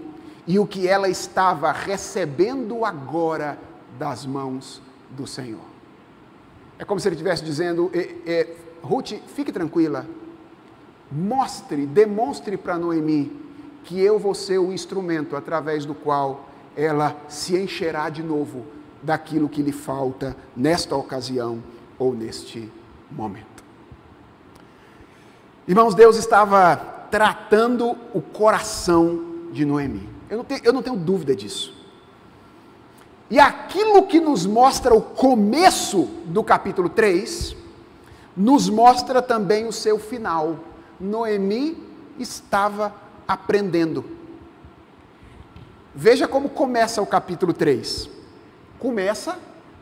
e 0.46 0.58
o 0.58 0.66
que 0.66 0.88
ela 0.88 1.10
estava 1.10 1.72
recebendo 1.72 2.86
agora 2.86 3.58
das 3.98 4.26
mãos 4.26 4.82
do 5.10 5.28
Senhor. 5.28 5.67
É 6.80 6.86
como 6.86 7.00
se 7.00 7.08
ele 7.08 7.16
estivesse 7.16 7.44
dizendo: 7.44 7.92
Ruth, 8.82 9.14
fique 9.28 9.52
tranquila, 9.52 10.06
mostre, 11.12 11.86
demonstre 11.86 12.58
para 12.58 12.78
Noemi 12.78 13.32
que 13.84 14.00
eu 14.02 14.20
vou 14.20 14.36
ser 14.36 14.58
o 14.58 14.74
instrumento 14.74 15.36
através 15.36 15.86
do 15.86 15.96
qual 15.96 16.50
ela 16.76 17.16
se 17.30 17.58
encherá 17.58 18.10
de 18.10 18.22
novo 18.22 18.66
daquilo 19.02 19.48
que 19.48 19.62
lhe 19.62 19.72
falta 19.72 20.36
nesta 20.56 20.96
ocasião 20.96 21.64
ou 21.98 22.14
neste 22.14 22.72
momento. 23.10 23.64
Irmãos, 25.68 25.96
Deus 25.96 26.18
estava 26.18 26.76
tratando 27.10 27.96
o 28.14 28.22
coração 28.22 29.50
de 29.52 29.66
Noemi. 29.66 30.08
Eu 30.30 30.38
não, 30.38 30.44
tenho, 30.44 30.62
eu 30.64 30.74
não 30.74 30.82
tenho 30.82 30.98
dúvida 30.98 31.36
disso. 31.36 31.77
E 33.30 33.40
aquilo 33.40 34.04
que 34.04 34.20
nos 34.20 34.46
mostra 34.46 34.94
o 34.94 35.02
começo 35.02 36.04
do 36.26 36.44
capítulo 36.44 36.88
3, 36.88 37.56
nos 38.36 38.70
mostra 38.70 39.22
também 39.22 39.66
o 39.66 39.74
seu 39.74 40.00
final. 40.00 40.60
Noemi 41.00 41.78
estava 42.18 42.94
aprendendo. 43.28 44.06
Veja 45.94 46.28
como 46.28 46.48
começa 46.48 47.02
o 47.02 47.06
capítulo 47.06 47.52
3. 47.52 48.10
Começa 48.80 49.38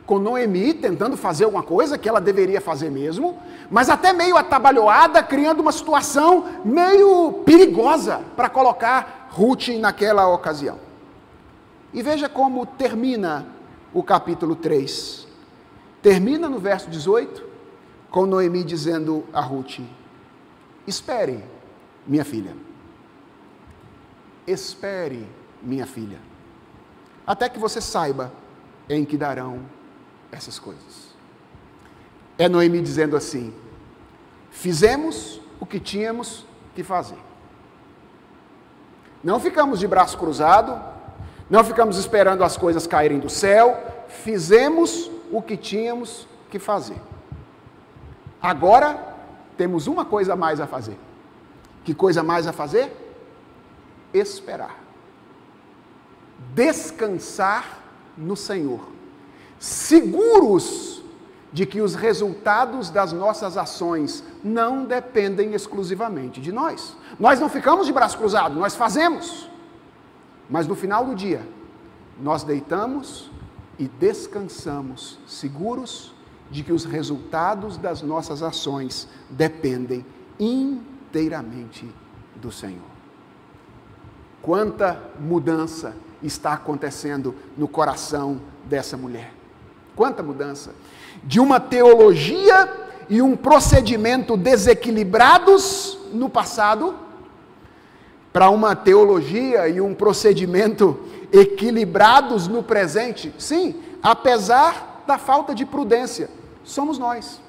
com 0.05 0.19
Noemi 0.19 0.73
tentando 0.73 1.17
fazer 1.17 1.45
alguma 1.45 1.63
coisa 1.63 1.97
que 1.97 2.07
ela 2.07 2.21
deveria 2.21 2.61
fazer 2.61 2.89
mesmo, 2.89 3.37
mas 3.69 3.89
até 3.89 4.13
meio 4.13 4.37
atabalhoada, 4.37 5.21
criando 5.21 5.59
uma 5.59 5.71
situação 5.71 6.45
meio 6.63 7.43
perigosa 7.45 8.21
para 8.35 8.47
colocar 8.47 9.29
Ruth 9.31 9.69
naquela 9.79 10.27
ocasião. 10.27 10.84
E 11.93 12.01
veja 12.01 12.27
como 12.27 12.65
termina 12.65 13.47
o 13.93 14.03
capítulo 14.03 14.55
3. 14.55 15.27
Termina 16.01 16.49
no 16.49 16.59
verso 16.59 16.89
18, 16.89 17.43
com 18.09 18.25
Noemi 18.25 18.63
dizendo 18.63 19.25
a 19.33 19.41
Ruth: 19.41 19.79
Espere, 20.85 21.43
minha 22.05 22.25
filha. 22.25 22.55
Espere, 24.45 25.27
minha 25.61 25.87
filha, 25.87 26.19
até 27.25 27.49
que 27.49 27.57
você 27.57 27.81
saiba 27.81 28.31
em 28.87 29.03
que 29.03 29.17
darão 29.17 29.61
essas 30.31 30.59
coisas. 30.59 31.15
É 32.37 32.47
Noemi 32.47 32.81
dizendo 32.81 33.17
assim: 33.17 33.53
fizemos 34.51 35.41
o 35.59 35.65
que 35.65 35.79
tínhamos 35.79 36.45
que 36.75 36.83
fazer. 36.83 37.17
Não 39.23 39.39
ficamos 39.39 39.79
de 39.79 39.87
braço 39.87 40.17
cruzado, 40.17 40.79
não 41.49 41.63
ficamos 41.63 41.97
esperando 41.97 42.43
as 42.43 42.57
coisas 42.57 42.87
caírem 42.87 43.19
do 43.19 43.29
céu, 43.29 43.77
fizemos 44.07 45.09
o 45.31 45.41
que 45.41 45.55
tínhamos 45.55 46.27
que 46.49 46.59
fazer. 46.59 47.01
Agora 48.41 49.15
temos 49.57 49.87
uma 49.87 50.05
coisa 50.05 50.35
mais 50.35 50.59
a 50.59 50.67
fazer. 50.67 50.97
Que 51.83 51.93
coisa 51.93 52.23
mais 52.23 52.47
a 52.47 52.53
fazer? 52.53 52.91
Esperar. 54.13 54.75
Descansar 56.53 57.79
no 58.17 58.35
Senhor 58.35 58.95
seguros 59.59 61.01
de 61.51 61.65
que 61.65 61.81
os 61.81 61.95
resultados 61.95 62.89
das 62.89 63.13
nossas 63.13 63.57
ações 63.57 64.23
não 64.43 64.83
dependem 64.83 65.53
exclusivamente 65.53 66.41
de 66.41 66.51
nós. 66.51 66.95
Nós 67.19 67.39
não 67.39 67.49
ficamos 67.49 67.87
de 67.87 67.93
braço 67.93 68.17
cruzado, 68.17 68.59
nós 68.59 68.75
fazemos. 68.75 69.49
Mas 70.49 70.67
no 70.67 70.75
final 70.75 71.05
do 71.05 71.15
dia, 71.15 71.47
nós 72.21 72.43
deitamos 72.43 73.29
e 73.77 73.87
descansamos 73.87 75.19
seguros 75.27 76.13
de 76.49 76.63
que 76.63 76.71
os 76.71 76.85
resultados 76.85 77.77
das 77.77 78.01
nossas 78.01 78.41
ações 78.41 79.07
dependem 79.29 80.05
inteiramente 80.39 81.89
do 82.35 82.51
Senhor. 82.51 82.95
Quanta 84.41 85.01
mudança 85.19 85.95
está 86.21 86.53
acontecendo 86.53 87.33
no 87.57 87.67
coração 87.67 88.39
dessa 88.65 88.95
mulher. 88.95 89.33
Quanta 89.95 90.21
mudança! 90.21 90.75
De 91.23 91.39
uma 91.39 91.59
teologia 91.59 92.71
e 93.09 93.21
um 93.21 93.35
procedimento 93.35 94.37
desequilibrados 94.37 95.97
no 96.13 96.29
passado, 96.29 96.95
para 98.35 98.49
uma 98.49 98.75
teologia 98.75 99.65
e 99.69 99.79
um 99.79 99.95
procedimento 99.95 100.99
equilibrados 101.31 102.49
no 102.49 102.61
presente? 102.61 103.33
Sim, 103.39 103.81
apesar 104.03 105.05
da 105.07 105.17
falta 105.17 105.55
de 105.55 105.65
prudência, 105.65 106.29
somos 106.61 106.99
nós. 106.99 107.39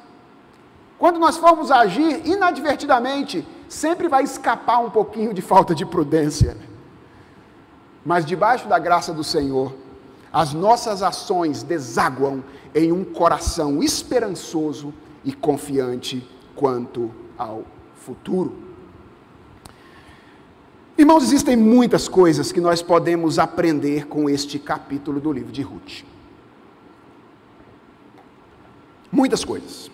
Quando 0.97 1.19
nós 1.19 1.39
formos 1.39 1.73
agir 1.73 2.25
inadvertidamente, 2.25 3.45
sempre 3.69 4.07
vai 4.07 4.23
escapar 4.23 4.79
um 4.79 4.89
pouquinho 4.89 5.35
de 5.35 5.43
falta 5.43 5.75
de 5.75 5.85
prudência. 5.85 6.57
Mas 8.05 8.25
debaixo 8.25 8.69
da 8.69 8.79
graça 8.79 9.13
do 9.13 9.25
Senhor, 9.25 9.75
as 10.33 10.55
nossas 10.55 11.03
ações 11.03 11.65
desaguam 11.65 12.45
em 12.73 12.93
um 12.93 13.03
coração 13.03 13.83
esperançoso 13.83 14.95
e 15.25 15.33
confiante 15.33 16.25
quanto 16.55 17.11
ao 17.37 17.65
futuro. 17.97 18.66
Irmãos, 20.99 21.25
existem 21.25 21.57
muitas 21.57 22.09
coisas 22.09 22.51
que 22.51 22.61
nós 22.61 22.81
podemos 22.81 23.39
aprender 23.39 24.07
com 24.07 24.31
este 24.31 24.59
capítulo 24.59 25.21
do 25.21 25.31
livro 25.31 25.53
de 25.53 25.61
Ruth. 25.61 26.05
Muitas 29.13 29.45
coisas. 29.45 29.91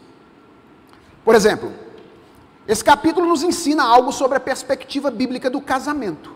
Por 1.24 1.34
exemplo, 1.34 1.72
esse 2.68 2.84
capítulo 2.84 3.26
nos 3.26 3.42
ensina 3.42 3.82
algo 3.82 4.12
sobre 4.12 4.36
a 4.36 4.40
perspectiva 4.40 5.10
bíblica 5.10 5.50
do 5.50 5.60
casamento. 5.60 6.32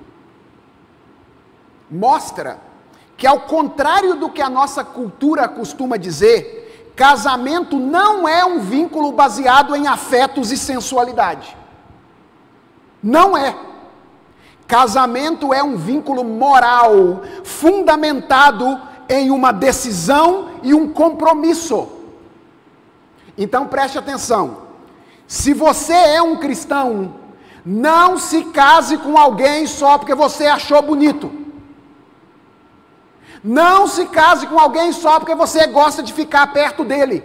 Mostra 1.89 2.59
que, 3.17 3.27
ao 3.27 3.43
contrário 3.43 4.17
do 4.17 4.29
que 4.29 4.43
a 4.43 4.51
nossa 4.51 4.83
cultura 4.85 5.49
costuma 5.49 5.97
dizer, 5.97 6.93
casamento 6.97 7.79
não 7.79 8.27
é 8.27 8.45
um 8.45 8.59
vínculo 8.59 9.12
baseado 9.12 9.77
em 9.77 9.87
afetos 9.87 10.51
e 10.51 10.57
sensualidade. 10.57 11.57
Não 13.01 13.37
é. 13.37 13.76
Casamento 14.67 15.55
é 15.55 15.62
um 15.62 15.77
vínculo 15.77 16.25
moral, 16.25 17.23
fundamentado 17.45 18.81
em 19.09 19.31
uma 19.31 19.53
decisão 19.53 20.49
e 20.62 20.75
um 20.75 20.89
compromisso. 20.89 21.89
Então 23.39 23.69
preste 23.69 23.99
atenção. 23.99 24.62
Se 25.27 25.53
você 25.53 25.93
é 25.93 26.23
um 26.23 26.37
cristão, 26.37 27.14
não 27.64 28.19
se 28.19 28.45
case 28.47 28.97
com 28.99 29.17
alguém 29.17 29.67
só 29.67 29.99
porque 29.99 30.14
você 30.14 30.47
achou 30.47 30.81
bonito. 30.83 31.31
Não 33.43 33.87
se 33.87 34.07
case 34.07 34.47
com 34.47 34.59
alguém 34.59 34.93
só 34.93 35.21
porque 35.21 35.35
você 35.35 35.67
gosta 35.69 36.03
de 36.03 36.12
ficar 36.12 36.53
perto 36.53 36.85
dele. 36.85 37.25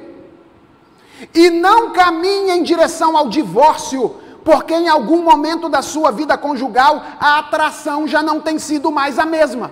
E 1.34 1.50
não 1.50 1.92
caminhe 1.92 2.52
em 2.52 2.64
direção 2.64 3.16
ao 3.16 3.30
divórcio, 3.30 4.16
porque 4.44 4.74
em 4.74 4.88
algum 4.88 5.24
momento 5.24 5.70
da 5.70 5.82
sua 5.82 6.12
vida 6.12 6.38
conjugal 6.38 7.04
a 7.20 7.40
atração 7.40 8.08
já 8.08 8.24
não 8.24 8.42
tem 8.42 8.58
sido 8.58 8.92
mais 8.92 9.20
a 9.20 9.26
mesma. 9.26 9.72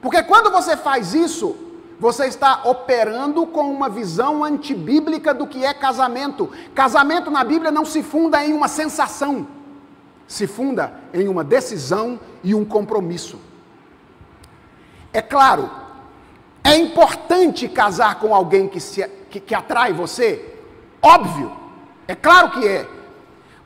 Porque 0.00 0.22
quando 0.22 0.50
você 0.50 0.76
faz 0.76 1.14
isso, 1.14 1.56
você 1.98 2.26
está 2.26 2.62
operando 2.64 3.46
com 3.46 3.70
uma 3.70 3.88
visão 3.88 4.42
antibíblica 4.42 5.32
do 5.32 5.46
que 5.46 5.64
é 5.64 5.72
casamento. 5.72 6.50
Casamento 6.74 7.30
na 7.30 7.44
Bíblia 7.44 7.70
não 7.70 7.84
se 7.84 8.02
funda 8.02 8.44
em 8.44 8.52
uma 8.52 8.66
sensação, 8.66 9.46
se 10.26 10.48
funda 10.48 10.92
em 11.14 11.28
uma 11.28 11.44
decisão 11.44 12.18
e 12.42 12.54
um 12.54 12.64
compromisso. 12.64 13.38
É 15.12 15.22
claro, 15.22 15.70
é 16.64 16.76
importante 16.76 17.68
casar 17.68 18.18
com 18.18 18.34
alguém 18.34 18.66
que, 18.66 18.80
se, 18.80 19.06
que, 19.30 19.38
que 19.38 19.54
atrai 19.54 19.92
você? 19.92 20.58
Óbvio, 21.00 21.61
é 22.06 22.14
claro 22.14 22.50
que 22.50 22.66
é. 22.66 22.88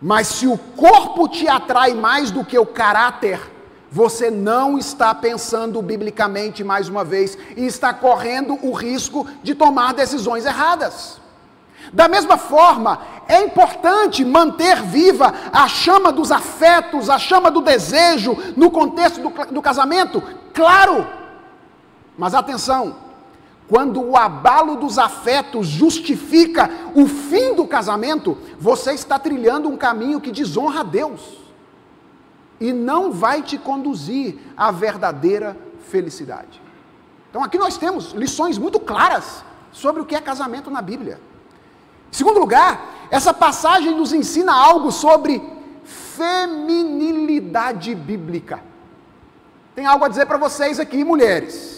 Mas 0.00 0.28
se 0.28 0.46
o 0.46 0.58
corpo 0.58 1.28
te 1.28 1.48
atrai 1.48 1.94
mais 1.94 2.30
do 2.30 2.44
que 2.44 2.58
o 2.58 2.66
caráter, 2.66 3.40
você 3.90 4.30
não 4.30 4.76
está 4.76 5.14
pensando 5.14 5.80
biblicamente 5.80 6.62
mais 6.62 6.88
uma 6.88 7.02
vez 7.02 7.38
e 7.56 7.64
está 7.64 7.94
correndo 7.94 8.58
o 8.62 8.72
risco 8.72 9.26
de 9.42 9.54
tomar 9.54 9.94
decisões 9.94 10.44
erradas. 10.44 11.20
Da 11.92 12.08
mesma 12.08 12.36
forma, 12.36 13.00
é 13.28 13.42
importante 13.42 14.24
manter 14.24 14.82
viva 14.82 15.32
a 15.52 15.68
chama 15.68 16.12
dos 16.12 16.32
afetos, 16.32 17.08
a 17.08 17.18
chama 17.18 17.50
do 17.50 17.60
desejo 17.60 18.36
no 18.56 18.70
contexto 18.70 19.20
do, 19.20 19.52
do 19.52 19.62
casamento, 19.62 20.22
claro. 20.52 21.06
Mas 22.18 22.34
atenção, 22.34 22.96
quando 23.68 24.00
o 24.00 24.16
abalo 24.16 24.76
dos 24.76 24.98
afetos 24.98 25.66
justifica 25.66 26.70
o 26.94 27.06
fim 27.06 27.54
do 27.54 27.66
casamento, 27.66 28.38
você 28.58 28.92
está 28.92 29.18
trilhando 29.18 29.68
um 29.68 29.76
caminho 29.76 30.20
que 30.20 30.30
desonra 30.30 30.80
a 30.80 30.84
Deus 30.84 31.38
e 32.60 32.72
não 32.72 33.12
vai 33.12 33.42
te 33.42 33.58
conduzir 33.58 34.38
à 34.56 34.70
verdadeira 34.70 35.56
felicidade. 35.88 36.62
Então 37.28 37.42
aqui 37.42 37.58
nós 37.58 37.76
temos 37.76 38.12
lições 38.12 38.56
muito 38.56 38.78
claras 38.78 39.44
sobre 39.72 40.00
o 40.00 40.06
que 40.06 40.14
é 40.14 40.20
casamento 40.20 40.70
na 40.70 40.80
Bíblia. 40.80 41.20
Em 42.10 42.16
segundo 42.16 42.38
lugar, 42.38 43.08
essa 43.10 43.34
passagem 43.34 43.92
nos 43.94 44.12
ensina 44.12 44.54
algo 44.54 44.92
sobre 44.92 45.42
feminilidade 45.84 47.94
bíblica. 47.94 48.60
Tem 49.74 49.84
algo 49.84 50.04
a 50.04 50.08
dizer 50.08 50.26
para 50.26 50.38
vocês 50.38 50.80
aqui, 50.80 51.04
mulheres. 51.04 51.75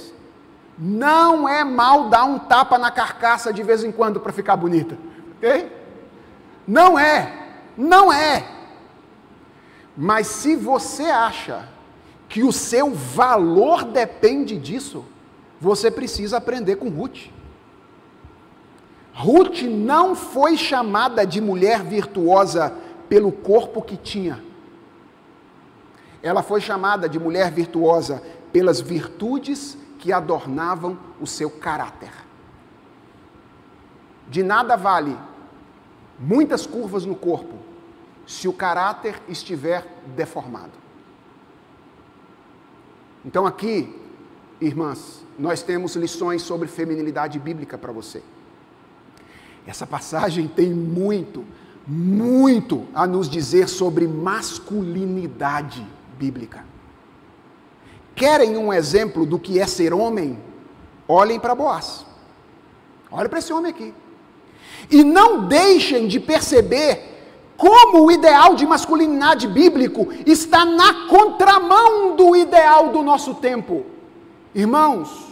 Não 0.78 1.48
é 1.48 1.64
mal 1.64 2.08
dar 2.08 2.24
um 2.24 2.38
tapa 2.38 2.78
na 2.78 2.90
carcaça 2.90 3.52
de 3.52 3.62
vez 3.62 3.82
em 3.82 3.90
quando 3.90 4.20
para 4.20 4.32
ficar 4.32 4.56
bonita, 4.56 4.96
ok? 5.36 5.72
Não 6.66 6.96
é, 6.96 7.48
não 7.76 8.12
é. 8.12 8.46
Mas 9.96 10.28
se 10.28 10.54
você 10.54 11.04
acha 11.04 11.68
que 12.28 12.44
o 12.44 12.52
seu 12.52 12.92
valor 12.92 13.84
depende 13.84 14.56
disso, 14.56 15.04
você 15.60 15.90
precisa 15.90 16.36
aprender 16.36 16.76
com 16.76 16.88
Ruth. 16.88 17.30
Ruth 19.12 19.62
não 19.62 20.14
foi 20.14 20.56
chamada 20.56 21.26
de 21.26 21.40
mulher 21.40 21.82
virtuosa 21.82 22.72
pelo 23.08 23.32
corpo 23.32 23.82
que 23.82 23.96
tinha. 23.96 24.44
Ela 26.22 26.42
foi 26.42 26.60
chamada 26.60 27.08
de 27.08 27.18
mulher 27.18 27.50
virtuosa 27.50 28.22
pelas 28.52 28.80
virtudes 28.80 29.76
que 29.98 30.12
adornavam 30.12 30.98
o 31.20 31.26
seu 31.26 31.50
caráter. 31.50 32.12
De 34.28 34.42
nada 34.42 34.76
vale 34.76 35.16
muitas 36.18 36.66
curvas 36.66 37.04
no 37.04 37.14
corpo 37.14 37.54
se 38.26 38.46
o 38.46 38.52
caráter 38.52 39.20
estiver 39.28 39.86
deformado. 40.14 40.72
Então, 43.24 43.46
aqui, 43.46 43.94
irmãs, 44.60 45.24
nós 45.38 45.62
temos 45.62 45.96
lições 45.96 46.42
sobre 46.42 46.68
feminilidade 46.68 47.38
bíblica 47.38 47.78
para 47.78 47.92
você. 47.92 48.22
Essa 49.66 49.86
passagem 49.86 50.46
tem 50.54 50.72
muito, 50.72 51.44
muito 51.86 52.86
a 52.94 53.06
nos 53.06 53.28
dizer 53.28 53.68
sobre 53.68 54.06
masculinidade 54.06 55.86
bíblica. 56.18 56.64
Querem 58.18 58.56
um 58.56 58.72
exemplo 58.72 59.24
do 59.24 59.38
que 59.38 59.60
é 59.60 59.66
ser 59.66 59.94
homem? 59.94 60.36
Olhem 61.06 61.38
para 61.38 61.54
Boaz. 61.54 62.04
Olhem 63.12 63.28
para 63.28 63.38
esse 63.38 63.52
homem 63.52 63.70
aqui. 63.70 63.94
E 64.90 65.04
não 65.04 65.46
deixem 65.46 66.08
de 66.08 66.18
perceber 66.18 67.16
como 67.56 68.04
o 68.04 68.10
ideal 68.10 68.56
de 68.56 68.66
masculinidade 68.66 69.46
bíblico 69.46 70.08
está 70.26 70.64
na 70.64 71.06
contramão 71.06 72.16
do 72.16 72.34
ideal 72.34 72.88
do 72.88 73.02
nosso 73.02 73.34
tempo. 73.34 73.86
Irmãos, 74.52 75.28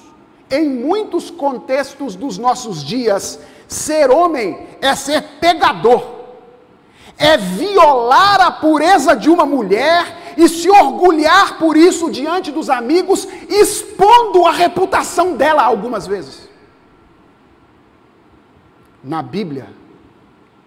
em 0.49 0.69
muitos 0.69 1.29
contextos 1.29 2.15
dos 2.15 2.39
nossos 2.39 2.85
dias, 2.85 3.41
ser 3.67 4.11
homem 4.11 4.67
é 4.81 4.95
ser 4.95 5.23
pegador, 5.41 6.05
é 7.19 7.37
violar 7.37 8.41
a 8.41 8.51
pureza 8.53 9.17
de 9.17 9.29
uma 9.29 9.45
mulher 9.45 10.26
e 10.37 10.49
se 10.49 10.69
orgulhar 10.69 11.59
por 11.59 11.77
isso 11.77 12.11
diante 12.11 12.53
dos 12.53 12.69
amigos, 12.69 13.27
expondo 13.49 14.45
a 14.45 14.53
reputação 14.53 15.37
dela 15.37 15.63
algumas 15.63 16.07
vezes. 16.07 16.49
Na 19.03 19.23
Bíblia, 19.23 19.69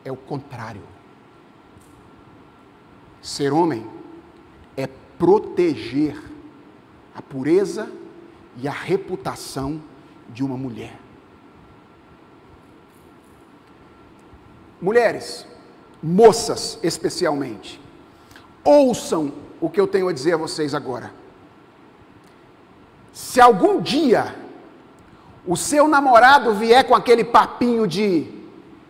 é 0.03 0.11
o 0.11 0.15
contrário. 0.15 0.81
Ser 3.21 3.51
homem 3.53 3.85
é 4.77 4.87
proteger 5.17 6.17
a 7.13 7.21
pureza 7.21 7.91
e 8.57 8.67
a 8.67 8.71
reputação 8.71 9.81
de 10.29 10.43
uma 10.43 10.57
mulher. 10.57 10.97
Mulheres, 14.81 15.45
moças 16.01 16.79
especialmente, 16.81 17.81
ouçam 18.63 19.33
o 19.61 19.69
que 19.69 19.79
eu 19.79 19.87
tenho 19.87 20.07
a 20.07 20.13
dizer 20.13 20.33
a 20.33 20.37
vocês 20.37 20.73
agora. 20.73 21.11
Se 23.13 23.41
algum 23.41 23.81
dia 23.81 24.35
o 25.45 25.55
seu 25.55 25.87
namorado 25.87 26.53
vier 26.53 26.83
com 26.85 26.95
aquele 26.95 27.23
papinho 27.23 27.87
de 27.87 28.39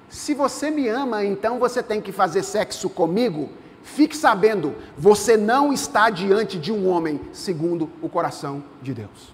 se 0.09 0.33
você 0.33 0.71
me 0.71 0.87
ama, 0.87 1.23
então 1.23 1.59
você 1.59 1.81
tem 1.83 2.01
que 2.01 2.11
fazer 2.11 2.43
sexo 2.43 2.89
comigo, 2.89 3.49
fique 3.83 4.17
sabendo, 4.17 4.75
você 4.97 5.37
não 5.37 5.71
está 5.71 6.09
diante 6.09 6.57
de 6.57 6.71
um 6.71 6.87
homem 6.87 7.21
segundo 7.31 7.89
o 8.01 8.09
coração 8.09 8.63
de 8.81 8.93
Deus. 8.93 9.33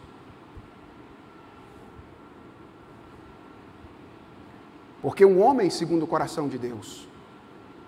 Porque 5.01 5.23
um 5.23 5.41
homem 5.41 5.69
segundo 5.69 6.03
o 6.03 6.07
coração 6.07 6.47
de 6.47 6.57
Deus 6.57 7.07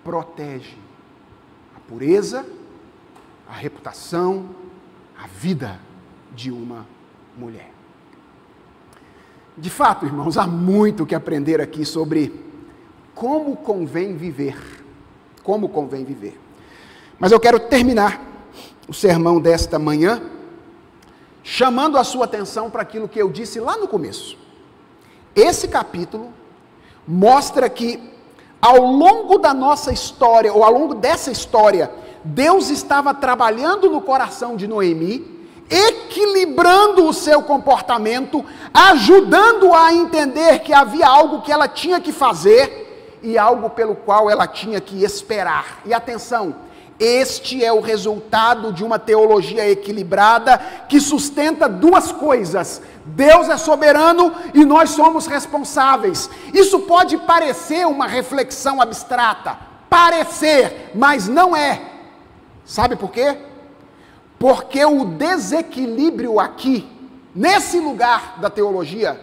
protege 0.03 0.77
a 1.75 1.79
pureza, 1.79 2.45
a 3.49 3.53
reputação, 3.53 4.49
a 5.17 5.27
vida 5.27 5.79
de 6.35 6.51
uma 6.51 6.85
mulher. 7.37 7.71
De 9.57 9.69
fato, 9.69 10.05
irmãos, 10.05 10.37
há 10.37 10.45
muito 10.45 11.05
que 11.05 11.15
aprender 11.15 11.59
aqui 11.59 11.83
sobre 11.83 12.45
como 13.15 13.55
convém 13.55 14.15
viver. 14.15 14.57
Como 15.43 15.69
convém 15.69 16.05
viver. 16.05 16.39
Mas 17.17 17.31
eu 17.31 17.39
quero 17.39 17.59
terminar 17.59 18.21
o 18.87 18.93
sermão 18.93 19.41
desta 19.41 19.79
manhã 19.79 20.21
chamando 21.41 21.97
a 21.97 22.03
sua 22.03 22.25
atenção 22.25 22.69
para 22.69 22.81
aquilo 22.81 23.07
que 23.07 23.19
eu 23.19 23.29
disse 23.29 23.59
lá 23.59 23.77
no 23.77 23.87
começo. 23.87 24.37
Esse 25.33 25.67
capítulo 25.67 26.33
mostra 27.07 27.69
que 27.69 28.13
ao 28.61 28.77
longo 28.79 29.37
da 29.37 29.53
nossa 29.53 29.91
história, 29.91 30.53
ou 30.53 30.63
ao 30.63 30.71
longo 30.71 30.93
dessa 30.93 31.31
história, 31.31 31.89
Deus 32.23 32.69
estava 32.69 33.13
trabalhando 33.13 33.89
no 33.89 34.01
coração 34.01 34.55
de 34.55 34.67
Noemi, 34.67 35.37
equilibrando 35.69 37.05
o 37.05 37.13
seu 37.13 37.41
comportamento, 37.41 38.43
ajudando-a 38.73 39.87
a 39.87 39.93
entender 39.93 40.59
que 40.59 40.73
havia 40.73 41.07
algo 41.07 41.41
que 41.41 41.51
ela 41.51 41.67
tinha 41.67 41.99
que 41.99 42.11
fazer 42.11 43.17
e 43.21 43.37
algo 43.37 43.69
pelo 43.69 43.95
qual 43.95 44.29
ela 44.29 44.47
tinha 44.47 44.79
que 44.79 45.03
esperar. 45.03 45.81
E 45.85 45.93
atenção, 45.93 46.55
este 46.99 47.63
é 47.63 47.71
o 47.71 47.79
resultado 47.79 48.73
de 48.73 48.83
uma 48.83 48.97
teologia 48.97 49.69
equilibrada 49.69 50.57
que 50.89 50.99
sustenta 50.99 51.69
duas 51.69 52.11
coisas: 52.11 52.81
Deus 53.05 53.49
é 53.49 53.57
soberano 53.57 54.33
e 54.53 54.65
nós 54.65 54.91
somos 54.91 55.27
responsáveis. 55.27 56.29
Isso 56.53 56.79
pode 56.81 57.17
parecer 57.17 57.85
uma 57.85 58.07
reflexão 58.07 58.81
abstrata, 58.81 59.57
parecer, 59.89 60.91
mas 60.95 61.27
não 61.27 61.55
é. 61.55 61.96
Sabe 62.67 62.97
por 62.97 63.11
quê? 63.11 63.37
Porque 64.37 64.83
o 64.83 65.05
desequilíbrio 65.05 66.37
aqui, 66.37 66.85
nesse 67.33 67.79
lugar 67.79 68.39
da 68.41 68.49
teologia, 68.49 69.19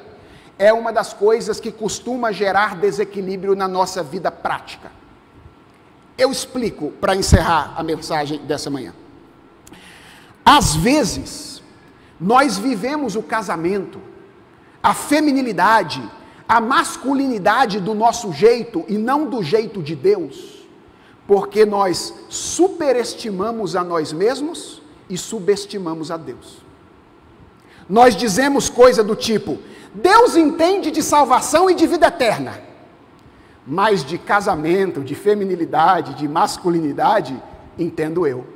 é 0.59 0.73
uma 0.73 0.91
das 0.91 1.13
coisas 1.13 1.61
que 1.61 1.71
costuma 1.71 2.33
gerar 2.33 2.75
desequilíbrio 2.77 3.55
na 3.55 3.69
nossa 3.69 4.03
vida 4.03 4.33
prática. 4.33 4.91
Eu 6.17 6.33
explico 6.33 6.91
para 6.93 7.15
encerrar 7.15 7.75
a 7.77 7.83
mensagem 7.83 8.39
dessa 8.39 8.71
manhã. 8.71 8.95
Às 10.43 10.75
vezes, 10.75 11.63
nós 12.19 12.57
vivemos 12.57 13.15
o 13.15 13.23
casamento, 13.23 14.01
a 14.83 14.95
feminilidade, 14.95 16.03
a 16.49 16.63
masculinidade 16.63 17.79
do 17.79 17.95
nosso 17.95 18.33
jeito 18.33 18.87
e 18.89 18.97
não 18.97 19.27
do 19.29 19.43
jeito 19.43 19.83
de 19.83 19.95
Deus, 19.95 20.54
porque 21.27 21.65
nós 21.65 22.15
superestimamos 22.29 23.75
a 23.77 23.83
nós 23.83 24.13
mesmos 24.13 24.83
e 25.09 25.17
subestimamos 25.17 26.11
a 26.11 26.17
Deus. 26.17 26.59
Nós 27.89 28.17
dizemos 28.17 28.69
coisa 28.69 29.03
do 29.03 29.15
tipo: 29.15 29.59
Deus 29.95 30.37
entende 30.37 30.91
de 30.91 31.03
salvação 31.03 31.71
e 31.71 31.75
de 31.75 31.87
vida 31.87 32.07
eterna 32.07 32.65
mas 33.67 34.05
de 34.05 34.19
casamento, 34.19 35.03
de 35.03 35.15
feminilidade, 35.15 36.15
de 36.15 36.29
masculinidade, 36.29 37.41
entendo 37.79 38.27
eu. 38.27 38.47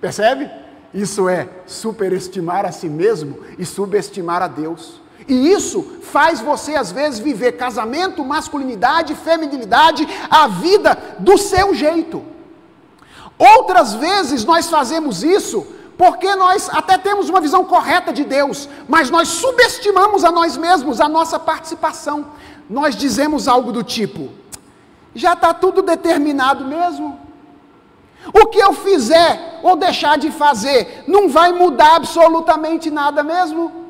Percebe? 0.00 0.50
Isso 0.92 1.28
é 1.28 1.48
superestimar 1.66 2.64
a 2.64 2.72
si 2.72 2.88
mesmo 2.88 3.38
e 3.58 3.64
subestimar 3.64 4.42
a 4.42 4.48
Deus. 4.48 5.00
E 5.26 5.52
isso 5.52 5.82
faz 6.02 6.40
você, 6.40 6.74
às 6.74 6.92
vezes, 6.92 7.18
viver 7.18 7.52
casamento, 7.52 8.24
masculinidade, 8.24 9.14
feminilidade, 9.14 10.06
a 10.30 10.46
vida 10.46 11.16
do 11.18 11.38
seu 11.38 11.74
jeito. 11.74 12.22
Outras 13.38 13.94
vezes 13.94 14.44
nós 14.44 14.68
fazemos 14.68 15.22
isso 15.22 15.66
porque 15.96 16.34
nós 16.34 16.68
até 16.72 16.98
temos 16.98 17.28
uma 17.28 17.40
visão 17.40 17.64
correta 17.64 18.12
de 18.12 18.24
Deus, 18.24 18.68
mas 18.88 19.10
nós 19.10 19.28
subestimamos 19.28 20.24
a 20.24 20.30
nós 20.30 20.56
mesmos, 20.56 21.00
a 21.00 21.08
nossa 21.08 21.38
participação 21.38 22.26
nós 22.68 22.96
dizemos 22.96 23.48
algo 23.48 23.72
do 23.72 23.82
tipo: 23.82 24.30
já 25.14 25.34
está 25.34 25.52
tudo 25.52 25.82
determinado 25.82 26.64
mesmo. 26.64 27.20
O 28.32 28.46
que 28.46 28.58
eu 28.58 28.72
fizer 28.72 29.60
ou 29.62 29.76
deixar 29.76 30.16
de 30.16 30.30
fazer 30.30 31.04
não 31.06 31.28
vai 31.28 31.52
mudar 31.52 31.96
absolutamente 31.96 32.90
nada 32.90 33.22
mesmo. 33.22 33.83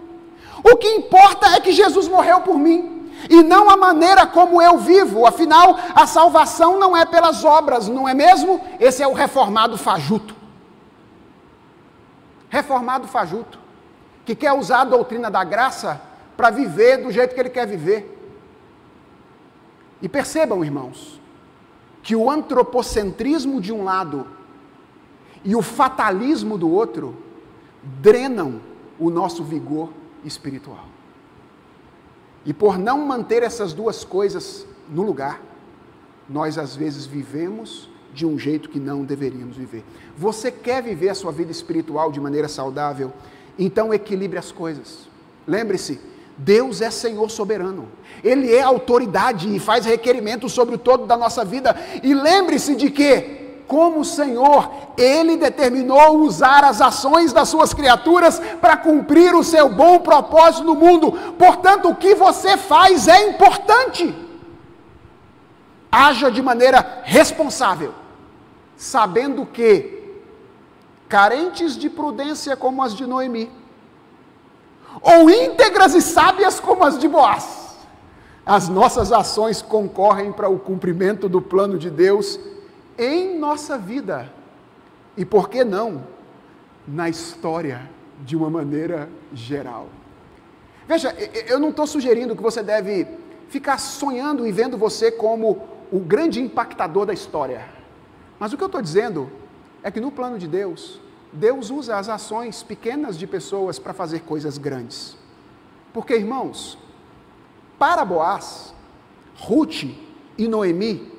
O 0.65 0.77
que 0.77 0.89
importa 0.89 1.49
é 1.49 1.61
que 1.61 1.73
Jesus 1.73 2.09
morreu 2.09 2.41
por 2.41 2.59
mim 2.59 3.11
e 3.29 3.43
não 3.43 3.69
a 3.69 3.77
maneira 3.77 4.27
como 4.27 4.63
eu 4.63 4.79
vivo. 4.79 5.27
Afinal, 5.27 5.79
a 5.95 6.07
salvação 6.07 6.79
não 6.79 6.97
é 6.97 7.05
pelas 7.05 7.45
obras, 7.45 7.87
não 7.87 8.09
é 8.09 8.15
mesmo? 8.15 8.59
Esse 8.81 9.03
é 9.03 9.07
o 9.07 9.13
reformado 9.13 9.77
fajuto. 9.77 10.35
Reformado 12.49 13.07
fajuto, 13.07 13.59
que 14.25 14.35
quer 14.35 14.53
usar 14.53 14.81
a 14.81 14.85
doutrina 14.85 15.31
da 15.31 15.45
graça 15.45 16.01
para 16.35 16.49
viver 16.49 16.99
do 16.99 17.13
jeito 17.13 17.35
que 17.35 17.41
ele 17.41 17.51
quer 17.51 17.67
viver. 17.67 18.11
E 20.01 20.09
percebam, 20.09 20.65
irmãos, 20.65 21.21
que 22.03 22.17
o 22.17 22.31
antropocentrismo 22.31 23.61
de 23.61 23.73
um 23.73 23.85
lado 23.85 24.27
e 25.45 25.55
o 25.55 25.61
fatalismo 25.61 26.57
do 26.57 26.71
outro 26.71 27.17
drenam 27.83 28.61
o 28.99 29.11
nosso 29.11 29.45
vigor 29.45 29.91
espiritual. 30.25 30.87
E 32.45 32.53
por 32.53 32.79
não 32.79 32.99
manter 33.07 33.43
essas 33.43 33.73
duas 33.73 34.05
coisas 34.05 34.67
no 34.89 35.03
lugar, 35.03 35.41
nós 36.29 36.59
às 36.59 36.77
vezes 36.77 37.07
vivemos 37.07 37.89
de 38.13 38.25
um 38.25 38.39
jeito 38.39 38.69
que 38.69 38.79
não 38.79 39.05
deveríamos 39.05 39.57
viver. 39.57 39.85
Você 40.17 40.51
quer 40.51 40.83
viver 40.83 41.09
a 41.09 41.15
sua 41.15 41.33
vida 41.33 41.51
espiritual 41.51 42.13
de 42.13 42.21
maneira 42.21 42.49
saudável? 42.49 43.13
Então 43.59 43.93
equilibre 43.93 44.39
as 44.39 44.53
coisas. 44.53 45.09
Lembre-se, 45.47 46.01
Deus 46.37 46.81
é 46.81 46.91
Senhor 46.91 47.31
soberano. 47.31 47.89
Ele 48.23 48.53
é 48.53 48.63
autoridade 48.63 49.55
e 49.55 49.59
faz 49.59 49.85
requerimentos 49.85 50.53
sobre 50.53 50.75
o 50.75 50.79
todo 50.79 51.07
da 51.07 51.17
nossa 51.17 51.45
vida. 51.45 51.77
E 52.03 52.15
lembre-se 52.15 52.75
de 52.75 52.91
que, 52.91 53.44
como 53.67 54.05
Senhor, 54.05 54.71
Ele 54.97 55.37
determinou 55.37 56.19
usar 56.19 56.65
as 56.65 56.81
ações 56.81 57.33
das 57.33 57.49
suas 57.49 57.73
criaturas 57.73 58.41
para 58.61 58.77
cumprir 58.77 59.35
o 59.35 59.45
seu 59.45 59.69
bom 59.69 59.99
propósito 59.99 60.65
no 60.65 60.75
mundo. 60.75 61.13
Portanto, 61.39 61.89
o 61.89 61.95
que 61.95 62.15
você 62.15 62.57
faz 62.57 63.09
é 63.09 63.29
importante. 63.29 64.15
Haja 65.91 66.31
de 66.31 66.43
maneira 66.43 67.03
responsável, 67.05 67.95
sabendo 68.77 69.47
que, 69.47 70.21
carentes 71.09 71.77
de 71.77 71.89
prudência 71.89 72.57
como 72.57 72.83
as 72.83 72.95
de 72.95 73.07
Noemi, 73.07 73.51
ou 75.01 75.31
íntegras 75.31 75.95
e 75.95 76.03
sábias 76.03 76.61
como 76.61 76.85
as 76.85 76.99
de 76.99 77.09
Boaz. 77.09 77.77
As 78.47 78.69
nossas 78.69 79.11
ações 79.11 79.63
concorrem 79.63 80.31
para 80.31 80.49
o 80.49 80.59
cumprimento 80.59 81.29
do 81.29 81.41
plano 81.41 81.79
de 81.79 81.89
Deus 81.89 82.39
em 82.99 83.39
nossa 83.39 83.79
vida. 83.79 84.33
E 85.17 85.25
por 85.25 85.49
que 85.49 85.65
não? 85.65 86.05
Na 86.87 87.09
história, 87.09 87.89
de 88.21 88.37
uma 88.37 88.51
maneira 88.51 89.09
geral. 89.33 89.89
Veja, 90.87 91.15
eu 91.47 91.59
não 91.59 91.71
estou 91.71 91.87
sugerindo 91.87 92.37
que 92.37 92.43
você 92.43 92.63
deve 92.63 93.07
ficar 93.49 93.79
sonhando 93.79 94.47
e 94.47 94.53
vendo 94.53 94.77
você 94.77 95.11
como 95.11 95.67
o 95.91 95.99
grande 95.99 96.41
impactador 96.41 97.07
da 97.07 97.13
história. 97.13 97.65
Mas 98.39 98.53
o 98.53 98.57
que 98.57 98.63
eu 98.63 98.67
estou 98.67 98.83
dizendo 98.83 99.31
é 99.83 99.91
que 99.91 100.01
no 100.01 100.11
plano 100.11 100.39
de 100.39 100.49
Deus, 100.49 101.01
Deus 101.33 101.71
usa 101.71 101.97
as 101.97 102.09
ações 102.09 102.63
pequenas 102.63 103.19
de 103.19 103.27
pessoas 103.27 103.79
para 103.79 103.93
fazer 103.93 104.21
coisas 104.21 104.59
grandes. 104.59 105.17
Porque, 105.93 106.15
irmãos, 106.15 106.79
para 107.79 108.05
Boaz, 108.05 108.75
Ruth 109.39 109.85
e 110.37 110.49
Noemi, 110.49 111.13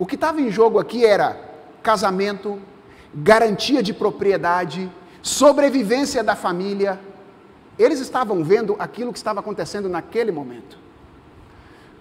o 0.00 0.06
que 0.06 0.14
estava 0.14 0.40
em 0.40 0.50
jogo 0.50 0.78
aqui 0.78 1.04
era 1.04 1.38
casamento, 1.82 2.58
garantia 3.14 3.82
de 3.82 3.92
propriedade, 3.92 4.90
sobrevivência 5.20 6.24
da 6.24 6.34
família. 6.34 6.98
Eles 7.78 8.00
estavam 8.00 8.42
vendo 8.42 8.74
aquilo 8.78 9.12
que 9.12 9.18
estava 9.18 9.40
acontecendo 9.40 9.90
naquele 9.90 10.32
momento. 10.32 10.78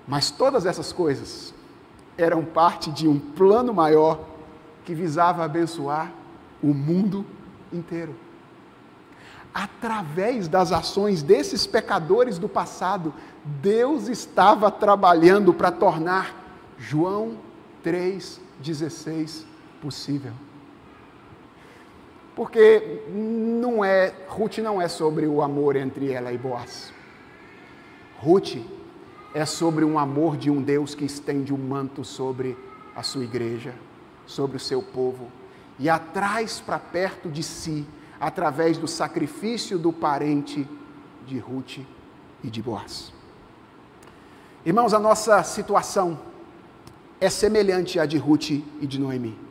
Mas 0.07 0.31
todas 0.31 0.65
essas 0.65 0.93
coisas 0.93 1.53
eram 2.17 2.45
parte 2.45 2.89
de 2.89 3.05
um 3.05 3.19
plano 3.19 3.73
maior 3.73 4.21
que 4.85 4.93
visava 4.93 5.43
abençoar 5.43 6.09
o 6.63 6.73
mundo 6.73 7.25
inteiro. 7.71 8.15
Através 9.53 10.47
das 10.47 10.71
ações 10.71 11.21
desses 11.21 11.67
pecadores 11.67 12.39
do 12.39 12.47
passado, 12.47 13.13
Deus 13.43 14.07
estava 14.07 14.71
trabalhando 14.71 15.53
para 15.53 15.69
tornar 15.69 16.33
João 16.77 17.48
3,16 17.83 19.43
possível. 19.81 20.33
Porque 22.35 23.03
não 23.09 23.83
é, 23.83 24.13
Ruth 24.27 24.59
não 24.59 24.81
é 24.81 24.87
sobre 24.87 25.27
o 25.27 25.41
amor 25.41 25.75
entre 25.75 26.11
ela 26.11 26.31
e 26.31 26.37
Boaz. 26.37 26.93
Ruth 28.19 28.57
é 29.33 29.45
sobre 29.45 29.83
um 29.83 29.99
amor 29.99 30.37
de 30.37 30.49
um 30.49 30.61
Deus 30.61 30.95
que 30.95 31.05
estende 31.05 31.53
o 31.53 31.55
um 31.55 31.59
manto 31.59 32.03
sobre 32.03 32.57
a 32.95 33.03
sua 33.03 33.23
igreja, 33.23 33.73
sobre 34.25 34.57
o 34.57 34.59
seu 34.59 34.81
povo, 34.81 35.31
e 35.77 35.89
a 35.89 35.99
traz 35.99 36.59
para 36.59 36.79
perto 36.79 37.29
de 37.29 37.43
si, 37.43 37.85
através 38.19 38.77
do 38.77 38.87
sacrifício 38.87 39.77
do 39.77 39.93
parente 39.93 40.67
de 41.25 41.39
Ruth 41.39 41.79
e 42.43 42.49
de 42.49 42.61
Boaz. 42.61 43.13
Irmãos, 44.65 44.93
a 44.93 44.99
nossa 44.99 45.41
situação 45.43 46.19
é 47.19 47.29
semelhante 47.29 47.99
à 47.99 48.05
de 48.05 48.17
Ruth 48.17 48.49
e 48.51 48.87
de 48.87 48.99
Noemi 48.99 49.49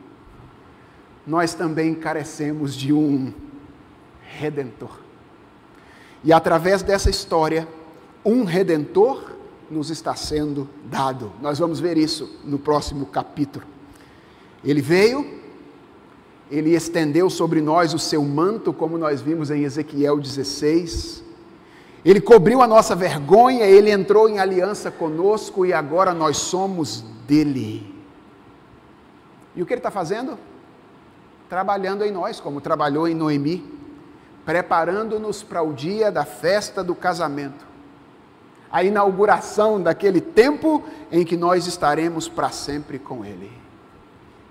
nós 1.29 1.53
também 1.53 1.93
carecemos 1.93 2.73
de 2.73 2.91
um 2.91 3.31
redentor. 4.39 4.97
E 6.23 6.33
através 6.33 6.81
dessa 6.81 7.07
história, 7.07 7.67
um 8.25 8.43
redentor 8.43 9.33
nos 9.69 9.91
está 9.91 10.15
sendo 10.15 10.67
dado. 10.85 11.31
Nós 11.39 11.59
vamos 11.59 11.79
ver 11.79 11.99
isso 11.99 12.39
no 12.43 12.57
próximo 12.57 13.05
capítulo. 13.05 13.63
Ele 14.65 14.81
veio, 14.81 15.39
ele 16.49 16.73
estendeu 16.73 17.29
sobre 17.29 17.61
nós 17.61 17.93
o 17.93 17.99
seu 17.99 18.23
manto, 18.23 18.73
como 18.73 18.97
nós 18.97 19.21
vimos 19.21 19.51
em 19.51 19.63
Ezequiel 19.63 20.17
16. 20.19 21.23
Ele 22.03 22.19
cobriu 22.19 22.63
a 22.63 22.67
nossa 22.67 22.95
vergonha, 22.95 23.65
ele 23.65 23.91
entrou 23.91 24.27
em 24.27 24.39
aliança 24.39 24.89
conosco 24.89 25.63
e 25.63 25.73
agora 25.73 26.11
nós 26.11 26.37
somos 26.37 27.05
dele. 27.29 27.95
E 29.55 29.61
o 29.61 29.65
que 29.65 29.73
ele 29.73 29.79
está 29.79 29.91
fazendo? 29.91 30.37
trabalhando 31.49 32.05
em 32.05 32.11
nós, 32.11 32.39
como 32.39 32.61
trabalhou 32.61 33.07
em 33.07 33.15
Noemi, 33.15 33.65
preparando-nos 34.45 35.41
para 35.41 35.63
o 35.63 35.73
dia 35.73 36.11
da 36.11 36.23
festa 36.23 36.83
do 36.83 36.93
casamento, 36.93 37.67
a 38.71 38.83
inauguração 38.83 39.81
daquele 39.81 40.21
tempo 40.21 40.83
em 41.11 41.25
que 41.25 41.35
nós 41.35 41.65
estaremos 41.65 42.29
para 42.29 42.51
sempre 42.51 42.99
com 42.99 43.25
Ele. 43.25 43.51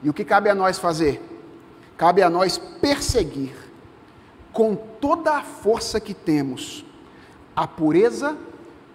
E 0.02 0.10
o 0.10 0.12
que 0.12 0.24
cabe 0.24 0.50
a 0.50 0.54
nós 0.54 0.78
fazer? 0.78 1.22
Cabe 1.96 2.20
a 2.20 2.28
nós 2.28 2.58
perseguir 2.58 3.54
com 4.52 4.74
toda 4.74 5.36
a 5.36 5.42
força 5.42 6.00
que 6.00 6.14
temos 6.14 6.84
a 7.54 7.66
pureza 7.66 8.36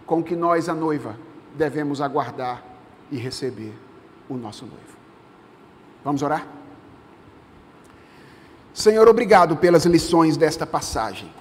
com 0.05 0.21
que 0.21 0.35
nós, 0.35 0.67
a 0.67 0.73
noiva, 0.73 1.17
devemos 1.55 2.01
aguardar 2.01 2.72
e 3.13 3.17
receber 3.17 3.71
o 4.27 4.33
nosso 4.35 4.65
noivo. 4.65 4.97
Vamos 6.03 6.23
orar? 6.23 6.47
Senhor, 8.73 9.07
obrigado 9.07 9.55
pelas 9.55 9.85
lições 9.85 10.35
desta 10.35 10.65
passagem. 10.65 11.31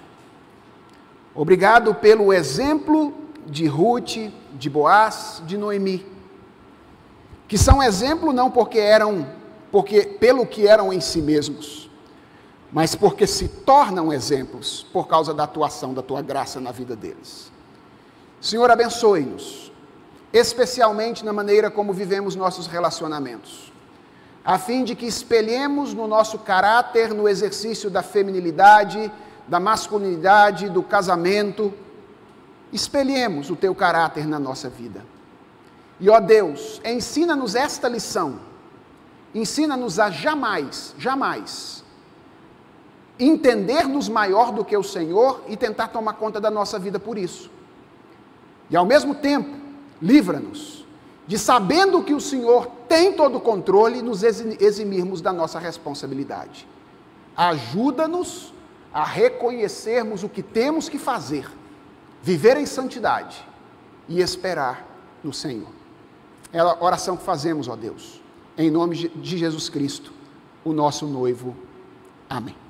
Obrigado 1.34 1.94
pelo 1.94 2.30
exemplo 2.30 3.14
de 3.46 3.66
Ruth, 3.66 4.30
de 4.52 4.68
Boaz, 4.68 5.42
de 5.46 5.56
Noemi, 5.56 6.04
que 7.48 7.56
são 7.56 7.82
exemplo 7.82 8.34
não 8.34 8.50
porque 8.50 8.78
eram, 8.78 9.26
porque 9.70 10.02
pelo 10.02 10.44
que 10.44 10.68
eram 10.68 10.92
em 10.92 11.00
si 11.00 11.22
mesmos, 11.22 11.90
mas 12.70 12.94
porque 12.94 13.26
se 13.26 13.48
tornam 13.48 14.12
exemplos 14.12 14.86
por 14.92 15.08
causa 15.08 15.32
da 15.32 15.44
atuação 15.44 15.94
da 15.94 16.02
tua 16.02 16.20
graça 16.20 16.60
na 16.60 16.70
vida 16.70 16.94
deles. 16.94 17.50
Senhor, 18.42 18.70
abençoe-nos, 18.70 19.71
especialmente 20.32 21.24
na 21.24 21.32
maneira 21.32 21.70
como 21.70 21.92
vivemos 21.92 22.34
nossos 22.34 22.66
relacionamentos 22.66 23.72
a 24.44 24.58
fim 24.58 24.82
de 24.82 24.94
que 24.94 25.06
espelhemos 25.06 25.94
no 25.94 26.06
nosso 26.06 26.38
caráter, 26.40 27.14
no 27.14 27.28
exercício 27.28 27.88
da 27.88 28.02
feminilidade, 28.02 29.10
da 29.46 29.60
masculinidade, 29.60 30.68
do 30.68 30.82
casamento, 30.82 31.72
espelhemos 32.72 33.50
o 33.50 33.56
teu 33.56 33.74
caráter 33.74 34.26
na 34.26 34.38
nossa 34.38 34.68
vida. 34.68 35.04
E 36.00 36.10
ó 36.10 36.18
Deus, 36.18 36.80
ensina-nos 36.84 37.54
esta 37.54 37.88
lição, 37.88 38.40
ensina-nos 39.32 40.00
a 40.00 40.10
jamais, 40.10 40.94
jamais 40.98 41.82
entender-nos 43.18 44.08
maior 44.08 44.50
do 44.50 44.64
que 44.64 44.76
o 44.76 44.82
Senhor 44.82 45.44
e 45.46 45.56
tentar 45.56 45.88
tomar 45.88 46.14
conta 46.14 46.40
da 46.40 46.50
nossa 46.50 46.78
vida 46.78 46.98
por 46.98 47.16
isso. 47.16 47.48
E 48.68 48.76
ao 48.76 48.84
mesmo 48.84 49.14
tempo, 49.14 49.61
livra-nos 50.02 50.84
de 51.26 51.38
sabendo 51.38 52.02
que 52.02 52.12
o 52.12 52.20
Senhor 52.20 52.66
tem 52.88 53.12
todo 53.12 53.38
o 53.38 53.40
controle, 53.40 54.02
nos 54.02 54.22
eximirmos 54.22 55.20
da 55.22 55.32
nossa 55.32 55.58
responsabilidade. 55.58 56.66
Ajuda-nos 57.36 58.52
a 58.92 59.04
reconhecermos 59.04 60.22
o 60.22 60.28
que 60.28 60.42
temos 60.42 60.88
que 60.88 60.98
fazer, 60.98 61.48
viver 62.22 62.56
em 62.56 62.66
santidade 62.66 63.46
e 64.08 64.20
esperar 64.20 64.86
no 65.22 65.32
Senhor. 65.32 65.70
É 66.52 66.58
a 66.58 66.76
oração 66.84 67.16
que 67.16 67.22
fazemos, 67.22 67.68
ó 67.68 67.76
Deus, 67.76 68.20
em 68.58 68.70
nome 68.70 69.08
de 69.08 69.38
Jesus 69.38 69.70
Cristo, 69.70 70.12
o 70.64 70.72
nosso 70.72 71.06
noivo. 71.06 71.56
Amém. 72.28 72.61